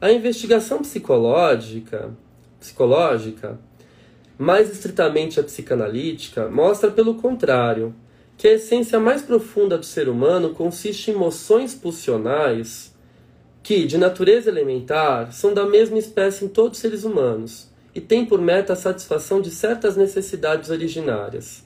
A 0.03 0.11
investigação 0.11 0.81
psicológica, 0.81 2.11
psicológica, 2.59 3.57
mais 4.37 4.69
estritamente 4.69 5.39
a 5.39 5.45
psicanalítica, 5.45 6.49
mostra 6.49 6.91
pelo 6.91 7.15
contrário 7.15 7.95
que 8.37 8.49
a 8.49 8.55
essência 8.55 8.99
mais 8.99 9.23
profunda 9.23 9.79
do 9.79 9.87
ser 9.87 10.09
humano 10.09 10.55
consiste 10.55 11.13
em 11.13 11.15
emoções 11.15 11.73
pulsionais 11.73 12.93
que, 13.63 13.87
de 13.87 13.97
natureza 13.97 14.51
elementar, 14.51 15.33
são 15.33 15.55
da 15.55 15.65
mesma 15.65 15.99
espécie 15.99 16.47
em 16.47 16.49
todos 16.49 16.79
os 16.79 16.83
seres 16.83 17.05
humanos 17.05 17.71
e 17.95 18.01
tem 18.01 18.27
por 18.27 18.41
meta 18.41 18.73
a 18.73 18.77
satisfação 18.77 19.41
de 19.41 19.53
certas 19.53 19.97
necessidades 19.97 20.69
originárias. 20.69 21.63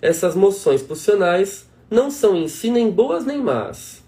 Essas 0.00 0.36
moções 0.36 0.82
pulsionais 0.82 1.68
não 1.90 2.12
são 2.12 2.36
em 2.36 2.46
si 2.46 2.70
nem 2.70 2.88
boas 2.92 3.26
nem 3.26 3.42
más. 3.42 4.01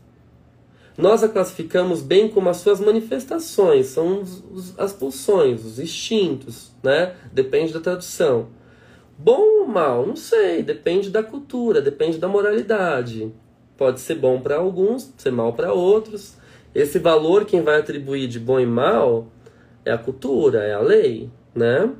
Nós 0.96 1.24
a 1.24 1.28
classificamos 1.28 2.02
bem 2.02 2.28
como 2.28 2.48
as 2.48 2.58
suas 2.58 2.78
manifestações, 2.78 3.86
são 3.86 4.20
os, 4.20 4.44
os, 4.52 4.78
as 4.78 4.92
pulsões, 4.92 5.64
os 5.64 5.80
instintos, 5.80 6.70
né? 6.82 7.14
Depende 7.32 7.72
da 7.72 7.80
tradução. 7.80 8.48
Bom 9.18 9.60
ou 9.62 9.66
mal? 9.66 10.06
Não 10.06 10.14
sei, 10.14 10.62
depende 10.62 11.10
da 11.10 11.22
cultura, 11.22 11.80
depende 11.80 12.18
da 12.18 12.28
moralidade. 12.28 13.32
Pode 13.76 13.98
ser 13.98 14.14
bom 14.14 14.40
para 14.40 14.56
alguns, 14.56 15.12
ser 15.16 15.32
mal 15.32 15.52
para 15.52 15.72
outros. 15.72 16.36
Esse 16.72 17.00
valor 17.00 17.44
quem 17.44 17.62
vai 17.62 17.80
atribuir 17.80 18.28
de 18.28 18.38
bom 18.38 18.60
e 18.60 18.66
mal 18.66 19.26
é 19.84 19.90
a 19.90 19.98
cultura, 19.98 20.62
é 20.62 20.74
a 20.74 20.80
lei, 20.80 21.28
né? 21.52 21.90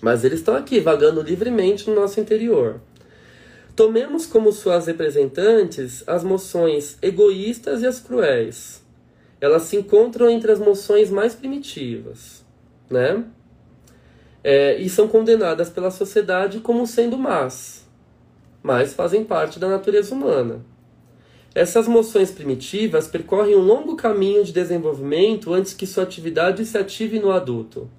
Mas 0.00 0.24
eles 0.24 0.40
estão 0.40 0.56
aqui 0.56 0.80
vagando 0.80 1.20
livremente 1.20 1.88
no 1.88 1.96
nosso 1.96 2.18
interior. 2.18 2.80
Tomemos 3.76 4.24
como 4.24 4.52
suas 4.52 4.86
representantes 4.86 6.04
as 6.06 6.22
moções 6.22 6.96
egoístas 7.02 7.82
e 7.82 7.86
as 7.86 7.98
cruéis. 7.98 8.84
Elas 9.40 9.62
se 9.62 9.76
encontram 9.76 10.30
entre 10.30 10.52
as 10.52 10.60
moções 10.60 11.10
mais 11.10 11.34
primitivas, 11.34 12.44
né? 12.88 13.24
É, 14.44 14.76
e 14.78 14.88
são 14.88 15.08
condenadas 15.08 15.70
pela 15.70 15.90
sociedade 15.90 16.60
como 16.60 16.86
sendo 16.86 17.18
más, 17.18 17.84
mas 18.62 18.94
fazem 18.94 19.24
parte 19.24 19.58
da 19.58 19.68
natureza 19.68 20.14
humana. 20.14 20.64
Essas 21.52 21.88
moções 21.88 22.30
primitivas 22.30 23.08
percorrem 23.08 23.56
um 23.56 23.62
longo 23.62 23.96
caminho 23.96 24.44
de 24.44 24.52
desenvolvimento 24.52 25.52
antes 25.52 25.74
que 25.74 25.86
sua 25.86 26.04
atividade 26.04 26.64
se 26.64 26.78
ative 26.78 27.18
no 27.18 27.32
adulto. 27.32 27.90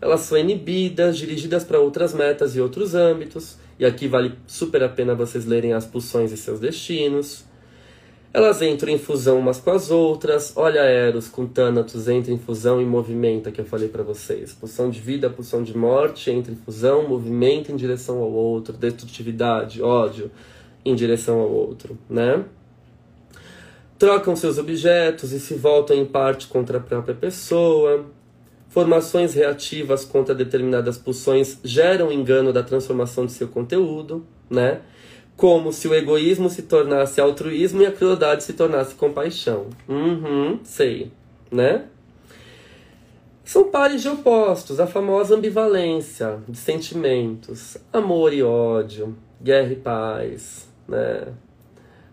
Elas 0.00 0.20
são 0.20 0.36
inibidas, 0.36 1.16
dirigidas 1.16 1.64
para 1.64 1.78
outras 1.80 2.12
metas 2.12 2.56
e 2.56 2.60
outros 2.60 2.94
âmbitos, 2.94 3.58
e 3.78 3.84
aqui 3.84 4.06
vale 4.08 4.32
super 4.46 4.82
a 4.82 4.88
pena 4.88 5.14
vocês 5.14 5.44
lerem 5.44 5.72
as 5.72 5.84
pulsões 5.86 6.32
e 6.32 6.36
seus 6.36 6.60
destinos. 6.60 7.44
Elas 8.32 8.60
entram 8.62 8.92
em 8.92 8.98
fusão 8.98 9.38
umas 9.38 9.60
com 9.60 9.70
as 9.70 9.90
outras. 9.90 10.52
Olha 10.56 10.80
Eros 10.80 11.28
com 11.28 11.46
Thanatos 11.46 12.08
entra 12.08 12.32
em 12.32 12.38
fusão 12.38 12.82
e 12.82 12.84
movimenta, 12.84 13.52
que 13.52 13.60
eu 13.60 13.64
falei 13.64 13.88
para 13.88 14.02
vocês. 14.02 14.52
Pulsão 14.52 14.90
de 14.90 14.98
vida, 15.00 15.30
pulsão 15.30 15.62
de 15.62 15.76
morte, 15.76 16.30
entra 16.30 16.52
em 16.52 16.56
fusão, 16.56 17.08
movimenta 17.08 17.70
em 17.70 17.76
direção 17.76 18.18
ao 18.18 18.32
outro, 18.32 18.76
destrutividade, 18.76 19.80
ódio 19.80 20.30
em 20.84 20.94
direção 20.94 21.38
ao 21.40 21.50
outro, 21.50 21.96
né? 22.10 22.44
trocam 23.98 24.34
seus 24.36 24.58
objetos 24.58 25.32
e 25.32 25.40
se 25.40 25.54
voltam 25.54 25.96
em 25.96 26.04
parte 26.04 26.46
contra 26.46 26.78
a 26.78 26.80
própria 26.80 27.14
pessoa. 27.14 28.04
Formações 28.74 29.34
reativas 29.34 30.04
contra 30.04 30.34
determinadas 30.34 30.98
pulsões 30.98 31.60
geram 31.62 32.10
engano 32.10 32.52
da 32.52 32.60
transformação 32.60 33.24
de 33.24 33.30
seu 33.30 33.46
conteúdo, 33.46 34.26
né? 34.50 34.80
Como 35.36 35.72
se 35.72 35.86
o 35.86 35.94
egoísmo 35.94 36.50
se 36.50 36.62
tornasse 36.62 37.20
altruísmo 37.20 37.82
e 37.82 37.86
a 37.86 37.92
crueldade 37.92 38.42
se 38.42 38.52
tornasse 38.52 38.96
compaixão. 38.96 39.66
Uhum, 39.88 40.58
sei, 40.64 41.12
né? 41.52 41.84
São 43.44 43.70
pares 43.70 44.02
de 44.02 44.08
opostos, 44.08 44.80
a 44.80 44.88
famosa 44.88 45.36
ambivalência 45.36 46.40
de 46.48 46.58
sentimentos, 46.58 47.76
amor 47.92 48.32
e 48.32 48.42
ódio, 48.42 49.16
guerra 49.40 49.72
e 49.72 49.76
paz, 49.76 50.68
né? 50.88 51.28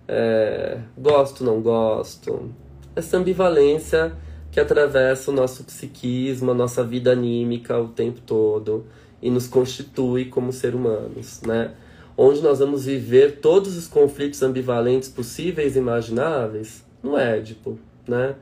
é, 0.08 0.78
gosto, 0.96 1.44
não 1.44 1.60
gosto. 1.60 2.52
Essa 2.96 3.18
ambivalência 3.18 4.14
que 4.52 4.60
atravessa 4.60 5.32
o 5.32 5.34
nosso 5.34 5.64
psiquismo, 5.64 6.52
a 6.52 6.54
nossa 6.54 6.84
vida 6.84 7.14
anímica 7.14 7.80
o 7.80 7.88
tempo 7.88 8.20
todo 8.20 8.86
e 9.22 9.30
nos 9.30 9.48
constitui 9.48 10.26
como 10.26 10.52
ser 10.52 10.76
humanos, 10.76 11.42
né? 11.42 11.72
Onde 12.18 12.42
nós 12.42 12.60
vamos 12.60 12.86
viver 12.86 13.40
todos 13.40 13.78
os 13.78 13.88
conflitos 13.88 14.42
ambivalentes 14.44 15.08
possíveis 15.08 15.76
e 15.76 15.80
imagináveis 15.80 16.84
no 17.02 17.18
Édipo, 17.18 17.80
né? 18.06 18.36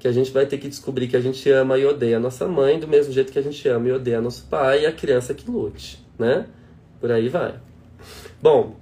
Que 0.00 0.08
a 0.08 0.12
gente 0.12 0.32
vai 0.32 0.44
ter 0.46 0.58
que 0.58 0.66
descobrir 0.68 1.06
que 1.06 1.16
a 1.16 1.20
gente 1.20 1.48
ama 1.48 1.78
e 1.78 1.86
odeia 1.86 2.16
a 2.16 2.20
nossa 2.20 2.48
mãe 2.48 2.80
do 2.80 2.88
mesmo 2.88 3.12
jeito 3.12 3.32
que 3.32 3.38
a 3.38 3.42
gente 3.42 3.66
ama 3.68 3.88
e 3.88 3.92
odeia 3.92 4.20
nosso 4.20 4.44
pai 4.46 4.82
e 4.82 4.86
a 4.86 4.92
criança 4.92 5.32
que 5.32 5.48
lute, 5.48 6.04
né? 6.18 6.46
Por 7.00 7.12
aí 7.12 7.28
vai. 7.28 7.54
Bom, 8.42 8.74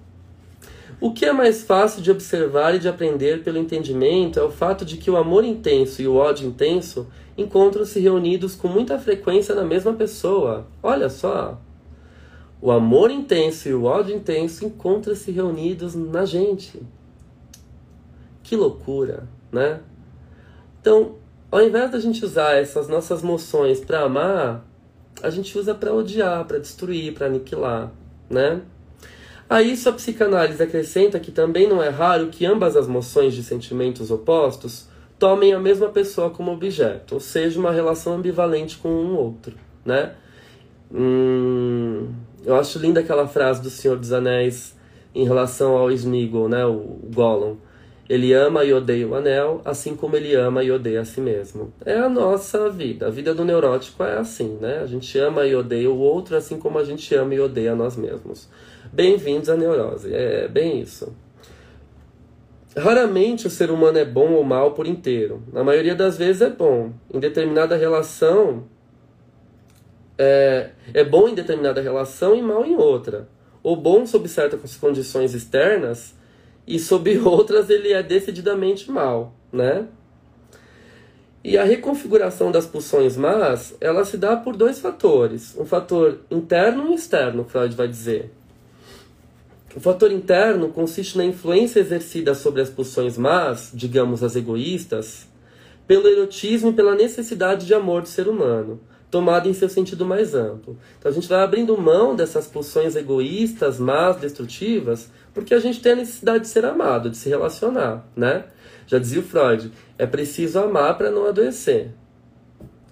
o 1.01 1.13
que 1.13 1.25
é 1.25 1.33
mais 1.33 1.63
fácil 1.63 2.03
de 2.03 2.11
observar 2.11 2.75
e 2.75 2.79
de 2.79 2.89
aprender 2.89 3.43
pelo 3.43 3.57
entendimento 3.57 4.39
é 4.39 4.43
o 4.43 4.51
fato 4.51 4.85
de 4.85 4.99
que 4.99 5.11
o 5.11 5.17
amor 5.17 5.45
intenso 5.45 6.03
e 6.03 6.07
o 6.07 6.17
ódio 6.17 6.47
intenso 6.47 7.07
encontram-se 7.39 7.99
reunidos 7.99 8.55
com 8.55 8.69
muita 8.69 8.99
frequência 8.99 9.55
na 9.55 9.65
mesma 9.65 9.95
pessoa. 9.95 10.67
Olha 10.83 11.09
só! 11.09 11.59
O 12.61 12.71
amor 12.71 13.11
intenso 13.11 13.69
e 13.71 13.73
o 13.73 13.85
ódio 13.85 14.15
intenso 14.15 14.67
encontram-se 14.67 15.31
reunidos 15.31 15.95
na 15.95 16.27
gente. 16.27 16.83
Que 18.43 18.55
loucura, 18.55 19.27
né? 19.51 19.81
Então, 20.81 21.15
ao 21.51 21.63
invés 21.63 21.91
da 21.91 21.99
gente 21.99 22.23
usar 22.23 22.57
essas 22.57 22.89
nossas 22.89 23.23
emoções 23.23 23.81
para 23.81 24.03
amar, 24.03 24.67
a 25.23 25.31
gente 25.31 25.57
usa 25.59 25.75
para 25.75 25.95
odiar, 25.95 26.45
para 26.45 26.59
destruir, 26.59 27.15
para 27.15 27.27
aniquilar, 27.27 27.91
né? 28.29 28.61
A 29.51 29.61
isso 29.61 29.89
a 29.89 29.93
psicanálise 29.93 30.63
acrescenta 30.63 31.19
que 31.19 31.33
também 31.33 31.69
não 31.69 31.83
é 31.83 31.89
raro 31.89 32.29
que 32.29 32.47
ambas 32.47 32.77
as 32.77 32.87
moções 32.87 33.35
de 33.35 33.43
sentimentos 33.43 34.09
opostos 34.09 34.87
tomem 35.19 35.53
a 35.53 35.59
mesma 35.59 35.89
pessoa 35.89 36.31
como 36.31 36.53
objeto, 36.53 37.15
ou 37.15 37.21
seja, 37.21 37.59
uma 37.59 37.73
relação 37.73 38.15
ambivalente 38.15 38.79
com 38.79 38.89
um 38.89 39.17
outro, 39.17 39.57
né? 39.85 40.13
Hum, 40.95 42.11
eu 42.45 42.55
acho 42.55 42.79
linda 42.79 43.01
aquela 43.01 43.27
frase 43.27 43.61
do 43.61 43.71
Senhor 43.71 43.97
dos 43.97 44.13
Anéis 44.13 44.77
em 45.13 45.25
relação 45.25 45.77
ao 45.77 45.91
Smeagol, 45.91 46.49
né, 46.49 46.65
o 46.65 47.01
Gollum. 47.13 47.57
Ele 48.09 48.33
ama 48.33 48.65
e 48.65 48.73
odeia 48.73 49.07
o 49.07 49.17
anel, 49.17 49.63
assim 49.65 49.97
como 49.97 50.15
ele 50.15 50.33
ama 50.33 50.63
e 50.63 50.71
odeia 50.71 51.01
a 51.01 51.05
si 51.05 51.21
mesmo. 51.21 51.73
É 51.85 51.97
a 51.97 52.09
nossa 52.09 52.71
vida. 52.71 53.09
A 53.09 53.11
vida 53.11 53.35
do 53.35 53.45
neurótico 53.45 54.03
é 54.03 54.17
assim, 54.19 54.59
né? 54.61 54.81
A 54.83 54.87
gente 54.87 55.17
ama 55.19 55.45
e 55.45 55.55
odeia 55.55 55.89
o 55.89 55.99
outro, 55.99 56.37
assim 56.37 56.59
como 56.59 56.79
a 56.79 56.85
gente 56.85 57.15
ama 57.15 57.35
e 57.35 57.41
odeia 57.41 57.75
nós 57.75 57.97
mesmos. 57.97 58.49
Bem-vindos 58.93 59.49
à 59.49 59.57
neurose. 59.57 60.12
É 60.12 60.49
bem 60.49 60.80
isso. 60.80 61.14
Raramente 62.76 63.47
o 63.47 63.51
ser 63.51 63.70
humano 63.70 63.99
é 63.99 64.05
bom 64.05 64.32
ou 64.32 64.43
mal 64.43 64.72
por 64.72 64.84
inteiro. 64.84 65.45
Na 65.53 65.62
maioria 65.62 65.95
das 65.95 66.18
vezes 66.18 66.43
é 66.43 66.51
bom. 66.51 66.93
Em 67.12 67.20
determinada 67.20 67.76
relação, 67.76 68.64
é, 70.18 70.70
é 70.93 71.05
bom 71.05 71.28
em 71.28 71.34
determinada 71.34 71.80
relação 71.80 72.34
e 72.34 72.43
mal 72.43 72.64
em 72.64 72.74
outra. 72.74 73.28
Ou 73.62 73.76
bom 73.76 74.05
sob 74.05 74.28
certas 74.28 74.74
condições 74.74 75.34
externas 75.34 76.16
e 76.66 76.76
sob 76.76 77.16
outras 77.22 77.70
ele 77.70 77.93
é 77.93 78.03
decididamente 78.03 78.91
mal, 78.91 79.32
né? 79.53 79.86
E 81.45 81.57
a 81.57 81.62
reconfiguração 81.62 82.51
das 82.51 82.66
pulsões 82.66 83.16
más, 83.16 83.74
ela 83.80 84.05
se 84.05 84.18
dá 84.18 84.36
por 84.36 84.57
dois 84.57 84.80
fatores. 84.80 85.57
Um 85.57 85.64
fator 85.64 86.18
interno 86.28 86.91
e 86.91 86.95
externo, 86.95 87.45
Freud 87.45 87.74
vai 87.76 87.86
dizer. 87.86 88.39
O 89.75 89.79
fator 89.79 90.11
interno 90.11 90.71
consiste 90.71 91.16
na 91.16 91.25
influência 91.25 91.79
exercida 91.79 92.35
sobre 92.35 92.61
as 92.61 92.68
pulsões 92.68 93.16
más, 93.16 93.71
digamos 93.73 94.21
as 94.21 94.35
egoístas, 94.35 95.29
pelo 95.87 96.09
erotismo 96.09 96.71
e 96.71 96.73
pela 96.73 96.97
necessidade 96.97 97.66
de 97.66 97.73
amor 97.73 98.03
do 98.03 98.09
ser 98.09 98.27
humano, 98.27 98.81
tomada 99.12 99.49
em 99.49 99.55
seu 99.55 99.68
sentido 99.68 100.05
mais 100.05 100.35
amplo. 100.35 100.77
Então 100.99 101.09
a 101.09 101.14
gente 101.14 101.29
vai 101.29 101.41
abrindo 101.41 101.79
mão 101.79 102.16
dessas 102.16 102.49
pulsões 102.49 102.97
egoístas, 102.97 103.79
más, 103.79 104.16
destrutivas, 104.16 105.09
porque 105.33 105.55
a 105.55 105.61
gente 105.61 105.81
tem 105.81 105.93
a 105.93 105.97
necessidade 105.97 106.41
de 106.41 106.49
ser 106.49 106.64
amado, 106.64 107.09
de 107.09 107.16
se 107.16 107.29
relacionar, 107.29 108.05
né? 108.16 108.47
Já 108.89 108.99
dizia 108.99 109.21
o 109.21 109.25
Freud, 109.25 109.71
é 109.97 110.05
preciso 110.05 110.59
amar 110.59 110.99
para 110.99 111.12
não 111.12 111.27
adoecer. 111.27 111.91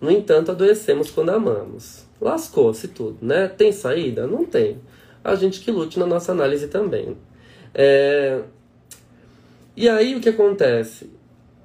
No 0.00 0.12
entanto, 0.12 0.52
adoecemos 0.52 1.10
quando 1.10 1.30
amamos. 1.30 2.06
Lascou-se 2.20 2.86
tudo, 2.86 3.18
né? 3.20 3.48
Tem 3.48 3.72
saída? 3.72 4.28
Não 4.28 4.44
tem 4.44 4.78
a 5.30 5.34
gente 5.34 5.60
que 5.60 5.70
lute 5.70 5.98
na 5.98 6.06
nossa 6.06 6.32
análise 6.32 6.68
também. 6.68 7.16
É... 7.74 8.40
E 9.76 9.88
aí 9.88 10.14
o 10.16 10.20
que 10.20 10.28
acontece? 10.28 11.10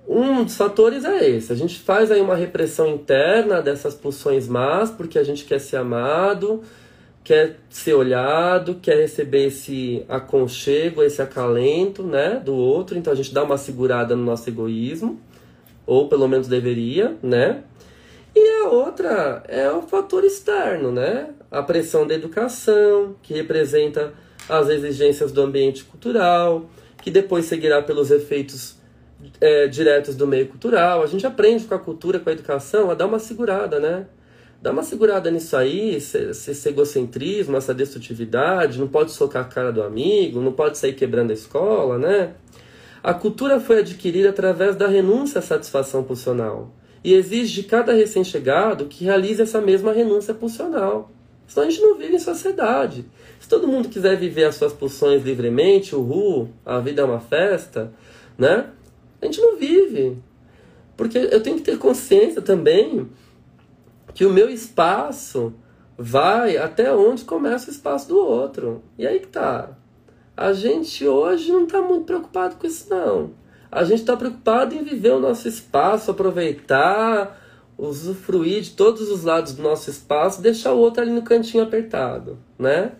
Um 0.07 0.43
dos 0.43 0.55
fatores 0.55 1.05
é 1.05 1.29
esse. 1.29 1.51
A 1.51 1.55
gente 1.55 1.79
faz 1.79 2.11
aí 2.11 2.21
uma 2.21 2.35
repressão 2.35 2.87
interna 2.87 3.61
dessas 3.61 3.95
pulsões 3.95 4.47
más, 4.47 4.91
porque 4.91 5.17
a 5.17 5.23
gente 5.23 5.45
quer 5.45 5.59
ser 5.59 5.77
amado, 5.77 6.61
quer 7.23 7.57
ser 7.69 7.93
olhado, 7.93 8.75
quer 8.81 8.97
receber 8.97 9.47
esse 9.47 10.05
aconchego, 10.09 11.01
esse 11.01 11.21
acalento, 11.21 12.03
né, 12.03 12.41
do 12.43 12.53
outro. 12.53 12.97
Então 12.97 13.13
a 13.13 13.15
gente 13.15 13.33
dá 13.33 13.43
uma 13.43 13.57
segurada 13.57 14.15
no 14.15 14.23
nosso 14.23 14.49
egoísmo, 14.49 15.19
ou 15.85 16.09
pelo 16.09 16.27
menos 16.27 16.47
deveria, 16.47 17.15
né? 17.23 17.63
E 18.35 18.63
a 18.63 18.69
outra 18.69 19.43
é 19.47 19.69
o 19.71 19.83
fator 19.83 20.23
externo, 20.23 20.91
né? 20.91 21.29
A 21.51 21.61
pressão 21.61 22.07
da 22.07 22.15
educação, 22.15 23.15
que 23.21 23.31
representa 23.33 24.13
as 24.49 24.69
exigências 24.69 25.31
do 25.31 25.41
ambiente 25.41 25.83
cultural, 25.83 26.67
que 27.01 27.11
depois 27.11 27.45
seguirá 27.45 27.81
pelos 27.81 28.09
efeitos 28.09 28.77
é, 29.39 29.67
diretos 29.67 30.15
do 30.15 30.25
meio 30.25 30.47
cultural. 30.47 31.03
A 31.03 31.07
gente 31.07 31.27
aprende 31.27 31.65
com 31.65 31.75
a 31.75 31.79
cultura, 31.79 32.19
com 32.19 32.29
a 32.29 32.33
educação, 32.33 32.89
a 32.89 32.95
dar 32.95 33.05
uma 33.05 33.19
segurada, 33.19 33.79
né? 33.79 34.07
Dá 34.59 34.71
uma 34.71 34.83
segurada 34.83 35.29
nisso 35.29 35.55
aí, 35.55 35.95
esse, 35.95 36.17
esse 36.17 36.69
egocentrismo, 36.69 37.55
essa 37.55 37.73
destrutividade, 37.73 38.79
não 38.79 38.87
pode 38.87 39.11
socar 39.11 39.43
a 39.43 39.47
cara 39.47 39.71
do 39.71 39.83
amigo, 39.83 40.39
não 40.41 40.53
pode 40.53 40.77
sair 40.77 40.93
quebrando 40.93 41.31
a 41.31 41.33
escola, 41.33 41.99
né? 41.99 42.33
A 43.03 43.13
cultura 43.13 43.59
foi 43.59 43.79
adquirida 43.79 44.29
através 44.29 44.75
da 44.75 44.87
renúncia 44.87 45.39
à 45.39 45.41
satisfação 45.41 46.03
pulsional 46.03 46.73
e 47.03 47.13
exige 47.13 47.61
de 47.61 47.67
cada 47.67 47.93
recém-chegado 47.93 48.85
que 48.85 49.03
realize 49.03 49.41
essa 49.41 49.59
mesma 49.59 49.91
renúncia 49.91 50.33
pulsional. 50.33 51.11
Senão 51.47 51.67
a 51.67 51.69
gente 51.69 51.81
não 51.81 51.97
vive 51.97 52.15
em 52.15 52.19
sociedade. 52.19 53.05
Se 53.39 53.47
todo 53.49 53.67
mundo 53.67 53.89
quiser 53.89 54.17
viver 54.17 54.45
as 54.45 54.55
suas 54.55 54.71
pulsões 54.71 55.23
livremente, 55.23 55.95
uhul, 55.95 56.49
a 56.65 56.79
vida 56.79 57.01
é 57.01 57.05
uma 57.05 57.19
festa, 57.19 57.91
né? 58.37 58.67
A 59.21 59.25
gente 59.25 59.41
não 59.41 59.57
vive. 59.57 60.17
Porque 60.95 61.17
eu 61.17 61.41
tenho 61.43 61.57
que 61.57 61.63
ter 61.63 61.77
consciência 61.77 62.41
também 62.41 63.09
que 64.13 64.25
o 64.25 64.31
meu 64.31 64.49
espaço 64.49 65.53
vai 65.97 66.57
até 66.57 66.93
onde 66.93 67.25
começa 67.25 67.69
o 67.69 67.73
espaço 67.73 68.07
do 68.07 68.17
outro. 68.17 68.81
E 68.97 69.05
aí 69.05 69.19
que 69.19 69.27
tá. 69.27 69.77
A 70.35 70.53
gente 70.53 71.07
hoje 71.07 71.51
não 71.51 71.65
está 71.65 71.81
muito 71.81 72.05
preocupado 72.05 72.55
com 72.55 72.65
isso, 72.65 72.89
não. 72.89 73.31
A 73.75 73.83
gente 73.83 74.01
está 74.01 74.15
preocupado 74.15 74.75
em 74.75 74.83
viver 74.83 75.13
o 75.13 75.19
nosso 75.19 75.47
espaço, 75.47 76.11
aproveitar, 76.11 77.41
usufruir 77.75 78.61
de 78.61 78.71
todos 78.71 79.09
os 79.09 79.23
lados 79.23 79.53
do 79.53 79.63
nosso 79.63 79.89
espaço, 79.89 80.43
deixar 80.43 80.73
o 80.73 80.77
outro 80.77 81.01
ali 81.01 81.11
no 81.11 81.23
cantinho 81.23 81.63
apertado, 81.63 82.37
né? 82.57 82.91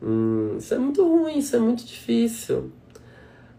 Hum, 0.00 0.54
isso 0.56 0.72
é 0.72 0.78
muito 0.78 1.02
ruim, 1.02 1.38
isso 1.38 1.56
é 1.56 1.58
muito 1.58 1.84
difícil. 1.84 2.70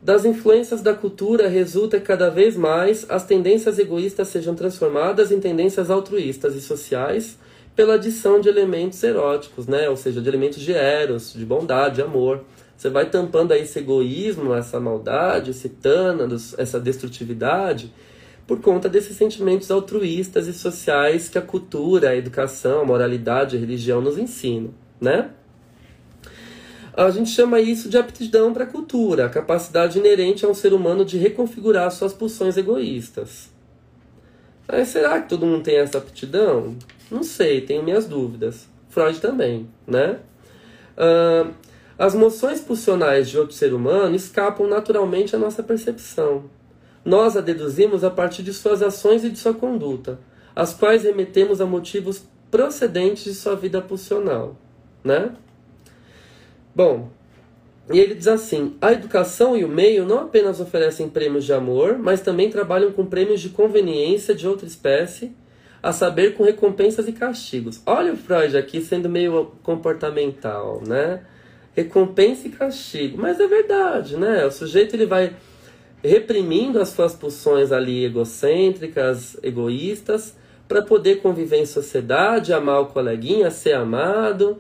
Das 0.02 0.24
influências 0.24 0.82
da 0.82 0.94
cultura 0.94 1.50
resulta 1.50 2.00
que 2.00 2.06
cada 2.06 2.30
vez 2.30 2.56
mais 2.56 3.06
as 3.10 3.26
tendências 3.26 3.78
egoístas 3.78 4.30
sejam 4.30 4.56
transformadas 4.56 5.34
em 5.34 5.42
tendências 5.42 5.92
altruístas 5.92 6.56
e 6.56 6.62
sociais 6.62 7.38
pela 7.76 7.96
adição 7.96 8.40
de 8.40 8.48
elementos 8.48 9.04
eróticos, 9.04 9.68
né? 9.68 9.90
ou 9.90 9.98
seja, 9.98 10.22
de 10.22 10.30
elementos 10.30 10.62
de 10.62 10.72
eros, 10.72 11.34
de 11.34 11.46
bondade, 11.46 11.96
de 11.96 12.02
amor. 12.02 12.46
Você 12.80 12.90
vai 12.90 13.10
tampando 13.10 13.52
aí 13.52 13.64
esse 13.64 13.78
egoísmo, 13.78 14.54
essa 14.54 14.80
maldade, 14.80 15.52
esse 15.52 15.68
tânatos, 15.68 16.58
essa 16.58 16.80
destrutividade, 16.80 17.94
por 18.48 18.62
conta 18.62 18.88
desses 18.88 19.18
sentimentos 19.18 19.70
altruístas 19.70 20.48
e 20.48 20.54
sociais 20.54 21.28
que 21.28 21.38
a 21.38 21.42
cultura, 21.42 22.12
a 22.12 22.16
educação, 22.16 22.80
a 22.80 22.86
moralidade, 22.86 23.58
a 23.58 23.60
religião 23.60 24.00
nos 24.00 24.18
ensinam, 24.18 24.74
né? 25.00 25.32
A 26.94 27.10
gente 27.10 27.32
chama 27.32 27.60
isso 27.60 27.90
de 27.90 27.98
aptidão 27.98 28.54
para 28.54 28.64
a 28.64 28.68
cultura, 28.68 29.26
a 29.26 29.30
capacidade 29.30 30.00
inerente 30.00 30.46
a 30.46 30.48
um 30.48 30.54
ser 30.54 30.72
humano 30.72 31.04
de 31.04 31.18
reconfigurar 31.18 31.92
suas 31.92 32.14
pulsões 32.14 32.56
egoístas. 32.56 33.50
Mas 34.66 34.88
será 34.88 35.22
que 35.22 35.28
todo 35.28 35.46
mundo 35.46 35.64
tem 35.64 35.80
essa 35.80 35.98
aptidão? 35.98 36.78
Não 37.12 37.24
sei, 37.24 37.60
tenho 37.60 37.84
minhas 37.84 38.06
dúvidas. 38.06 38.70
Freud 38.88 39.20
também, 39.20 39.68
né? 39.86 40.20
Uh, 40.96 41.54
as 42.00 42.16
moções 42.16 42.62
pulsionais 42.62 43.30
de 43.30 43.38
outro 43.38 43.54
ser 43.54 43.74
humano 43.74 44.16
escapam 44.16 44.66
naturalmente 44.66 45.36
à 45.36 45.40
nossa 45.40 45.62
percepção. 45.62 46.46
Nós 47.04 47.36
a 47.36 47.42
deduzimos 47.42 48.06
a 48.06 48.10
partir 48.10 48.42
de 48.42 48.54
suas 48.54 48.82
ações 48.82 49.26
e 49.26 49.30
de 49.30 49.38
sua 49.38 49.54
conduta, 49.54 50.18
as 50.56 50.74
quais 50.74 51.04
remetemos 51.04 51.60
a 51.60 51.66
motivos 51.66 52.24
procedentes 52.50 53.26
de 53.26 53.34
sua 53.34 53.54
vida 53.54 53.82
pulsional, 53.82 54.56
né? 55.04 55.34
Bom, 56.74 57.10
e 57.92 58.00
ele 58.00 58.16
diz 58.16 58.28
assim: 58.28 58.78
a 58.80 58.94
educação 58.94 59.58
e 59.58 59.66
o 59.66 59.68
meio 59.68 60.06
não 60.06 60.20
apenas 60.20 60.62
oferecem 60.62 61.10
prêmios 61.10 61.44
de 61.44 61.52
amor, 61.52 61.98
mas 61.98 62.22
também 62.22 62.50
trabalham 62.50 62.94
com 62.94 63.06
prêmios 63.06 63.42
de 63.42 63.50
conveniência 63.50 64.34
de 64.34 64.48
outra 64.48 64.66
espécie, 64.66 65.36
a 65.84 65.92
saber, 65.92 66.36
com 66.36 66.44
recompensas 66.44 67.10
e 67.10 67.12
castigos. 67.12 67.82
Olha 67.86 68.14
o 68.14 68.18
Freud 68.18 68.56
aqui 68.56 68.80
sendo 68.80 69.10
meio 69.10 69.52
comportamental, 69.64 70.82
né? 70.88 71.22
Recompensa 71.82 72.48
e 72.48 72.52
castigo. 72.52 73.18
Mas 73.22 73.40
é 73.40 73.48
verdade, 73.48 74.18
né? 74.18 74.46
O 74.46 74.52
sujeito 74.52 74.96
ele 74.96 75.06
vai 75.06 75.36
reprimindo 76.04 76.80
as 76.80 76.90
suas 76.90 77.14
pulsões 77.14 77.72
ali 77.72 78.06
egocêntricas, 78.06 79.38
egoístas, 79.44 80.36
para 80.68 80.82
poder 80.82 81.22
conviver 81.22 81.58
em 81.58 81.66
sociedade, 81.66 82.54
amar 82.54 82.82
o 82.82 82.86
coleguinha, 82.88 83.52
ser 83.52 83.74
amado 83.74 84.58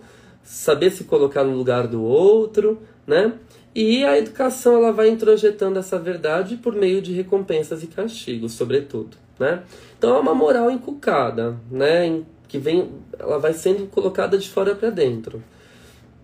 saber 0.50 0.90
se 0.90 1.04
colocar 1.04 1.44
no 1.44 1.56
lugar 1.56 1.88
do 1.88 2.02
outro, 2.02 2.82
né? 3.06 3.34
E 3.76 4.04
a 4.04 4.18
educação 4.18 4.78
ela 4.78 4.92
vai 4.92 5.08
introjetando 5.08 5.78
essa 5.78 6.00
verdade 6.00 6.58
por 6.58 6.74
meio 6.74 7.04
de 7.04 7.14
recompensas 7.14 7.84
e 7.84 7.88
castigos, 7.88 8.54
sobretudo, 8.54 9.16
né? 9.38 9.62
Então 9.96 10.16
é 10.16 10.20
uma 10.20 10.34
moral 10.34 10.72
inculcada, 10.72 11.56
né? 11.70 12.24
Que 12.48 12.58
vem, 12.58 12.90
ela 13.20 13.38
vai 13.38 13.54
sendo 13.54 13.86
colocada 13.86 14.40
de 14.40 14.50
fora 14.50 14.74
para 14.74 14.90
dentro, 14.90 15.44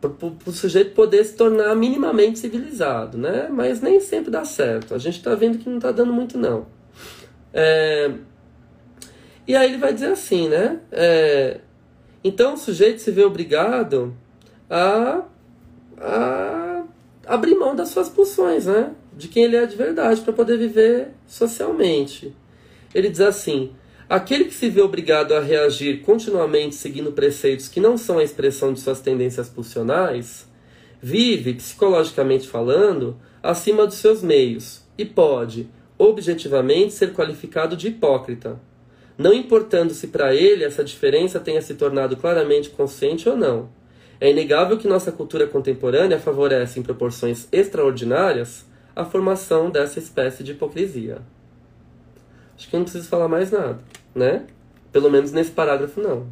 para 0.09 0.49
o 0.49 0.51
sujeito 0.51 0.93
poder 0.93 1.23
se 1.23 1.35
tornar 1.35 1.75
minimamente 1.75 2.39
civilizado, 2.39 3.17
né? 3.17 3.47
Mas 3.51 3.81
nem 3.81 3.99
sempre 3.99 4.31
dá 4.31 4.45
certo. 4.45 4.93
A 4.93 4.97
gente 4.97 5.17
está 5.17 5.35
vendo 5.35 5.57
que 5.57 5.69
não 5.69 5.77
está 5.77 5.91
dando 5.91 6.13
muito 6.13 6.37
não. 6.37 6.67
É... 7.53 8.11
E 9.47 9.55
aí 9.55 9.69
ele 9.69 9.77
vai 9.77 9.93
dizer 9.93 10.11
assim, 10.11 10.49
né? 10.49 10.79
É... 10.91 11.59
Então 12.23 12.55
o 12.55 12.57
sujeito 12.57 13.01
se 13.01 13.11
vê 13.11 13.23
obrigado 13.23 14.15
a, 14.69 15.21
a 15.99 16.83
abrir 17.27 17.55
mão 17.55 17.75
das 17.75 17.89
suas 17.89 18.09
pulsões, 18.09 18.65
né? 18.65 18.91
De 19.15 19.27
quem 19.27 19.43
ele 19.43 19.55
é 19.55 19.65
de 19.65 19.75
verdade, 19.75 20.21
para 20.21 20.33
poder 20.33 20.57
viver 20.57 21.09
socialmente. 21.27 22.35
Ele 22.93 23.09
diz 23.09 23.21
assim: 23.21 23.71
aquele 24.09 24.45
que 24.45 24.53
se 24.53 24.69
vê 24.69 24.81
obrigado 24.81 25.33
a 25.33 25.39
reagir 25.39 26.01
continuamente 26.01 26.75
seguindo 26.75 27.11
preceitos 27.11 27.67
que 27.67 27.79
não 27.79 27.97
são 27.97 28.17
a 28.17 28.23
expressão 28.23 28.73
de 28.73 28.79
suas 28.79 29.01
tendências 29.01 29.49
pulsionais, 29.49 30.47
vive, 31.01 31.53
psicologicamente 31.53 32.47
falando, 32.47 33.17
acima 33.41 33.85
dos 33.85 33.97
seus 33.97 34.21
meios 34.21 34.83
e 34.97 35.05
pode, 35.05 35.69
objetivamente, 35.97 36.93
ser 36.93 37.13
qualificado 37.13 37.75
de 37.75 37.87
hipócrita 37.87 38.59
não 39.17 39.33
importando 39.33 39.93
se 39.93 40.07
para 40.07 40.35
ele 40.35 40.63
essa 40.63 40.83
diferença 40.83 41.39
tenha 41.39 41.61
se 41.61 41.75
tornado 41.75 42.17
claramente 42.17 42.69
consciente 42.69 43.29
ou 43.29 43.37
não. 43.37 43.69
É 44.19 44.29
inegável 44.29 44.77
que 44.77 44.87
nossa 44.87 45.11
cultura 45.11 45.47
contemporânea 45.47 46.19
favorece 46.19 46.79
em 46.79 46.83
proporções 46.83 47.47
extraordinárias 47.51 48.65
a 48.95 49.05
formação 49.05 49.69
dessa 49.69 49.99
espécie 49.99 50.43
de 50.43 50.51
hipocrisia. 50.51 51.19
Acho 52.57 52.69
que 52.69 52.75
eu 52.75 52.79
não 52.79 52.85
preciso 52.85 53.07
falar 53.07 53.27
mais 53.27 53.51
nada, 53.51 53.79
né? 54.13 54.45
Pelo 54.91 55.09
menos 55.09 55.31
nesse 55.31 55.51
parágrafo 55.51 55.99
não. 55.99 56.27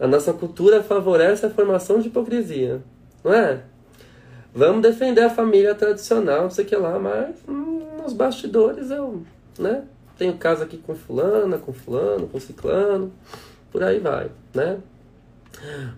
A 0.00 0.06
nossa 0.06 0.32
cultura 0.32 0.82
favorece 0.82 1.44
a 1.46 1.50
formação 1.50 2.00
de 2.00 2.08
hipocrisia, 2.08 2.82
não 3.22 3.32
é? 3.32 3.62
Vamos 4.54 4.82
defender 4.82 5.22
a 5.22 5.30
família 5.30 5.74
tradicional, 5.74 6.42
não 6.42 6.50
sei 6.50 6.64
o 6.64 6.68
que 6.68 6.76
lá, 6.76 6.98
mas 6.98 7.36
hum, 7.48 7.86
nos 8.02 8.12
bastidores 8.12 8.90
eu, 8.90 9.22
né? 9.58 9.84
tenho 10.22 10.36
casa 10.36 10.64
aqui 10.64 10.78
com 10.78 10.94
fulana, 10.94 11.58
com 11.58 11.72
fulano, 11.72 12.28
com 12.28 12.38
ciclano, 12.38 13.12
por 13.72 13.82
aí 13.82 13.98
vai, 13.98 14.30
né? 14.54 14.78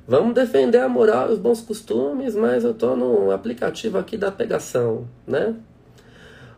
Vamos 0.06 0.34
defender 0.34 0.78
a 0.78 0.88
moral 0.88 1.30
e 1.30 1.32
os 1.34 1.38
bons 1.38 1.60
costumes, 1.60 2.34
mas 2.34 2.64
eu 2.64 2.72
estou 2.72 2.96
no 2.96 3.30
aplicativo 3.30 3.98
aqui 3.98 4.16
da 4.16 4.32
pegação, 4.32 5.06
né? 5.26 5.54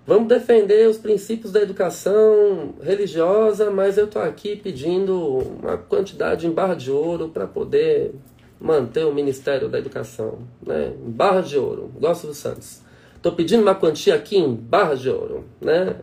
Vamos 0.06 0.28
defender 0.28 0.88
os 0.88 0.98
princípios 0.98 1.50
da 1.50 1.60
educação 1.60 2.74
religiosa, 2.80 3.72
mas 3.72 3.98
eu 3.98 4.04
estou 4.04 4.22
aqui 4.22 4.54
pedindo 4.54 5.18
uma 5.60 5.76
quantidade 5.76 6.46
em 6.46 6.50
barra 6.52 6.74
de 6.74 6.92
ouro 6.92 7.28
para 7.28 7.44
poder 7.44 8.14
manter 8.60 9.04
o 9.04 9.12
Ministério 9.12 9.68
da 9.68 9.78
Educação, 9.78 10.38
né? 10.64 10.92
Em 11.04 11.10
barra 11.10 11.40
de 11.40 11.58
ouro, 11.58 11.90
gosto 11.98 12.28
do 12.28 12.34
Santos. 12.34 12.82
Estou 13.16 13.32
pedindo 13.32 13.62
uma 13.62 13.74
quantia 13.74 14.14
aqui 14.14 14.36
em 14.36 14.54
barras 14.54 15.00
de 15.00 15.10
ouro, 15.10 15.44
né? 15.60 15.96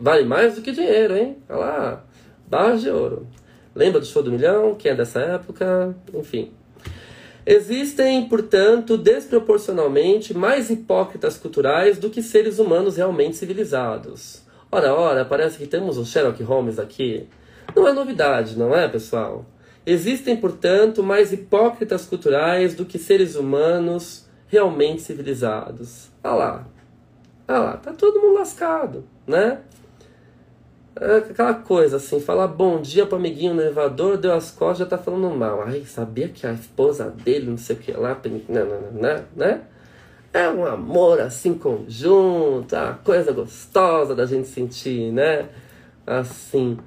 Vale 0.00 0.24
mais 0.24 0.54
do 0.54 0.62
que 0.62 0.72
dinheiro, 0.72 1.14
hein? 1.14 1.36
Olha 1.50 1.58
lá, 1.58 2.04
barras 2.48 2.80
de 2.80 2.88
ouro. 2.88 3.26
Lembra 3.74 4.00
do 4.00 4.06
show 4.06 4.22
do 4.22 4.32
milhão? 4.32 4.74
Quem 4.74 4.92
é 4.92 4.94
dessa 4.94 5.20
época? 5.20 5.94
Enfim. 6.14 6.52
Existem, 7.46 8.28
portanto, 8.28 8.98
desproporcionalmente 8.98 10.34
mais 10.34 10.70
hipócritas 10.70 11.38
culturais 11.38 11.98
do 11.98 12.10
que 12.10 12.22
seres 12.22 12.58
humanos 12.58 12.96
realmente 12.96 13.36
civilizados. 13.36 14.42
Ora, 14.70 14.94
ora, 14.94 15.24
parece 15.24 15.58
que 15.58 15.66
temos 15.66 15.96
o 15.96 16.04
Sherlock 16.04 16.42
Holmes 16.42 16.78
aqui. 16.78 17.26
Não 17.74 17.88
é 17.88 17.92
novidade, 17.92 18.58
não 18.58 18.74
é, 18.74 18.86
pessoal? 18.88 19.44
Existem, 19.86 20.36
portanto, 20.36 21.02
mais 21.02 21.32
hipócritas 21.32 22.04
culturais 22.04 22.74
do 22.74 22.84
que 22.84 22.98
seres 22.98 23.34
humanos 23.34 24.26
realmente 24.46 25.02
civilizados. 25.02 26.08
Olha 26.22 26.34
lá. 26.34 26.66
Olha 27.48 27.58
lá, 27.58 27.76
tá 27.78 27.92
todo 27.92 28.20
mundo 28.20 28.38
lascado, 28.38 29.04
né? 29.26 29.58
É 31.00 31.16
aquela 31.16 31.54
coisa 31.54 31.96
assim, 31.96 32.20
falar 32.20 32.46
bom 32.46 32.78
dia 32.78 33.06
pro 33.06 33.16
amiguinho 33.16 33.54
no 33.54 33.62
elevador, 33.62 34.18
deu 34.18 34.34
as 34.34 34.50
costas, 34.50 34.80
já 34.80 34.84
tá 34.86 34.98
falando 34.98 35.34
mal. 35.34 35.62
Ai, 35.62 35.82
sabia 35.86 36.28
que 36.28 36.46
a 36.46 36.52
esposa 36.52 37.08
dele, 37.08 37.48
não 37.48 37.56
sei 37.56 37.74
o 37.74 37.78
que 37.78 37.90
lá, 37.92 38.20
né, 38.50 39.24
né? 39.34 39.62
É 40.30 40.46
um 40.50 40.66
amor 40.66 41.18
assim 41.20 41.54
conjunto, 41.54 42.74
a 42.74 42.92
coisa 43.02 43.32
gostosa 43.32 44.14
da 44.14 44.26
gente 44.26 44.46
sentir, 44.48 45.10
né? 45.10 45.48
Assim. 46.06 46.78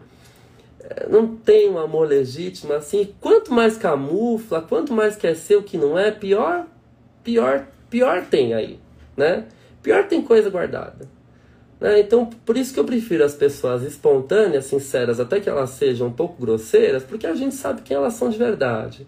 é, 0.80 1.08
não 1.10 1.36
tem 1.36 1.70
um 1.72 1.80
amor 1.80 2.08
legítimo 2.08 2.74
assim. 2.74 3.14
Quanto 3.20 3.52
mais 3.52 3.78
camufla, 3.78 4.62
quanto 4.62 4.94
mais 4.94 5.16
quer 5.16 5.36
ser 5.36 5.56
o 5.58 5.64
que 5.64 5.78
não 5.78 5.98
é, 5.98 6.12
pior, 6.12 6.68
pior, 7.24 7.66
pior 7.90 8.24
tem 8.26 8.54
aí, 8.54 8.80
né? 9.18 9.46
Pior 9.82 10.08
tem 10.08 10.22
coisa 10.22 10.52
guardada. 10.52 11.08
Né? 11.84 12.00
Então, 12.00 12.28
por 12.46 12.56
isso 12.56 12.74
que 12.74 12.80
eu 12.80 12.86
prefiro 12.86 13.26
as 13.26 13.36
pessoas 13.36 13.84
espontâneas, 13.84 14.64
sinceras, 14.64 15.20
até 15.20 15.42
que 15.42 15.50
elas 15.50 15.72
sejam 15.72 16.08
um 16.08 16.14
pouco 16.14 16.42
grosseiras, 16.42 17.04
porque 17.04 17.28
a 17.28 17.36
gente 17.36 17.56
sabe 17.56 17.82
quem 17.82 17.98
elas 17.98 18.14
são 18.14 18.30
de 18.30 18.38
verdade. 18.38 19.06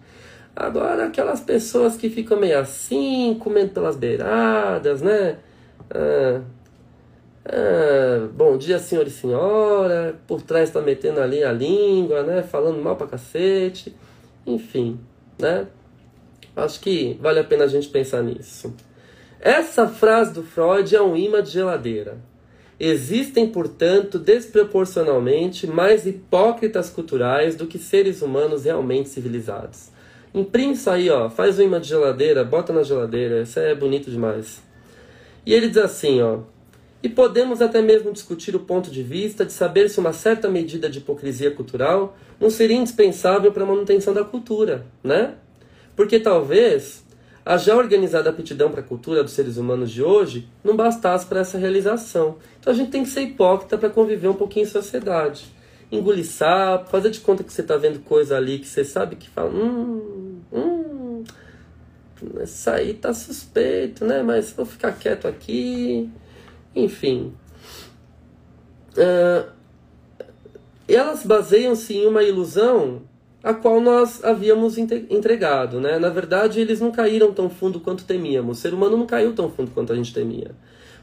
Agora, 0.54 1.06
aquelas 1.06 1.40
pessoas 1.40 1.96
que 1.96 2.10
ficam 2.10 2.38
meio 2.38 2.58
assim, 2.58 3.34
comendo 3.40 3.70
pelas 3.70 3.96
beiradas, 3.96 5.00
né? 5.00 5.38
Ah, 5.90 6.42
ah, 7.46 8.28
bom 8.34 8.58
dia, 8.58 8.78
senhor 8.78 9.06
e 9.06 9.10
senhora. 9.10 10.14
Por 10.26 10.42
trás 10.42 10.68
está 10.68 10.82
metendo 10.82 11.20
ali 11.20 11.42
a 11.42 11.52
língua, 11.52 12.24
né? 12.24 12.42
Falando 12.42 12.82
mal 12.82 12.96
pra 12.96 13.06
cacete. 13.06 13.96
Enfim, 14.46 15.00
né? 15.38 15.66
Acho 16.54 16.80
que 16.80 17.18
vale 17.22 17.40
a 17.40 17.44
pena 17.44 17.64
a 17.64 17.68
gente 17.68 17.88
pensar 17.88 18.22
nisso. 18.22 18.74
Essa 19.40 19.88
frase 19.88 20.34
do 20.34 20.42
Freud 20.42 20.94
é 20.94 21.00
um 21.00 21.16
imã 21.16 21.42
de 21.42 21.50
geladeira. 21.50 22.18
Existem, 22.78 23.46
portanto, 23.46 24.18
desproporcionalmente 24.18 25.66
mais 25.66 26.06
hipócritas 26.06 26.90
culturais 26.90 27.56
do 27.56 27.66
que 27.66 27.78
seres 27.78 28.20
humanos 28.20 28.64
realmente 28.64 29.08
civilizados. 29.08 29.88
Imprime 30.34 30.74
isso 30.74 30.90
aí, 30.90 31.08
ó, 31.08 31.30
faz 31.30 31.58
um 31.58 31.62
imã 31.62 31.80
de 31.80 31.88
geladeira, 31.88 32.44
bota 32.44 32.74
na 32.74 32.82
geladeira, 32.82 33.40
isso 33.40 33.58
é 33.58 33.74
bonito 33.74 34.10
demais. 34.10 34.62
E 35.46 35.54
ele 35.54 35.68
diz 35.68 35.78
assim, 35.78 36.20
ó, 36.20 36.40
e 37.02 37.08
podemos 37.08 37.62
até 37.62 37.80
mesmo 37.80 38.12
discutir 38.12 38.54
o 38.54 38.60
ponto 38.60 38.90
de 38.90 39.02
vista 39.02 39.46
de 39.46 39.52
saber 39.52 39.88
se 39.88 39.98
uma 39.98 40.12
certa 40.12 40.48
medida 40.50 40.90
de 40.90 40.98
hipocrisia 40.98 41.50
cultural 41.50 42.18
não 42.38 42.50
seria 42.50 42.76
indispensável 42.76 43.52
para 43.52 43.62
a 43.62 43.66
manutenção 43.66 44.12
da 44.12 44.24
cultura, 44.24 44.84
né? 45.02 45.34
Porque 45.94 46.20
talvez 46.20 47.05
a 47.46 47.56
já 47.56 47.76
organizada 47.76 48.28
aptidão 48.28 48.72
para 48.72 48.80
a 48.80 48.82
cultura 48.82 49.22
dos 49.22 49.32
seres 49.32 49.56
humanos 49.56 49.92
de 49.92 50.02
hoje 50.02 50.48
não 50.64 50.74
bastasse 50.74 51.24
para 51.24 51.38
essa 51.38 51.56
realização. 51.56 52.38
Então 52.58 52.72
a 52.72 52.76
gente 52.76 52.90
tem 52.90 53.04
que 53.04 53.08
ser 53.08 53.20
hipócrita 53.20 53.78
para 53.78 53.88
conviver 53.88 54.26
um 54.26 54.34
pouquinho 54.34 54.64
em 54.64 54.68
sociedade. 54.68 55.46
Engolir 55.92 56.26
sapo, 56.26 56.90
fazer 56.90 57.08
de 57.10 57.20
conta 57.20 57.44
que 57.44 57.52
você 57.52 57.60
está 57.60 57.76
vendo 57.76 58.00
coisa 58.00 58.36
ali 58.36 58.58
que 58.58 58.66
você 58.66 58.84
sabe 58.84 59.14
que 59.14 59.30
fala, 59.30 59.48
hum, 59.50 60.40
hum, 60.52 61.22
isso 62.42 62.68
aí 62.68 62.92
tá 62.94 63.14
suspeito, 63.14 64.04
né? 64.04 64.22
Mas 64.24 64.50
vou 64.50 64.66
ficar 64.66 64.90
quieto 64.90 65.28
aqui. 65.28 66.10
Enfim. 66.74 67.32
Uh, 68.96 69.48
elas 70.88 71.24
baseiam-se 71.24 71.94
em 71.94 72.08
uma 72.08 72.24
ilusão 72.24 73.02
a 73.46 73.54
qual 73.54 73.80
nós 73.80 74.24
havíamos 74.24 74.76
entregado. 74.76 75.80
Né? 75.80 76.00
Na 76.00 76.08
verdade, 76.08 76.60
eles 76.60 76.80
não 76.80 76.90
caíram 76.90 77.32
tão 77.32 77.48
fundo 77.48 77.78
quanto 77.78 78.02
temíamos. 78.02 78.58
O 78.58 78.60
ser 78.60 78.74
humano 78.74 78.96
não 78.96 79.06
caiu 79.06 79.32
tão 79.36 79.48
fundo 79.48 79.70
quanto 79.70 79.92
a 79.92 79.96
gente 79.96 80.12
temia. 80.12 80.50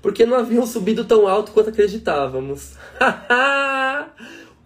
Porque 0.01 0.25
não 0.25 0.37
haviam 0.37 0.65
subido 0.65 1.05
tão 1.05 1.25
alto 1.25 1.53
quanto 1.53 1.69
acreditávamos. 1.69 2.73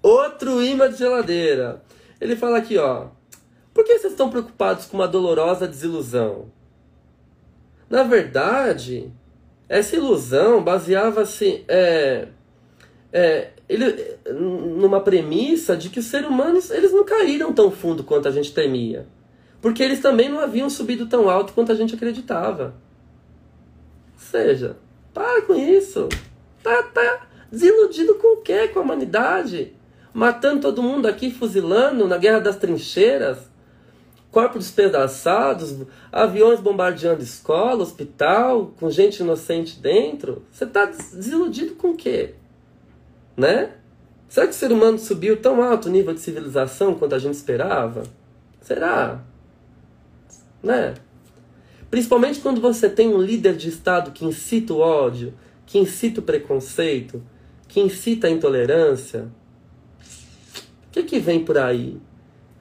Outro 0.02 0.64
imã 0.64 0.90
de 0.90 0.98
geladeira. 0.98 1.84
Ele 2.20 2.36
fala 2.36 2.58
aqui, 2.58 2.80
ó. 2.80 3.10
Por 3.76 3.86
que 3.86 4.00
vocês 4.00 4.14
estão 4.14 4.32
preocupados 4.32 4.88
com 4.88 4.98
uma 4.98 5.08
dolorosa 5.08 5.68
desilusão? 5.68 6.46
Na 7.88 8.02
verdade, 8.02 9.14
essa 9.70 9.96
ilusão 9.96 10.64
baseava-se 10.64 11.64
é, 11.68 12.28
é, 13.14 13.52
ele, 13.70 14.18
numa 14.34 15.01
premissa 15.01 15.76
de 15.76 15.89
que 15.89 15.99
os 15.99 16.05
seres 16.05 16.28
humanos 16.28 16.72
eles 16.72 16.93
não 16.93 17.03
caíram 17.03 17.51
tão 17.53 17.70
fundo 17.70 18.03
quanto 18.03 18.28
a 18.28 18.32
gente 18.32 18.53
temia. 18.53 19.05
Porque 19.61 19.84
eles 19.84 19.99
também 19.99 20.30
não 20.30 20.39
haviam 20.39 20.70
subido 20.70 21.07
tão 21.07 21.30
alto 21.30 21.53
quanto 21.53 21.72
a 21.72 21.76
gente 21.76 21.95
acreditava. 21.95 22.76
Ou 24.13 24.20
seja, 24.20 24.78
para 25.13 25.41
com 25.41 25.55
isso. 25.55 26.07
Tá, 26.63 26.84
tá 26.84 27.28
desiludido 27.51 28.15
com 28.15 28.36
o 28.36 28.41
quê? 28.41 28.68
Com 28.68 28.80
a 28.80 28.82
humanidade? 28.84 29.74
Matando 30.13 30.61
todo 30.61 30.84
mundo 30.84 31.07
aqui, 31.07 31.30
fuzilando 31.30 32.07
na 32.07 32.18
guerra 32.18 32.39
das 32.39 32.55
trincheiras, 32.55 33.39
corpos 34.32 34.65
despedaçados, 34.65 35.76
aviões 36.11 36.59
bombardeando 36.59 37.22
escola, 37.22 37.84
hospital, 37.84 38.74
com 38.80 38.89
gente 38.89 39.20
inocente 39.20 39.80
dentro. 39.80 40.43
Você 40.51 40.63
está 40.63 40.86
desiludido 40.86 41.76
com 41.76 41.89
o 41.89 41.95
quê? 41.95 42.34
Né? 43.38 43.72
Será 44.28 44.48
que 44.48 44.54
o 44.54 44.56
ser 44.56 44.72
humano 44.72 44.98
subiu 44.98 45.38
tão 45.38 45.62
alto 45.62 45.90
nível 45.90 46.14
de 46.14 46.20
civilização 46.20 46.96
quanto 46.96 47.14
a 47.14 47.20
gente 47.20 47.36
esperava? 47.36 48.04
Será? 48.60 49.24
Né? 50.62 50.96
Principalmente 51.90 52.40
quando 52.40 52.60
você 52.60 52.90
tem 52.90 53.14
um 53.14 53.22
líder 53.22 53.56
de 53.56 53.70
Estado 53.70 54.12
que 54.12 54.26
incita 54.26 54.74
o 54.74 54.80
ódio, 54.80 55.34
que 55.66 55.78
incita 55.78 56.20
o 56.20 56.24
preconceito, 56.24 57.24
que 57.68 57.80
incita 57.80 58.28
a 58.28 58.30
intolerância. 58.30 59.30
O 60.88 60.92
que, 60.92 61.04
que 61.04 61.20
vem 61.20 61.46
por 61.46 61.58
aí 61.58 61.98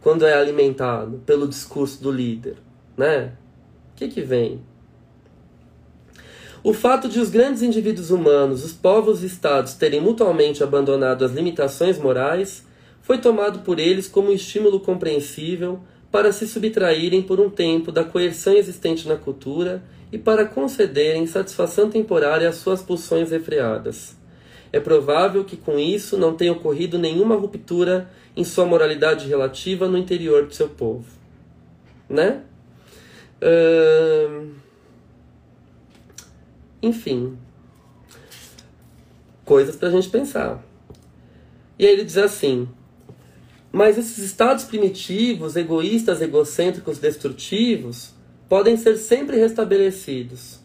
quando 0.00 0.26
é 0.26 0.34
alimentado 0.34 1.22
pelo 1.24 1.48
discurso 1.48 2.02
do 2.02 2.12
líder? 2.12 2.56
Né? 2.96 3.32
O 3.92 3.96
que, 3.96 4.08
que 4.08 4.20
vem? 4.20 4.60
O 6.66 6.72
fato 6.72 7.08
de 7.08 7.20
os 7.20 7.30
grandes 7.30 7.62
indivíduos 7.62 8.10
humanos, 8.10 8.64
os 8.64 8.72
povos 8.72 9.22
e 9.22 9.26
estados 9.26 9.74
terem 9.74 10.00
mutuamente 10.00 10.64
abandonado 10.64 11.24
as 11.24 11.30
limitações 11.30 11.96
morais 11.96 12.66
foi 13.02 13.18
tomado 13.18 13.60
por 13.60 13.78
eles 13.78 14.08
como 14.08 14.30
um 14.30 14.32
estímulo 14.32 14.80
compreensível 14.80 15.78
para 16.10 16.32
se 16.32 16.44
subtraírem 16.44 17.22
por 17.22 17.38
um 17.38 17.48
tempo 17.48 17.92
da 17.92 18.02
coerção 18.02 18.52
existente 18.54 19.06
na 19.06 19.14
cultura 19.14 19.80
e 20.10 20.18
para 20.18 20.44
concederem 20.44 21.24
satisfação 21.28 21.88
temporária 21.88 22.48
às 22.48 22.56
suas 22.56 22.82
pulsões 22.82 23.30
refreadas. 23.30 24.16
É 24.72 24.80
provável 24.80 25.44
que 25.44 25.56
com 25.56 25.78
isso 25.78 26.18
não 26.18 26.34
tenha 26.34 26.50
ocorrido 26.50 26.98
nenhuma 26.98 27.36
ruptura 27.36 28.10
em 28.36 28.42
sua 28.42 28.66
moralidade 28.66 29.28
relativa 29.28 29.86
no 29.86 29.96
interior 29.96 30.44
do 30.44 30.52
seu 30.52 30.68
povo. 30.68 31.06
Né? 32.10 32.42
Uh... 33.40 34.65
Enfim, 36.86 37.36
coisas 39.44 39.76
para 39.76 39.88
a 39.88 39.90
gente 39.90 40.08
pensar. 40.08 40.62
E 41.78 41.86
aí 41.86 41.92
ele 41.92 42.04
diz 42.04 42.16
assim: 42.16 42.68
mas 43.72 43.98
esses 43.98 44.18
estados 44.18 44.64
primitivos, 44.64 45.54
egoístas, 45.54 46.22
egocêntricos, 46.22 46.98
destrutivos, 46.98 48.14
podem 48.48 48.76
ser 48.76 48.96
sempre 48.96 49.36
restabelecidos. 49.36 50.60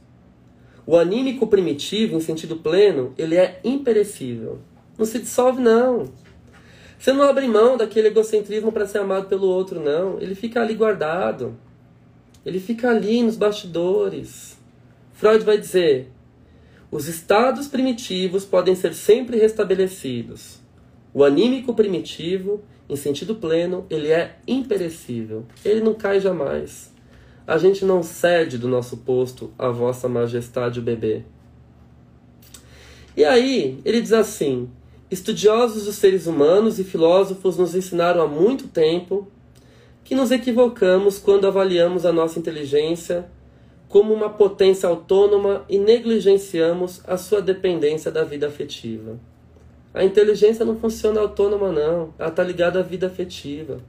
O 0.86 0.96
anímico 0.96 1.46
primitivo, 1.48 2.16
em 2.16 2.22
sentido 2.22 2.56
pleno, 2.56 3.14
ele 3.18 3.36
é 3.36 3.60
imperecível. 3.66 4.60
Não 4.98 5.06
se 5.06 5.20
dissolve, 5.20 5.62
não. 5.62 6.06
Você 6.98 7.12
não 7.12 7.24
abre 7.24 7.48
mão 7.50 7.76
daquele 7.76 8.08
egocentrismo 8.08 8.72
para 8.72 8.88
ser 8.88 9.00
amado 9.00 9.28
pelo 9.28 9.48
outro, 9.48 9.80
não. 9.80 10.18
Ele 10.22 10.36
fica 10.36 10.62
ali 10.62 10.76
guardado. 10.76 11.58
Ele 12.46 12.62
fica 12.62 12.92
ali 12.92 13.24
nos 13.24 13.36
bastidores. 13.36 14.61
Freud 15.22 15.46
vai 15.46 15.60
dizer: 15.60 16.12
os 16.90 17.08
estados 17.08 17.68
primitivos 17.68 18.44
podem 18.44 18.74
ser 18.74 18.96
sempre 18.96 19.38
restabelecidos. 19.38 20.60
O 21.14 21.24
anímico 21.24 21.76
primitivo, 21.76 22.64
em 22.90 22.96
sentido 22.96 23.36
pleno, 23.36 23.86
ele 23.88 24.08
é 24.08 24.38
imperecível. 24.48 25.46
Ele 25.64 25.80
não 25.80 25.94
cai 25.94 26.20
jamais. 26.20 26.92
A 27.46 27.60
gente 27.60 27.86
não 27.86 28.02
cede 28.02 28.58
do 28.58 28.68
nosso 28.68 28.98
posto 28.98 29.54
a 29.60 29.70
vossa 29.70 30.10
majestade 30.10 30.80
o 30.80 30.82
bebê. 30.82 31.22
E 33.16 33.24
aí, 33.24 33.80
ele 33.86 34.02
diz 34.02 34.14
assim: 34.14 34.72
estudiosos 35.12 35.86
dos 35.86 35.98
seres 35.98 36.26
humanos 36.26 36.80
e 36.80 36.84
filósofos 36.84 37.58
nos 37.58 37.76
ensinaram 37.76 38.24
há 38.24 38.28
muito 38.28 38.70
tempo 38.70 39.28
que 40.04 40.16
nos 40.16 40.32
equivocamos 40.32 41.20
quando 41.20 41.46
avaliamos 41.46 42.08
a 42.08 42.12
nossa 42.12 42.40
inteligência 42.40 43.30
como 43.92 44.14
uma 44.14 44.30
potência 44.30 44.88
autônoma 44.88 45.66
e 45.68 45.78
negligenciamos 45.78 47.02
a 47.06 47.18
sua 47.18 47.42
dependência 47.42 48.10
da 48.10 48.24
vida 48.24 48.48
afetiva. 48.48 49.20
A 49.94 50.02
inteligência 50.02 50.64
não 50.64 50.78
funciona 50.78 51.20
autônoma, 51.20 51.74
não. 51.74 52.14
Ela 52.18 52.30
está 52.30 52.42
ligada 52.42 52.80
à 52.80 52.82
vida 52.82 53.08
afetiva. 53.08 53.80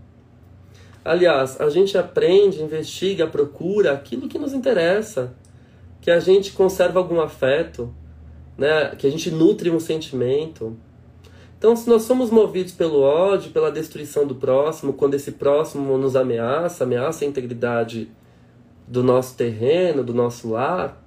Aliás, 1.04 1.60
a 1.60 1.70
gente 1.70 1.96
aprende, 1.96 2.60
investiga, 2.60 3.28
procura 3.28 3.92
aquilo 3.92 4.28
que 4.28 4.40
nos 4.40 4.52
interessa, 4.52 5.34
que 6.00 6.10
a 6.10 6.18
gente 6.18 6.50
conserva 6.50 6.98
algum 6.98 7.20
afeto, 7.20 7.94
né? 8.58 8.96
que 8.98 9.06
a 9.06 9.10
gente 9.10 9.30
nutre 9.30 9.70
um 9.70 9.78
sentimento. 9.78 10.76
Então, 11.56 11.76
se 11.76 11.88
nós 11.88 12.02
somos 12.02 12.28
movidos 12.28 12.72
pelo 12.72 13.02
ódio, 13.02 13.52
pela 13.52 13.70
destruição 13.70 14.26
do 14.26 14.34
próximo, 14.34 14.94
quando 14.94 15.14
esse 15.14 15.30
próximo 15.30 15.96
nos 15.96 16.16
ameaça, 16.16 16.82
ameaça 16.82 17.24
a 17.24 17.28
integridade 17.28 18.10
do 18.86 19.02
nosso 19.02 19.36
terreno, 19.36 20.04
do 20.04 20.12
nosso 20.12 20.50
lar, 20.50 21.02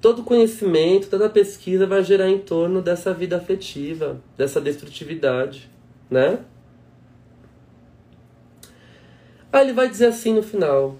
todo 0.00 0.22
conhecimento, 0.22 1.08
toda 1.08 1.30
pesquisa 1.30 1.86
vai 1.86 2.04
gerar 2.04 2.28
em 2.28 2.38
torno 2.38 2.82
dessa 2.82 3.14
vida 3.14 3.38
afetiva, 3.38 4.20
dessa 4.36 4.60
destrutividade. 4.60 5.70
né? 6.10 6.40
Aí 9.50 9.62
ele 9.62 9.72
vai 9.72 9.88
dizer 9.88 10.06
assim 10.06 10.34
no 10.34 10.42
final: 10.42 10.96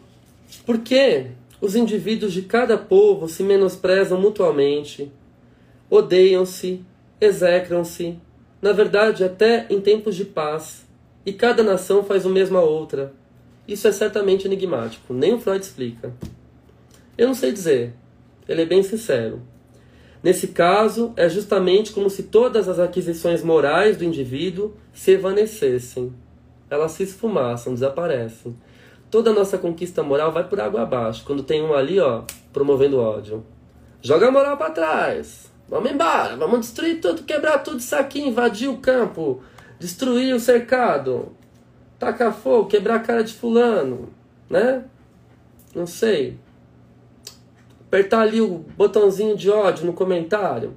Por 0.65 0.79
que 0.79 1.27
os 1.61 1.77
indivíduos 1.77 2.33
de 2.33 2.43
cada 2.43 2.79
povo 2.79 3.29
se 3.29 3.43
menosprezam 3.43 4.21
mutuamente, 4.21 5.13
odeiam-se, 5.91 6.83
execram-se, 7.21 8.17
na 8.63 8.73
verdade, 8.73 9.23
até 9.23 9.67
em 9.69 9.81
tempos 9.81 10.17
de 10.17 10.25
paz, 10.25 10.87
e 11.27 11.33
cada 11.33 11.63
nação 11.63 12.05
faz 12.05 12.25
o 12.25 12.31
mesmo 12.31 12.57
a 12.57 12.63
outra? 12.63 13.13
Isso 13.67 13.89
é 13.89 13.93
certamente 13.93 14.47
enigmático, 14.47 15.15
nem 15.15 15.35
o 15.35 15.41
Freud 15.41 15.65
explica. 15.65 16.13
Eu 17.17 17.29
não 17.29 17.35
sei 17.35 17.53
dizer, 17.53 17.95
ele 18.49 18.63
é 18.63 18.67
bem 18.67 18.83
sincero. 18.83 19.43
Nesse 20.23 20.49
caso, 20.49 21.13
é 21.17 21.29
justamente 21.29 21.93
como 21.93 22.09
se 22.09 22.25
todas 22.25 22.69
as 22.69 22.79
aquisições 22.79 23.43
morais 23.43 23.97
do 23.97 24.05
indivíduo 24.05 24.75
se 24.93 25.13
evanecessem. 25.13 26.13
Elas 26.71 26.93
se 26.93 27.03
esfumaçam, 27.03 27.75
desaparecem. 27.75 28.57
Toda 29.11 29.31
a 29.31 29.35
nossa 29.35 29.59
conquista 29.59 30.03
moral 30.03 30.33
vai 30.33 30.49
por 30.49 30.61
água 30.61 30.83
abaixo, 30.83 31.25
quando 31.25 31.43
tem 31.43 31.63
um 31.63 31.75
ali, 31.75 32.01
ó, 32.01 32.25
promovendo 32.53 32.99
ódio. 32.99 33.45
Joga 34.03 34.29
a 34.29 34.31
moral 34.31 34.57
para 34.57 34.71
trás. 34.71 35.53
Vamos 35.69 35.91
embora, 35.91 36.37
vamos 36.37 36.61
destruir 36.61 37.01
tudo, 37.01 37.23
quebrar 37.23 37.59
tudo 37.59 37.79
isso 37.79 37.97
aqui, 37.97 38.21
invadir 38.21 38.69
o 38.69 38.79
campo, 38.79 39.43
destruir 39.79 40.35
o 40.35 40.41
cercado, 40.41 41.33
tacar 41.99 42.33
fogo, 42.33 42.69
quebrar 42.69 42.97
a 42.97 43.01
cara 43.01 43.23
de 43.23 43.35
fulano, 43.35 44.11
né? 44.49 44.85
Não 45.75 45.87
sei 45.87 46.39
apertar 47.95 48.23
ali 48.23 48.41
o 48.41 48.59
botãozinho 48.77 49.37
de 49.37 49.49
ódio 49.49 49.87
no 49.87 49.93
comentário, 49.93 50.77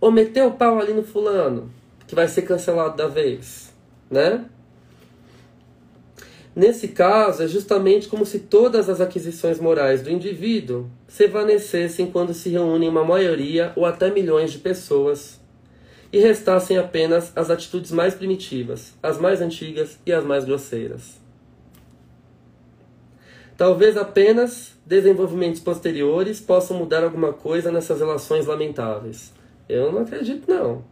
ou 0.00 0.12
meter 0.12 0.44
o 0.44 0.52
pau 0.52 0.78
ali 0.78 0.92
no 0.92 1.02
fulano, 1.02 1.72
que 2.06 2.14
vai 2.14 2.28
ser 2.28 2.42
cancelado 2.42 2.96
da 2.96 3.08
vez, 3.08 3.74
né? 4.08 4.44
Nesse 6.54 6.88
caso, 6.88 7.42
é 7.42 7.48
justamente 7.48 8.06
como 8.06 8.24
se 8.24 8.40
todas 8.40 8.88
as 8.88 9.00
aquisições 9.00 9.58
morais 9.58 10.02
do 10.02 10.10
indivíduo 10.10 10.88
se 11.08 11.24
evanecessem 11.24 12.10
quando 12.12 12.32
se 12.32 12.48
reúnem 12.48 12.88
uma 12.88 13.04
maioria 13.04 13.72
ou 13.74 13.84
até 13.84 14.08
milhões 14.08 14.52
de 14.52 14.58
pessoas 14.58 15.39
e 16.12 16.18
restassem 16.18 16.76
apenas 16.76 17.32
as 17.36 17.50
atitudes 17.50 17.92
mais 17.92 18.14
primitivas, 18.14 18.94
as 19.02 19.18
mais 19.18 19.40
antigas 19.40 19.98
e 20.04 20.12
as 20.12 20.24
mais 20.24 20.44
grosseiras. 20.44 21.20
Talvez 23.56 23.96
apenas 23.96 24.72
desenvolvimentos 24.86 25.60
posteriores 25.60 26.40
possam 26.40 26.78
mudar 26.78 27.04
alguma 27.04 27.32
coisa 27.32 27.70
nessas 27.70 28.00
relações 28.00 28.46
lamentáveis. 28.46 29.32
Eu 29.68 29.92
não 29.92 30.00
acredito, 30.00 30.50
não. 30.50 30.82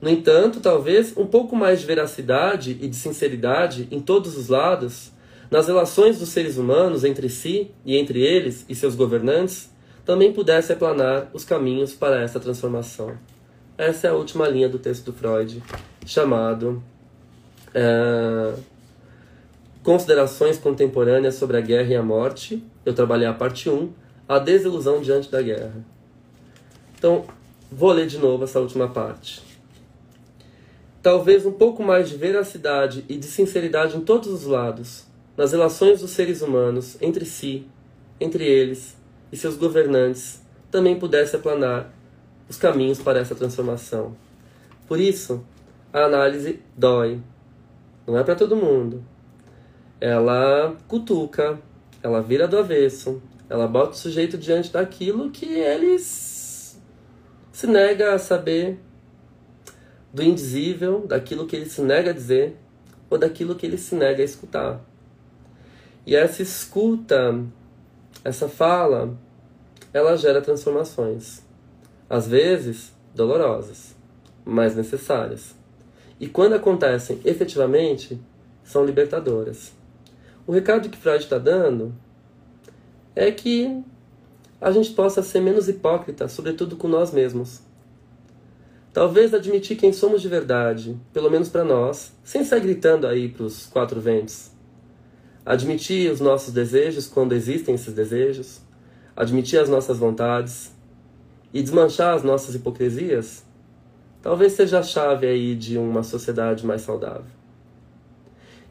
No 0.00 0.08
entanto, 0.08 0.60
talvez 0.60 1.16
um 1.16 1.26
pouco 1.26 1.56
mais 1.56 1.80
de 1.80 1.86
veracidade 1.86 2.78
e 2.80 2.86
de 2.86 2.96
sinceridade 2.96 3.88
em 3.90 4.00
todos 4.00 4.36
os 4.36 4.48
lados, 4.48 5.10
nas 5.50 5.66
relações 5.66 6.18
dos 6.18 6.28
seres 6.28 6.56
humanos 6.56 7.02
entre 7.02 7.28
si 7.28 7.70
e 7.84 7.96
entre 7.96 8.20
eles 8.20 8.64
e 8.68 8.74
seus 8.74 8.94
governantes, 8.94 9.70
também 10.04 10.32
pudesse 10.32 10.72
aplanar 10.72 11.28
os 11.34 11.44
caminhos 11.44 11.92
para 11.92 12.22
essa 12.22 12.38
transformação. 12.38 13.16
Essa 13.78 14.06
é 14.06 14.10
a 14.10 14.14
última 14.14 14.48
linha 14.48 14.68
do 14.68 14.78
texto 14.78 15.06
do 15.06 15.12
Freud, 15.12 15.62
chamado. 16.04 16.82
É 17.74 18.54
Considerações 19.86 20.58
contemporâneas 20.58 21.36
sobre 21.36 21.56
a 21.56 21.60
guerra 21.60 21.92
e 21.92 21.94
a 21.94 22.02
morte. 22.02 22.60
Eu 22.84 22.92
trabalhei 22.92 23.24
a 23.28 23.32
parte 23.32 23.70
1, 23.70 23.88
a 24.28 24.36
desilusão 24.40 25.00
diante 25.00 25.30
da 25.30 25.40
guerra. 25.40 25.74
Então, 26.98 27.24
vou 27.70 27.92
ler 27.92 28.08
de 28.08 28.18
novo 28.18 28.42
essa 28.42 28.58
última 28.58 28.88
parte. 28.88 29.40
Talvez 31.00 31.46
um 31.46 31.52
pouco 31.52 31.84
mais 31.84 32.08
de 32.08 32.16
veracidade 32.16 33.04
e 33.08 33.16
de 33.16 33.26
sinceridade 33.26 33.96
em 33.96 34.00
todos 34.00 34.26
os 34.26 34.44
lados, 34.44 35.04
nas 35.36 35.52
relações 35.52 36.00
dos 36.00 36.10
seres 36.10 36.42
humanos 36.42 36.96
entre 37.00 37.24
si, 37.24 37.64
entre 38.20 38.44
eles 38.44 38.96
e 39.30 39.36
seus 39.36 39.56
governantes, 39.56 40.42
também 40.68 40.98
pudesse 40.98 41.36
aplanar 41.36 41.95
os 42.48 42.56
caminhos 42.56 43.00
para 43.00 43.20
essa 43.20 43.34
transformação. 43.34 44.16
Por 44.86 45.00
isso, 45.00 45.44
a 45.92 46.04
análise 46.04 46.60
dói. 46.76 47.20
Não 48.06 48.16
é 48.16 48.22
para 48.22 48.36
todo 48.36 48.54
mundo 48.54 49.04
ela 50.00 50.76
cutuca, 50.86 51.58
ela 52.02 52.20
vira 52.20 52.46
do 52.46 52.58
avesso, 52.58 53.22
ela 53.48 53.66
bota 53.66 53.92
o 53.92 53.96
sujeito 53.96 54.36
diante 54.36 54.70
daquilo 54.70 55.30
que 55.30 55.46
ele 55.46 55.98
se 55.98 56.76
nega 57.66 58.14
a 58.14 58.18
saber, 58.18 58.78
do 60.12 60.22
indizível, 60.22 61.06
daquilo 61.06 61.46
que 61.46 61.56
ele 61.56 61.66
se 61.66 61.80
nega 61.80 62.10
a 62.10 62.14
dizer, 62.14 62.56
ou 63.08 63.18
daquilo 63.18 63.54
que 63.54 63.66
ele 63.66 63.78
se 63.78 63.94
nega 63.94 64.22
a 64.22 64.24
escutar. 64.24 64.80
E 66.04 66.14
essa 66.14 66.42
escuta, 66.42 67.42
essa 68.24 68.48
fala, 68.48 69.16
ela 69.92 70.16
gera 70.16 70.40
transformações. 70.40 71.45
Às 72.08 72.28
vezes, 72.28 72.94
dolorosas, 73.14 73.96
mas 74.44 74.76
necessárias. 74.76 75.54
E 76.20 76.28
quando 76.28 76.54
acontecem 76.54 77.20
efetivamente, 77.24 78.20
são 78.62 78.84
libertadoras. 78.84 79.72
O 80.46 80.52
recado 80.52 80.88
que 80.88 80.98
Freud 80.98 81.24
está 81.24 81.38
dando 81.38 81.92
é 83.14 83.30
que 83.32 83.82
a 84.60 84.70
gente 84.70 84.92
possa 84.92 85.22
ser 85.22 85.40
menos 85.40 85.68
hipócrita, 85.68 86.28
sobretudo 86.28 86.76
com 86.76 86.86
nós 86.86 87.12
mesmos. 87.12 87.60
Talvez 88.92 89.34
admitir 89.34 89.76
quem 89.76 89.92
somos 89.92 90.22
de 90.22 90.28
verdade, 90.28 90.96
pelo 91.12 91.30
menos 91.30 91.48
para 91.48 91.64
nós, 91.64 92.12
sem 92.22 92.44
sair 92.44 92.60
gritando 92.60 93.06
aí 93.06 93.28
para 93.28 93.44
os 93.44 93.66
quatro 93.66 94.00
ventos. 94.00 94.50
Admitir 95.44 96.10
os 96.10 96.20
nossos 96.20 96.54
desejos 96.54 97.06
quando 97.06 97.32
existem 97.32 97.74
esses 97.74 97.92
desejos, 97.92 98.60
admitir 99.14 99.58
as 99.58 99.68
nossas 99.68 99.98
vontades 99.98 100.75
e 101.56 101.62
desmanchar 101.62 102.14
as 102.14 102.22
nossas 102.22 102.54
hipocrisias, 102.54 103.42
talvez 104.20 104.52
seja 104.52 104.80
a 104.80 104.82
chave 104.82 105.26
aí 105.26 105.54
de 105.54 105.78
uma 105.78 106.02
sociedade 106.02 106.66
mais 106.66 106.82
saudável. 106.82 107.24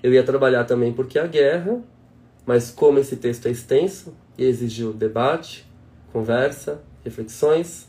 Eu 0.03 0.13
ia 0.13 0.23
trabalhar 0.23 0.65
também 0.65 0.93
porque 0.93 1.17
a 1.17 1.25
guerra, 1.25 1.81
mas 2.45 2.69
como 2.69 2.99
esse 2.99 3.15
texto 3.15 3.47
é 3.47 3.49
extenso 3.49 4.13
e 4.37 4.43
exigiu 4.43 4.93
debate, 4.93 5.65
conversa, 6.13 6.79
reflexões, 7.03 7.87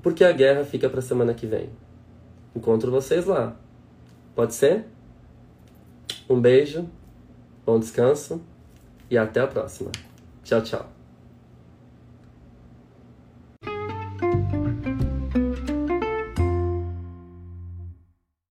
porque 0.00 0.22
a 0.22 0.30
guerra 0.30 0.64
fica 0.64 0.88
para 0.88 1.00
a 1.00 1.02
semana 1.02 1.34
que 1.34 1.44
vem. 1.44 1.68
Encontro 2.54 2.92
vocês 2.92 3.26
lá. 3.26 3.56
Pode 4.36 4.54
ser? 4.54 4.84
Um 6.30 6.40
beijo, 6.40 6.88
bom 7.64 7.80
descanso 7.80 8.40
e 9.10 9.18
até 9.18 9.40
a 9.40 9.48
próxima. 9.48 9.90
Tchau, 10.44 10.62
tchau. 10.62 10.95